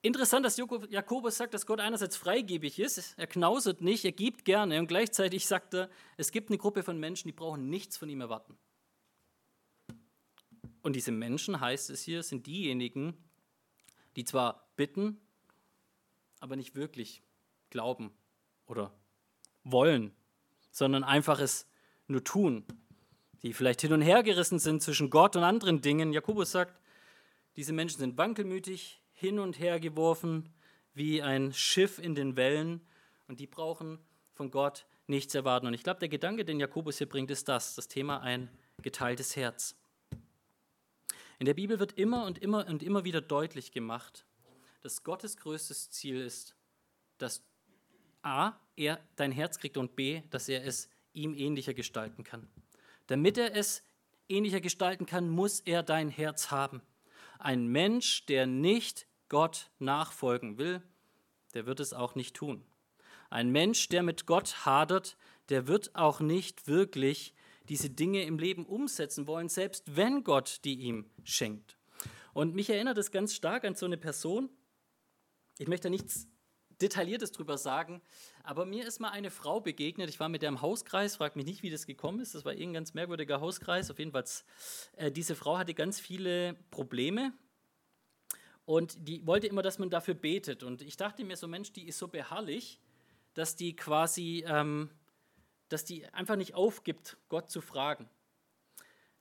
Interessant, 0.02 0.44
dass 0.44 0.58
Jakobus 0.58 1.36
sagt, 1.36 1.54
dass 1.54 1.66
Gott 1.66 1.80
einerseits 1.80 2.16
freigebig 2.16 2.78
ist, 2.78 3.14
er 3.16 3.26
knausert 3.26 3.80
nicht, 3.80 4.04
er 4.04 4.12
gibt 4.12 4.44
gerne 4.44 4.78
und 4.78 4.88
gleichzeitig 4.88 5.46
sagt 5.46 5.72
er, 5.72 5.88
es 6.16 6.30
gibt 6.30 6.50
eine 6.50 6.58
Gruppe 6.58 6.82
von 6.82 6.98
Menschen, 6.98 7.28
die 7.28 7.32
brauchen 7.32 7.70
nichts 7.70 7.96
von 7.96 8.08
ihm 8.08 8.20
erwarten. 8.20 8.58
Und 10.82 10.94
diese 10.96 11.12
Menschen, 11.12 11.60
heißt 11.60 11.88
es 11.90 12.02
hier, 12.02 12.22
sind 12.22 12.46
diejenigen, 12.46 13.16
die 14.16 14.24
zwar 14.24 14.68
bitten, 14.76 15.20
aber 16.40 16.56
nicht 16.56 16.74
wirklich 16.74 17.22
glauben 17.70 18.12
oder 18.66 18.92
wollen, 19.62 20.12
sondern 20.70 21.04
einfach 21.04 21.38
es 21.38 21.66
nur 22.08 22.22
tun 22.22 22.66
die 23.44 23.52
vielleicht 23.52 23.82
hin 23.82 23.92
und 23.92 24.00
her 24.00 24.22
gerissen 24.22 24.58
sind 24.58 24.82
zwischen 24.82 25.10
Gott 25.10 25.36
und 25.36 25.44
anderen 25.44 25.82
Dingen. 25.82 26.14
Jakobus 26.14 26.50
sagt, 26.50 26.80
diese 27.56 27.74
Menschen 27.74 27.98
sind 27.98 28.16
wankelmütig, 28.16 29.02
hin 29.12 29.38
und 29.38 29.58
her 29.58 29.78
geworfen 29.78 30.48
wie 30.94 31.20
ein 31.20 31.52
Schiff 31.52 31.98
in 31.98 32.14
den 32.14 32.36
Wellen 32.36 32.80
und 33.28 33.40
die 33.40 33.46
brauchen 33.46 33.98
von 34.32 34.50
Gott 34.50 34.86
nichts 35.06 35.34
erwarten. 35.34 35.66
Und 35.66 35.74
ich 35.74 35.82
glaube, 35.82 36.00
der 36.00 36.08
Gedanke, 36.08 36.46
den 36.46 36.58
Jakobus 36.58 36.96
hier 36.96 37.08
bringt, 37.08 37.30
ist 37.30 37.46
das, 37.46 37.74
das 37.74 37.86
Thema 37.86 38.22
ein 38.22 38.48
geteiltes 38.80 39.36
Herz. 39.36 39.76
In 41.38 41.44
der 41.44 41.54
Bibel 41.54 41.78
wird 41.78 41.92
immer 41.98 42.24
und 42.24 42.38
immer 42.38 42.66
und 42.66 42.82
immer 42.82 43.04
wieder 43.04 43.20
deutlich 43.20 43.72
gemacht, 43.72 44.24
dass 44.80 45.04
Gottes 45.04 45.36
größtes 45.36 45.90
Ziel 45.90 46.18
ist, 46.18 46.56
dass 47.18 47.42
A, 48.22 48.54
er 48.74 49.00
dein 49.16 49.32
Herz 49.32 49.58
kriegt 49.58 49.76
und 49.76 49.96
B, 49.96 50.22
dass 50.30 50.48
er 50.48 50.64
es 50.64 50.88
ihm 51.12 51.34
ähnlicher 51.34 51.74
gestalten 51.74 52.24
kann. 52.24 52.48
Damit 53.06 53.38
er 53.38 53.54
es 53.54 53.82
ähnlicher 54.28 54.60
gestalten 54.60 55.06
kann, 55.06 55.28
muss 55.28 55.60
er 55.60 55.82
dein 55.82 56.08
Herz 56.08 56.50
haben. 56.50 56.82
Ein 57.38 57.66
Mensch, 57.66 58.26
der 58.26 58.46
nicht 58.46 59.06
Gott 59.28 59.70
nachfolgen 59.78 60.58
will, 60.58 60.82
der 61.54 61.66
wird 61.66 61.80
es 61.80 61.92
auch 61.92 62.14
nicht 62.14 62.34
tun. 62.36 62.64
Ein 63.30 63.50
Mensch, 63.50 63.88
der 63.88 64.02
mit 64.02 64.26
Gott 64.26 64.64
hadert, 64.64 65.16
der 65.48 65.66
wird 65.66 65.94
auch 65.94 66.20
nicht 66.20 66.66
wirklich 66.66 67.34
diese 67.68 67.90
Dinge 67.90 68.22
im 68.24 68.38
Leben 68.38 68.66
umsetzen 68.66 69.26
wollen, 69.26 69.48
selbst 69.48 69.96
wenn 69.96 70.24
Gott 70.24 70.60
die 70.64 70.74
ihm 70.74 71.10
schenkt. 71.24 71.76
Und 72.32 72.54
mich 72.54 72.70
erinnert 72.70 72.98
es 72.98 73.10
ganz 73.10 73.34
stark 73.34 73.64
an 73.64 73.74
so 73.74 73.86
eine 73.86 73.96
Person, 73.96 74.50
ich 75.58 75.68
möchte 75.68 75.88
nichts 75.88 76.26
Detailliertes 76.84 77.32
drüber 77.32 77.56
sagen, 77.56 78.02
aber 78.42 78.66
mir 78.66 78.86
ist 78.86 79.00
mal 79.00 79.08
eine 79.08 79.30
Frau 79.30 79.58
begegnet. 79.58 80.10
Ich 80.10 80.20
war 80.20 80.28
mit 80.28 80.42
der 80.42 80.50
im 80.50 80.60
Hauskreis, 80.60 81.16
frag 81.16 81.34
mich 81.34 81.46
nicht, 81.46 81.62
wie 81.62 81.70
das 81.70 81.86
gekommen 81.86 82.20
ist. 82.20 82.34
Das 82.34 82.44
war 82.44 82.52
irgendein 82.52 82.74
ganz 82.74 82.92
merkwürdiger 82.92 83.40
Hauskreis. 83.40 83.90
Auf 83.90 83.98
jeden 83.98 84.12
Fall, 84.12 84.24
äh, 84.96 85.10
diese 85.10 85.34
Frau 85.34 85.56
hatte 85.56 85.72
ganz 85.72 85.98
viele 85.98 86.54
Probleme 86.70 87.32
und 88.66 89.08
die 89.08 89.26
wollte 89.26 89.46
immer, 89.46 89.62
dass 89.62 89.78
man 89.78 89.88
dafür 89.88 90.12
betet. 90.12 90.62
Und 90.62 90.82
ich 90.82 90.98
dachte 90.98 91.24
mir 91.24 91.38
so, 91.38 91.48
Mensch, 91.48 91.72
die 91.72 91.88
ist 91.88 91.98
so 91.98 92.06
beharrlich, 92.06 92.82
dass 93.32 93.56
die 93.56 93.74
quasi, 93.74 94.44
ähm, 94.46 94.90
dass 95.70 95.86
die 95.86 96.06
einfach 96.12 96.36
nicht 96.36 96.54
aufgibt, 96.54 97.16
Gott 97.30 97.50
zu 97.50 97.62
fragen. 97.62 98.10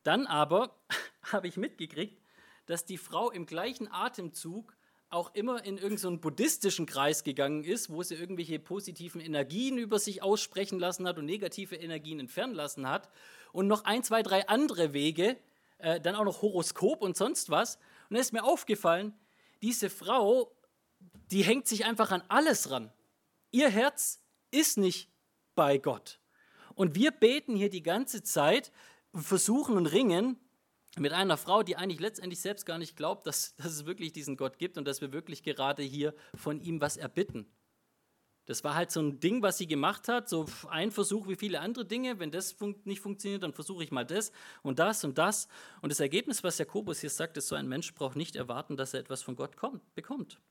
Dann 0.03 0.28
aber 0.28 0.76
habe 1.32 1.47
ich 1.47 1.55
mitgekriegt, 1.55 2.22
dass 2.66 2.84
die 2.84 2.97
Frau 2.97 3.32
im 3.32 3.45
gleichen 3.45 3.89
Atemzug 3.89 4.76
auch 5.14 5.34
immer 5.36 5.64
in 5.64 5.78
irgendeinen 5.78 5.97
so 5.97 6.18
buddhistischen 6.18 6.86
Kreis 6.86 7.24
gegangen 7.24 7.64
ist, 7.64 7.89
wo 7.89 8.03
sie 8.03 8.16
irgendwelche 8.16 8.59
positiven 8.59 9.22
Energien 9.22 9.78
über 9.78 9.99
sich 9.99 10.24
aussprechen 10.24 10.80
lassen 10.80 11.07
hat 11.07 11.18
und 11.18 11.26
negative 11.26 11.76
Energien 11.76 12.20
entfernen 12.20 12.53
lassen 12.53 12.88
hat. 12.89 13.09
Und 13.51 13.68
noch 13.68 13.86
ein, 13.86 14.03
zwei, 14.03 14.24
drei 14.24 14.47
andere 14.47 14.93
Wege, 14.93 15.38
äh, 15.78 16.01
dann 16.01 16.16
auch 16.16 16.26
noch 16.26 16.41
Horoskop 16.41 17.01
und 17.01 17.16
sonst 17.16 17.49
was. 17.49 17.78
Und 18.09 18.16
da 18.16 18.22
ist 18.22 18.34
mir 18.34 18.43
aufgefallen, 18.43 19.14
diese 19.61 19.89
Frau, 19.89 20.51
die 21.32 21.43
hängt 21.43 21.68
sich 21.68 21.86
einfach 21.86 22.11
an 22.11 22.24
alles 22.28 22.72
ran. 22.72 22.91
Ihr 23.51 23.70
Herz 23.70 24.20
ist 24.51 24.78
nicht 24.78 25.09
bei 25.55 25.78
Gott. 25.78 26.20
Und 26.76 26.95
wir 26.95 27.11
beten 27.11 27.55
hier 27.55 27.70
die 27.70 27.84
ganze 27.84 28.24
Zeit, 28.24 28.72
versuchen 29.14 29.78
und 29.78 29.86
ringen, 29.86 30.39
mit 30.98 31.12
einer 31.12 31.38
Frau, 31.38 31.64
die 31.64 31.76
eigentlich 31.76 32.00
letztendlich 32.00 32.39
selbst 32.39 32.66
gar 32.66 32.78
nicht 32.78 32.96
glaubt, 32.96 33.26
dass, 33.28 33.56
dass 33.58 33.68
es 33.68 33.86
wirklich 33.86 34.14
diesen 34.14 34.38
Gott 34.38 34.58
gibt 34.58 34.78
und 34.78 34.86
dass 34.86 35.02
wir 35.02 35.14
wirklich 35.14 35.44
gerade 35.44 35.84
hier 35.84 36.14
von 36.36 36.60
ihm 36.62 36.82
was 36.82 36.98
erbitten. 36.98 37.48
Das 38.46 38.66
war 38.66 38.76
halt 38.76 38.91
so 38.91 39.00
ein 39.00 39.22
Ding, 39.22 39.41
was 39.41 39.58
sie 39.58 39.68
gemacht 39.68 40.10
hat, 40.10 40.28
so 40.28 40.46
ein 40.68 40.91
Versuch 40.91 41.30
wie 41.30 41.38
viele 41.38 41.62
andere 41.62 41.86
Dinge. 41.86 42.20
Wenn 42.20 42.30
das 42.30 42.52
fun 42.52 42.76
nicht 42.84 43.00
funktioniert, 43.00 43.41
dann 43.41 43.54
versuche 43.54 43.86
ich 43.86 43.91
mal 43.91 44.06
das 44.06 44.34
und 44.64 44.80
das 44.80 45.06
und 45.06 45.18
das. 45.18 45.48
Und 45.82 45.91
das 45.94 46.02
Ergebnis, 46.02 46.44
was 46.44 46.58
Jakobus 46.58 47.00
hier 47.00 47.10
sagt, 47.10 47.38
ist, 47.38 47.48
so 47.48 47.56
ein 47.56 47.70
Mensch 47.70 47.94
braucht 47.94 48.18
nicht 48.18 48.36
erwarten, 48.36 48.76
dass 48.76 48.94
er 48.94 49.00
etwas 49.00 49.22
von 49.22 49.38
Gott 49.38 49.56
kommt, 49.56 49.96
bekommt. 49.96 50.41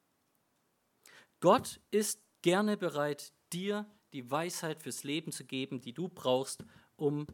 Gott 1.41 1.81
ist 1.91 2.23
gerne 2.41 2.79
bereit, 2.79 3.35
dir 3.53 3.85
die 4.15 4.31
Weisheit 4.31 4.83
fürs 4.83 5.05
Leben 5.05 5.31
zu 5.31 5.45
geben, 5.45 5.83
die 5.83 5.93
du 5.93 6.09
brauchst, 6.09 6.65
um 6.97 7.27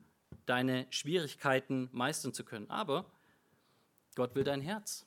deine 0.46 0.86
Schwierigkeiten 0.90 1.88
meistern 1.92 2.32
zu 2.32 2.44
können. 2.44 2.70
Aber 2.70 3.04
Gott 4.14 4.34
will 4.34 4.44
dein 4.44 4.60
Herz. 4.60 5.06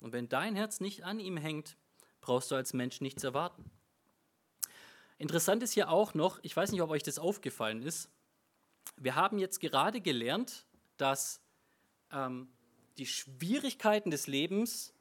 Und 0.00 0.12
wenn 0.12 0.28
dein 0.28 0.56
Herz 0.56 0.80
nicht 0.80 1.04
an 1.04 1.20
ihm 1.20 1.36
hängt, 1.36 1.76
brauchst 2.20 2.50
du 2.50 2.54
als 2.54 2.72
Mensch 2.72 3.00
nichts 3.00 3.24
erwarten. 3.24 3.70
Interessant 5.18 5.62
ist 5.62 5.72
hier 5.72 5.90
auch 5.90 6.14
noch, 6.14 6.40
ich 6.42 6.56
weiß 6.56 6.72
nicht, 6.72 6.82
ob 6.82 6.90
euch 6.90 7.02
das 7.02 7.18
aufgefallen 7.18 7.82
ist, 7.82 8.10
wir 8.96 9.14
haben 9.14 9.38
jetzt 9.38 9.60
gerade 9.60 10.00
gelernt, 10.00 10.66
dass 10.96 11.40
ähm, 12.10 12.48
die 12.98 13.06
Schwierigkeiten 13.06 14.10
des 14.10 14.26
Lebens 14.26 14.94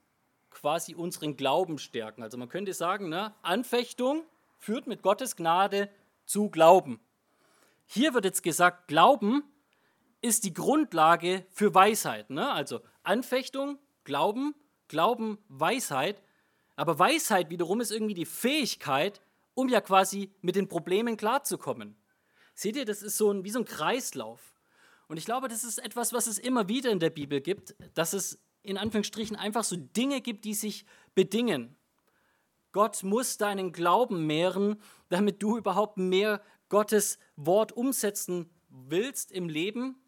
quasi 0.50 0.96
unseren 0.96 1.38
Glauben 1.38 1.78
stärken. 1.78 2.24
Also 2.24 2.38
man 2.38 2.50
könnte 2.50 2.74
sagen, 2.74 3.10
ne, 3.10 3.34
Anfechtung 3.42 4.24
führt 4.58 4.88
mit 4.88 5.02
Gottes 5.02 5.36
Gnade 5.36 5.90
zu 6.26 6.50
Glauben. 6.50 7.00
Hier 7.86 8.14
wird 8.14 8.26
jetzt 8.26 8.44
gesagt, 8.44 8.88
Glauben 8.88 9.44
ist 10.22 10.44
die 10.44 10.54
Grundlage 10.54 11.46
für 11.50 11.74
Weisheit. 11.74 12.30
Ne? 12.30 12.52
Also 12.52 12.82
Anfechtung, 13.04 13.80
Glauben, 14.04 14.56
Glauben, 14.88 15.38
Weisheit. 15.48 16.22
Aber 16.76 17.00
Weisheit 17.00 17.50
wiederum 17.50 17.82
ist 17.82 17.92
irgendwie 17.92 18.14
die 18.14 18.26
Fähigkeit, 18.26 19.22
um 19.54 19.70
ja 19.70 19.82
quasi 19.82 20.32
mit 20.42 20.56
den 20.56 20.68
Problemen 20.68 21.18
klarzukommen. 21.18 21.96
Seht 22.54 22.76
ihr, 22.76 22.86
das 22.86 23.02
ist 23.02 23.18
so 23.18 23.32
ein, 23.32 23.44
wie 23.44 23.50
so 23.50 23.60
ein 23.60 23.66
Kreislauf. 23.66 24.54
Und 25.08 25.18
ich 25.18 25.26
glaube, 25.26 25.48
das 25.48 25.64
ist 25.64 25.80
etwas, 25.80 26.14
was 26.14 26.28
es 26.28 26.38
immer 26.38 26.68
wieder 26.70 26.92
in 26.92 27.00
der 27.00 27.10
Bibel 27.10 27.42
gibt, 27.42 27.76
dass 27.96 28.14
es 28.14 28.40
in 28.64 28.78
Anführungsstrichen 28.78 29.36
einfach 29.36 29.64
so 29.64 29.76
Dinge 29.76 30.22
gibt, 30.22 30.46
die 30.46 30.54
sich 30.54 30.86
bedingen. 31.16 31.76
Gott 32.72 33.04
muss 33.04 33.38
deinen 33.38 33.74
Glauben 33.74 34.26
mehren, 34.28 34.82
damit 35.10 35.44
du 35.44 35.58
überhaupt 35.58 35.98
mehr 35.98 36.42
Gottes 36.70 37.18
Wort 37.36 37.74
umsetzen 37.74 38.50
willst 38.70 39.32
im 39.32 39.50
Leben 39.50 40.01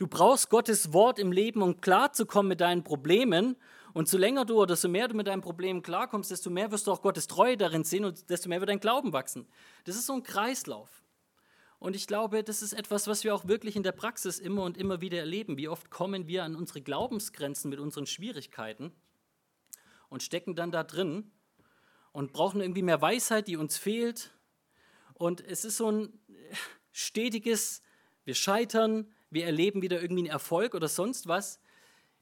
Du 0.00 0.06
brauchst 0.06 0.48
Gottes 0.48 0.94
Wort 0.94 1.18
im 1.18 1.30
Leben, 1.30 1.60
um 1.60 1.82
klarzukommen 1.82 2.48
mit 2.48 2.62
deinen 2.62 2.84
Problemen. 2.84 3.54
Und 3.92 4.08
so 4.08 4.16
länger 4.16 4.46
du 4.46 4.58
oder 4.58 4.74
so 4.74 4.88
mehr 4.88 5.08
du 5.08 5.14
mit 5.14 5.26
deinen 5.26 5.42
Problemen 5.42 5.82
klarkommst, 5.82 6.30
desto 6.30 6.48
mehr 6.48 6.72
wirst 6.72 6.86
du 6.86 6.92
auch 6.92 7.02
Gottes 7.02 7.26
Treue 7.26 7.58
darin 7.58 7.84
sehen 7.84 8.06
und 8.06 8.30
desto 8.30 8.48
mehr 8.48 8.60
wird 8.60 8.70
dein 8.70 8.80
Glauben 8.80 9.12
wachsen. 9.12 9.46
Das 9.84 9.96
ist 9.96 10.06
so 10.06 10.14
ein 10.14 10.22
Kreislauf. 10.22 11.04
Und 11.78 11.94
ich 11.94 12.06
glaube, 12.06 12.42
das 12.42 12.62
ist 12.62 12.72
etwas, 12.72 13.08
was 13.08 13.24
wir 13.24 13.34
auch 13.34 13.46
wirklich 13.46 13.76
in 13.76 13.82
der 13.82 13.92
Praxis 13.92 14.38
immer 14.38 14.62
und 14.62 14.78
immer 14.78 15.02
wieder 15.02 15.18
erleben. 15.18 15.58
Wie 15.58 15.68
oft 15.68 15.90
kommen 15.90 16.26
wir 16.26 16.44
an 16.44 16.56
unsere 16.56 16.80
Glaubensgrenzen 16.80 17.68
mit 17.68 17.78
unseren 17.78 18.06
Schwierigkeiten 18.06 18.94
und 20.08 20.22
stecken 20.22 20.54
dann 20.54 20.70
da 20.70 20.82
drin 20.82 21.30
und 22.12 22.32
brauchen 22.32 22.62
irgendwie 22.62 22.80
mehr 22.80 23.02
Weisheit, 23.02 23.48
die 23.48 23.58
uns 23.58 23.76
fehlt. 23.76 24.30
Und 25.12 25.42
es 25.42 25.66
ist 25.66 25.76
so 25.76 25.92
ein 25.92 26.18
stetiges, 26.90 27.82
wir 28.24 28.34
scheitern, 28.34 29.12
wir 29.30 29.46
erleben 29.46 29.82
wieder 29.82 30.00
irgendwie 30.00 30.22
einen 30.22 30.32
Erfolg 30.32 30.74
oder 30.74 30.88
sonst 30.88 31.26
was. 31.28 31.60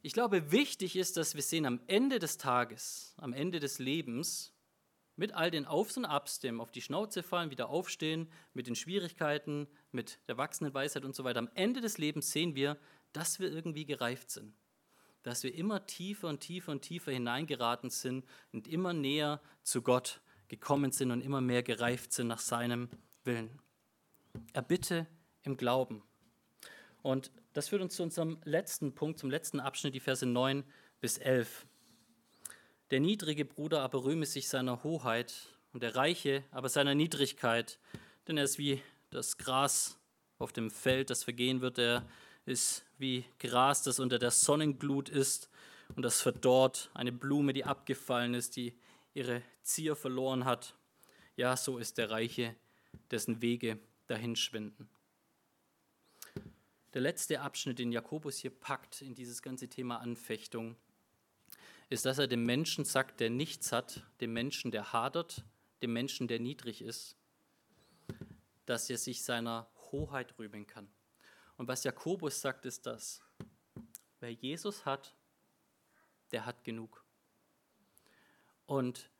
Ich 0.03 0.13
glaube, 0.13 0.53
wichtig 0.53 0.97
ist, 0.97 1.17
dass 1.17 1.35
wir 1.35 1.43
sehen, 1.43 1.67
am 1.67 1.81
Ende 1.87 2.19
des 2.19 2.39
Tages, 2.39 3.15
am 3.17 3.33
Ende 3.33 3.61
des 3.61 3.79
Lebens, 3.79 4.53
mit 5.17 5.35
all 5.35 5.51
den 5.51 5.65
Aufs 5.65 5.97
und 5.97 6.05
Abs, 6.05 6.39
dem 6.39 6.61
auf 6.61 6.71
die 6.71 6.81
Schnauze 6.81 7.25
fallen, 7.25 7.51
wieder 7.51 7.69
aufstehen, 7.69 8.31
mit 8.55 8.69
den 8.69 8.77
Schwierigkeiten, 8.77 9.67
mit 9.91 10.21
der 10.29 10.39
wachsenden 10.39 10.73
Weisheit 10.73 11.05
und 11.05 11.17
so 11.17 11.25
weiter, 11.25 11.41
am 11.41 11.51
Ende 11.55 11.81
des 11.81 11.99
Lebens 11.99 12.31
sehen 12.31 12.55
wir, 12.55 12.79
dass 13.13 13.41
wir 13.41 13.51
irgendwie 13.51 13.85
gereift 13.85 14.31
sind. 14.31 14.55
Dass 15.25 15.43
wir 15.43 15.53
immer 15.53 15.87
tiefer 15.87 16.29
und 16.29 16.39
tiefer 16.39 16.71
und 16.71 16.83
tiefer 16.83 17.11
hineingeraten 17.11 17.91
sind 17.91 18.25
und 18.53 18.69
immer 18.69 18.93
näher 18.93 19.43
zu 19.65 19.83
Gott 19.83 20.21
gekommen 20.47 20.93
sind 20.93 21.11
und 21.11 21.21
immer 21.21 21.41
mehr 21.41 21.65
gereift 21.65 22.13
sind 22.13 22.29
nach 22.29 22.39
seinem 22.39 22.89
Willen. 23.25 23.61
Erbitte 24.53 25.09
im 25.43 25.57
Glauben. 25.57 26.03
Und 27.09 27.33
das 27.55 27.69
führt 27.69 27.81
uns 27.81 27.97
zu 27.97 28.03
unserem 28.03 28.37
letzten 28.45 28.95
Punkt, 28.95 29.19
zum 29.19 29.31
letzten 29.31 29.61
Abschnitt, 29.61 29.95
die 29.95 30.01
Verse 30.01 30.27
9 30.27 30.63
bis 31.01 31.17
11. 31.17 31.65
Der 32.91 33.01
niedrige 33.01 33.47
Bruder 33.47 33.81
aber 33.81 34.05
rühme 34.05 34.27
sich 34.27 34.47
seiner 34.47 34.85
Hoheit 34.85 35.35
und 35.73 35.83
der 35.83 35.97
Reiche 35.97 36.45
aber 36.51 36.69
seiner 36.69 36.95
Niedrigkeit, 36.95 37.79
denn 38.27 38.37
er 38.37 38.45
ist 38.45 38.59
wie 38.59 38.83
das 39.09 39.39
Gras 39.39 39.99
auf 40.39 40.53
dem 40.53 40.71
Feld, 40.71 41.09
das 41.09 41.25
vergehen 41.25 41.63
wird, 41.63 41.79
er 41.79 42.05
ist 42.45 42.85
wie 42.99 43.25
Gras, 43.39 43.83
das 43.83 44.01
unter 44.01 44.19
der 44.19 44.31
Sonnenglut 44.31 45.09
ist 45.09 45.49
und 45.97 46.03
das 46.03 46.21
verdorrt, 46.21 46.91
eine 46.93 47.11
Blume, 47.11 47.55
die 47.55 47.65
abgefallen 47.65 48.35
ist, 48.35 48.55
die 48.57 48.75
ihre 49.15 49.41
Zier 49.63 49.97
verloren 49.97 50.45
hat. 50.45 50.75
Ja, 51.37 51.57
so 51.57 51.79
ist 51.79 51.97
der 51.97 52.11
Reiche, 52.11 52.55
dessen 53.11 53.41
Wege 53.41 53.79
dahinschwinden. 54.09 54.91
Der 56.95 57.03
letzte 57.03 57.43
Abschnitt, 57.43 57.79
den 57.79 57.93
Jakobus 57.93 58.39
hier 58.39 58.51
packt 58.51 59.03
in 59.03 59.15
dieses 59.15 59.43
ganze 59.43 59.69
Thema 59.69 59.99
Anfechtung, 59.99 60.77
ist, 61.91 62.07
dass 62.07 62.19
er 62.19 62.27
dem 62.27 62.45
Menschen 62.45 62.85
sagt, 62.85 63.21
der 63.21 63.31
nichts 63.31 63.73
hat, 63.73 64.05
dem 64.21 64.33
Menschen, 64.33 64.71
der 64.71 64.93
hadert, 64.93 65.45
dem 65.83 65.93
Menschen, 65.93 66.29
der 66.29 66.39
niedrig 66.39 66.83
ist, 66.83 67.17
dass 68.67 68.89
er 68.89 68.99
sich 68.99 69.23
seiner 69.23 69.71
Hoheit 69.93 70.39
rühmen 70.39 70.67
kann. 70.67 70.89
Und 71.57 71.69
was 71.69 71.85
Jakobus 71.85 72.41
sagt, 72.41 72.65
ist 72.65 72.87
das, 72.87 73.23
wer 74.21 74.33
Jesus 74.33 74.87
hat, 74.87 75.15
der 76.31 76.47
hat 76.47 76.65
genug. 76.65 77.05
Und 78.67 79.11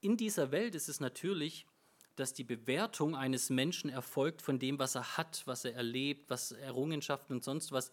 in 0.00 0.16
dieser 0.16 0.50
Welt 0.50 0.74
ist 0.74 0.88
es 0.88 1.00
natürlich 1.00 1.66
dass 2.16 2.34
die 2.34 2.44
Bewertung 2.44 3.16
eines 3.16 3.50
Menschen 3.50 3.90
erfolgt 3.90 4.42
von 4.42 4.58
dem, 4.58 4.78
was 4.78 4.94
er 4.94 5.16
hat, 5.16 5.42
was 5.46 5.64
er 5.64 5.74
erlebt, 5.74 6.28
was 6.28 6.52
Errungenschaften 6.52 7.34
und 7.34 7.44
sonst 7.44 7.72
was. 7.72 7.90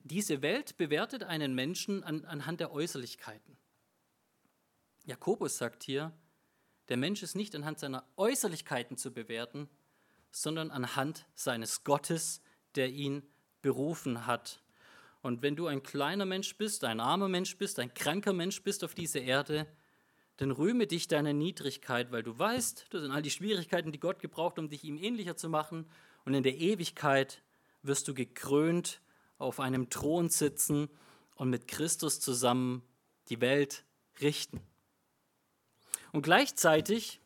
Diese 0.00 0.42
Welt 0.42 0.76
bewertet 0.76 1.22
einen 1.24 1.54
Menschen 1.54 2.02
an, 2.02 2.24
anhand 2.24 2.60
der 2.60 2.72
Äußerlichkeiten. 2.72 3.56
Jakobus 5.04 5.58
sagt 5.58 5.82
hier, 5.82 6.12
der 6.88 6.96
Mensch 6.96 7.22
ist 7.22 7.36
nicht 7.36 7.54
anhand 7.54 7.78
seiner 7.78 8.04
Äußerlichkeiten 8.16 8.96
zu 8.96 9.12
bewerten, 9.12 9.68
sondern 10.32 10.70
anhand 10.70 11.26
seines 11.34 11.84
Gottes, 11.84 12.42
der 12.74 12.90
ihn 12.90 13.22
berufen 13.62 14.26
hat. 14.26 14.62
Und 15.22 15.42
wenn 15.42 15.56
du 15.56 15.66
ein 15.66 15.82
kleiner 15.82 16.24
Mensch 16.24 16.56
bist, 16.56 16.84
ein 16.84 17.00
armer 17.00 17.28
Mensch 17.28 17.56
bist, 17.58 17.78
ein 17.78 17.92
kranker 17.92 18.32
Mensch 18.32 18.62
bist 18.62 18.82
auf 18.84 18.94
dieser 18.94 19.20
Erde, 19.20 19.66
dann 20.40 20.52
rühme 20.52 20.86
dich 20.86 21.06
deiner 21.06 21.34
Niedrigkeit, 21.34 22.12
weil 22.12 22.22
du 22.22 22.38
weißt, 22.38 22.86
das 22.88 23.02
sind 23.02 23.10
all 23.10 23.20
die 23.20 23.30
Schwierigkeiten, 23.30 23.92
die 23.92 24.00
Gott 24.00 24.20
gebraucht, 24.20 24.58
um 24.58 24.70
dich 24.70 24.84
ihm 24.84 24.96
ähnlicher 24.96 25.36
zu 25.36 25.50
machen. 25.50 25.84
Und 26.24 26.32
in 26.32 26.42
der 26.42 26.56
Ewigkeit 26.56 27.42
wirst 27.82 28.08
du 28.08 28.14
gekrönt 28.14 29.02
auf 29.36 29.60
einem 29.60 29.90
Thron 29.90 30.30
sitzen 30.30 30.88
und 31.34 31.50
mit 31.50 31.68
Christus 31.68 32.20
zusammen 32.20 32.82
die 33.28 33.42
Welt 33.42 33.84
richten. 34.22 34.62
Und 36.10 36.22
gleichzeitig, 36.22 37.20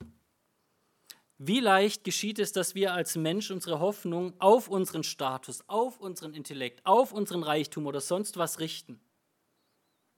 wie 1.39 1.61
leicht 1.61 2.03
geschieht 2.03 2.41
es, 2.41 2.51
dass 2.51 2.75
wir 2.75 2.95
als 2.95 3.15
Mensch 3.15 3.53
unsere 3.53 3.79
Hoffnung 3.79 4.35
auf 4.41 4.67
unseren 4.67 5.05
Status, 5.05 5.63
auf 5.69 6.01
unseren 6.01 6.35
Intellekt, 6.35 6.85
auf 6.85 7.13
unseren 7.13 7.45
Reichtum 7.45 7.87
oder 7.87 8.01
sonst 8.01 8.39
was 8.39 8.59
richten 8.59 8.99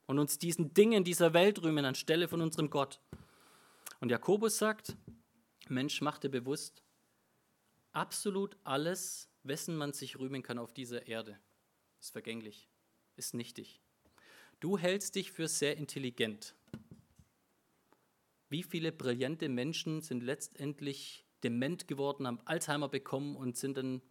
und 0.06 0.18
uns 0.18 0.38
diesen 0.38 0.72
Dingen 0.72 1.04
dieser 1.04 1.34
Welt 1.34 1.62
rühmen 1.62 1.84
anstelle 1.84 2.28
von 2.28 2.40
unserem 2.40 2.70
Gott. 2.70 3.00
Und 4.00 4.10
Jakobus 4.10 4.58
sagt, 4.58 4.96
Mensch, 5.68 6.00
mach 6.00 6.18
dir 6.18 6.30
bewusst, 6.30 6.82
absolut 7.92 8.56
alles, 8.64 9.28
wessen 9.42 9.76
man 9.76 9.92
sich 9.92 10.18
rühmen 10.18 10.42
kann 10.42 10.58
auf 10.58 10.72
dieser 10.72 11.06
Erde, 11.06 11.38
ist 12.00 12.12
vergänglich, 12.12 12.68
ist 13.16 13.34
nichtig. 13.34 13.80
Du 14.60 14.78
hältst 14.78 15.14
dich 15.14 15.32
für 15.32 15.48
sehr 15.48 15.76
intelligent. 15.76 16.54
Wie 18.48 18.62
viele 18.62 18.92
brillante 18.92 19.48
Menschen 19.48 20.02
sind 20.02 20.22
letztendlich 20.22 21.24
dement 21.42 21.88
geworden, 21.88 22.26
haben 22.26 22.40
Alzheimer 22.44 22.88
bekommen 22.88 23.36
und 23.36 23.56
sind 23.56 23.76
dann 23.76 24.02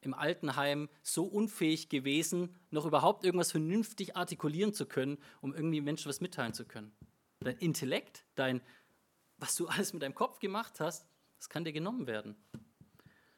im 0.00 0.14
Altenheim 0.14 0.88
so 1.02 1.24
unfähig 1.24 1.88
gewesen, 1.88 2.54
noch 2.70 2.86
überhaupt 2.86 3.24
irgendwas 3.24 3.50
vernünftig 3.50 4.16
artikulieren 4.16 4.72
zu 4.72 4.86
können, 4.86 5.18
um 5.40 5.54
irgendwie 5.54 5.80
Menschen 5.80 6.08
was 6.08 6.20
mitteilen 6.20 6.54
zu 6.54 6.64
können. 6.64 6.92
Dein 7.40 7.58
Intellekt, 7.58 8.24
dein, 8.34 8.60
was 9.38 9.54
du 9.54 9.66
alles 9.68 9.92
mit 9.92 10.02
deinem 10.02 10.14
Kopf 10.14 10.38
gemacht 10.38 10.80
hast, 10.80 11.06
das 11.38 11.48
kann 11.48 11.64
dir 11.64 11.72
genommen 11.72 12.06
werden. 12.06 12.36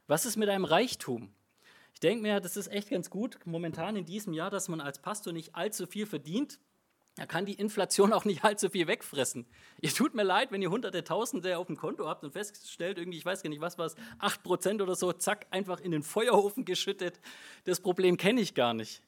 Was 0.07 0.27
ist 0.27 0.37
mit 0.37 0.49
deinem 0.49 0.65
Reichtum? 0.65 1.33
Ich 1.93 2.01
denke 2.01 2.23
mir, 2.23 2.41
das 2.41 2.57
ist 2.57 2.69
echt 2.69 2.91
ganz 2.91 3.11
gut, 3.11 3.39
momentan 3.45 3.97
in 3.97 4.07
diesem 4.07 4.33
Jahr, 4.33 4.51
dass 4.51 4.69
man 4.69 4.81
als 4.81 5.01
Pastor 5.01 5.33
nicht 5.33 5.55
allzu 5.55 5.87
viel 5.87 6.07
verdient, 6.07 6.59
da 7.21 7.27
kann 7.27 7.45
die 7.45 7.53
Inflation 7.53 8.15
auch 8.15 8.25
nicht 8.25 8.45
allzu 8.45 8.71
viel 8.71 8.87
wegfressen. 8.87 9.45
Ihr 9.83 9.93
tut 9.93 10.15
mir 10.15 10.23
leid, 10.23 10.53
wenn 10.53 10.63
ihr 10.63 10.71
hunderte 10.71 11.05
Tausende 11.05 11.59
auf 11.59 11.67
dem 11.67 11.77
Konto 11.77 12.09
habt 12.09 12.25
und 12.25 12.33
feststellt, 12.33 12.97
irgendwie, 12.97 13.19
ich 13.19 13.27
weiß 13.27 13.43
gar 13.43 13.51
nicht, 13.51 13.61
was 13.61 13.77
war 13.77 13.85
es, 13.85 13.95
8% 14.21 14.83
oder 14.83 14.95
so, 14.95 15.13
zack, 15.13 15.47
einfach 15.51 15.81
in 15.81 15.91
den 15.91 16.03
Feuerofen 16.03 16.65
geschüttet. 16.65 17.21
Das 17.65 17.81
Problem 17.81 18.17
kenne 18.17 18.41
ich 18.41 18.55
gar 18.55 18.73
nicht. 18.73 19.03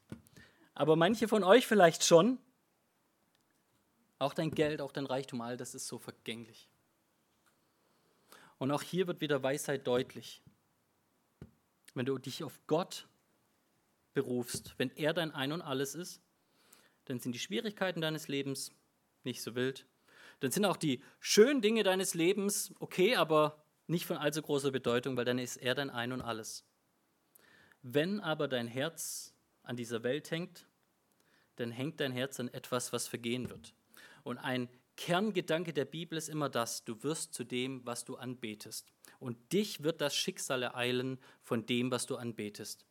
Aber 0.75 0.95
manche 0.95 1.27
von 1.27 1.43
euch 1.43 1.67
vielleicht 1.67 2.05
schon. 2.05 2.39
Auch 4.19 4.35
dein 4.35 4.51
Geld, 4.51 4.83
auch 4.83 4.93
dein 4.93 5.07
Reichtum, 5.07 5.41
all 5.41 5.57
das 5.57 5.75
ist 5.75 5.87
so 5.87 5.99
vergänglich. 5.99 6.69
Und 8.59 8.73
auch 8.73 8.83
hier 8.83 9.07
wird 9.07 9.23
wieder 9.23 9.43
Weisheit 9.43 9.87
deutlich. 9.87 10.43
Wenn 11.95 12.05
du 12.05 12.19
dich 12.19 12.45
auf 12.45 12.61
Gott 12.67 13.09
berufst, 14.13 14.75
wenn 14.77 14.91
er 14.97 15.15
dein 15.15 15.31
Ein 15.31 15.53
und 15.53 15.63
alles 15.63 15.95
ist, 15.95 16.21
dann 17.05 17.19
sind 17.19 17.35
die 17.35 17.39
Schwierigkeiten 17.39 18.01
deines 18.01 18.29
Lebens 18.29 18.73
nicht 19.25 19.43
so 19.43 19.55
wild. 19.55 19.87
Dann 20.41 20.51
sind 20.51 20.65
auch 20.65 20.77
die 20.77 21.03
schönen 21.21 21.61
Dinge 21.61 21.83
deines 21.83 22.15
Lebens 22.15 22.73
okay, 22.81 23.17
aber 23.17 23.65
nicht 23.87 24.07
von 24.07 24.17
allzu 24.17 24.43
großer 24.43 24.71
Bedeutung, 24.71 25.17
weil 25.17 25.25
dann 25.25 25.39
ist 25.39 25.57
er 25.57 25.75
dein 25.75 25.91
Ein 25.91 26.13
und 26.13 26.21
alles. 26.21 26.65
Wenn 27.83 28.21
aber 28.21 28.49
dein 28.49 28.67
Herz 28.67 29.35
an 29.63 29.77
dieser 29.77 30.03
Welt 30.03 30.31
hängt, 30.31 30.67
dann 31.57 31.71
hängt 31.71 32.01
dein 32.01 32.13
Herz 32.13 32.41
an 32.41 32.49
etwas, 32.49 32.93
was 32.93 33.09
vergehen 33.09 33.51
wird. 33.51 33.75
Und 34.23 34.39
ein 34.39 34.69
Kerngedanke 34.97 35.73
der 35.73 35.85
Bibel 35.85 36.17
ist 36.17 36.29
immer 36.29 36.49
das, 36.49 36.85
du 36.85 37.03
wirst 37.03 37.35
zu 37.35 37.45
dem, 37.45 37.85
was 37.85 38.05
du 38.05 38.17
anbetest. 38.17 38.93
Und 39.19 39.53
dich 39.53 39.83
wird 39.83 40.01
das 40.01 40.15
Schicksal 40.15 40.63
ereilen 40.63 41.19
von 41.43 41.67
dem, 41.67 41.91
was 41.91 42.07
du 42.07 42.17
anbetest. 42.17 42.87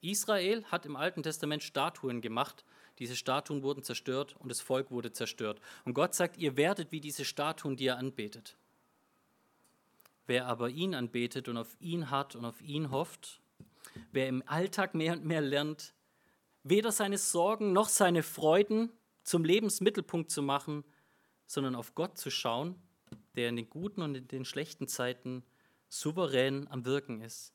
Israel 0.00 0.64
hat 0.66 0.84
im 0.84 0.96
Alten 0.96 1.22
Testament 1.22 1.62
Statuen 1.62 2.20
gemacht, 2.20 2.64
diese 2.98 3.16
Statuen 3.16 3.62
wurden 3.62 3.82
zerstört 3.82 4.36
und 4.38 4.48
das 4.48 4.60
Volk 4.60 4.90
wurde 4.90 5.12
zerstört. 5.12 5.60
Und 5.84 5.94
Gott 5.94 6.14
sagt, 6.14 6.36
ihr 6.36 6.56
werdet 6.56 6.92
wie 6.92 7.00
diese 7.00 7.24
Statuen, 7.24 7.76
die 7.76 7.84
ihr 7.84 7.96
anbetet. 7.96 8.56
Wer 10.26 10.46
aber 10.46 10.70
ihn 10.70 10.94
anbetet 10.94 11.48
und 11.48 11.56
auf 11.56 11.76
ihn 11.80 12.10
hat 12.10 12.34
und 12.34 12.44
auf 12.44 12.62
ihn 12.62 12.90
hofft, 12.90 13.40
wer 14.12 14.28
im 14.28 14.42
Alltag 14.46 14.94
mehr 14.94 15.12
und 15.12 15.24
mehr 15.24 15.40
lernt, 15.40 15.94
weder 16.62 16.92
seine 16.92 17.18
Sorgen 17.18 17.72
noch 17.72 17.88
seine 17.88 18.22
Freuden 18.22 18.90
zum 19.22 19.44
Lebensmittelpunkt 19.44 20.30
zu 20.30 20.42
machen, 20.42 20.84
sondern 21.46 21.74
auf 21.74 21.94
Gott 21.94 22.16
zu 22.16 22.30
schauen, 22.30 22.76
der 23.36 23.48
in 23.48 23.56
den 23.56 23.68
guten 23.68 24.02
und 24.02 24.14
in 24.14 24.28
den 24.28 24.44
schlechten 24.44 24.88
Zeiten 24.88 25.44
souverän 25.88 26.68
am 26.68 26.84
Wirken 26.84 27.20
ist, 27.20 27.52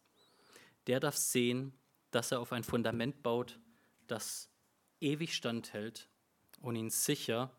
der 0.88 1.00
darf 1.00 1.18
sehen, 1.18 1.74
dass 2.12 2.32
er 2.32 2.40
auf 2.40 2.52
ein 2.52 2.64
Fundament 2.64 3.22
baut, 3.24 3.60
das 4.08 4.49
ewig 5.02 5.36
standhält 5.36 6.10
und 6.62 6.76
ihn 6.76 6.90
sicher 6.90 7.52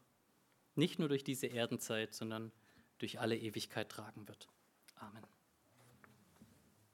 nicht 0.74 0.98
nur 0.98 1.08
durch 1.08 1.24
diese 1.24 1.46
Erdenzeit, 1.46 2.14
sondern 2.14 2.52
durch 2.98 3.20
alle 3.20 3.36
Ewigkeit 3.36 3.88
tragen 3.88 4.28
wird. 4.28 4.48
Amen. 4.96 5.26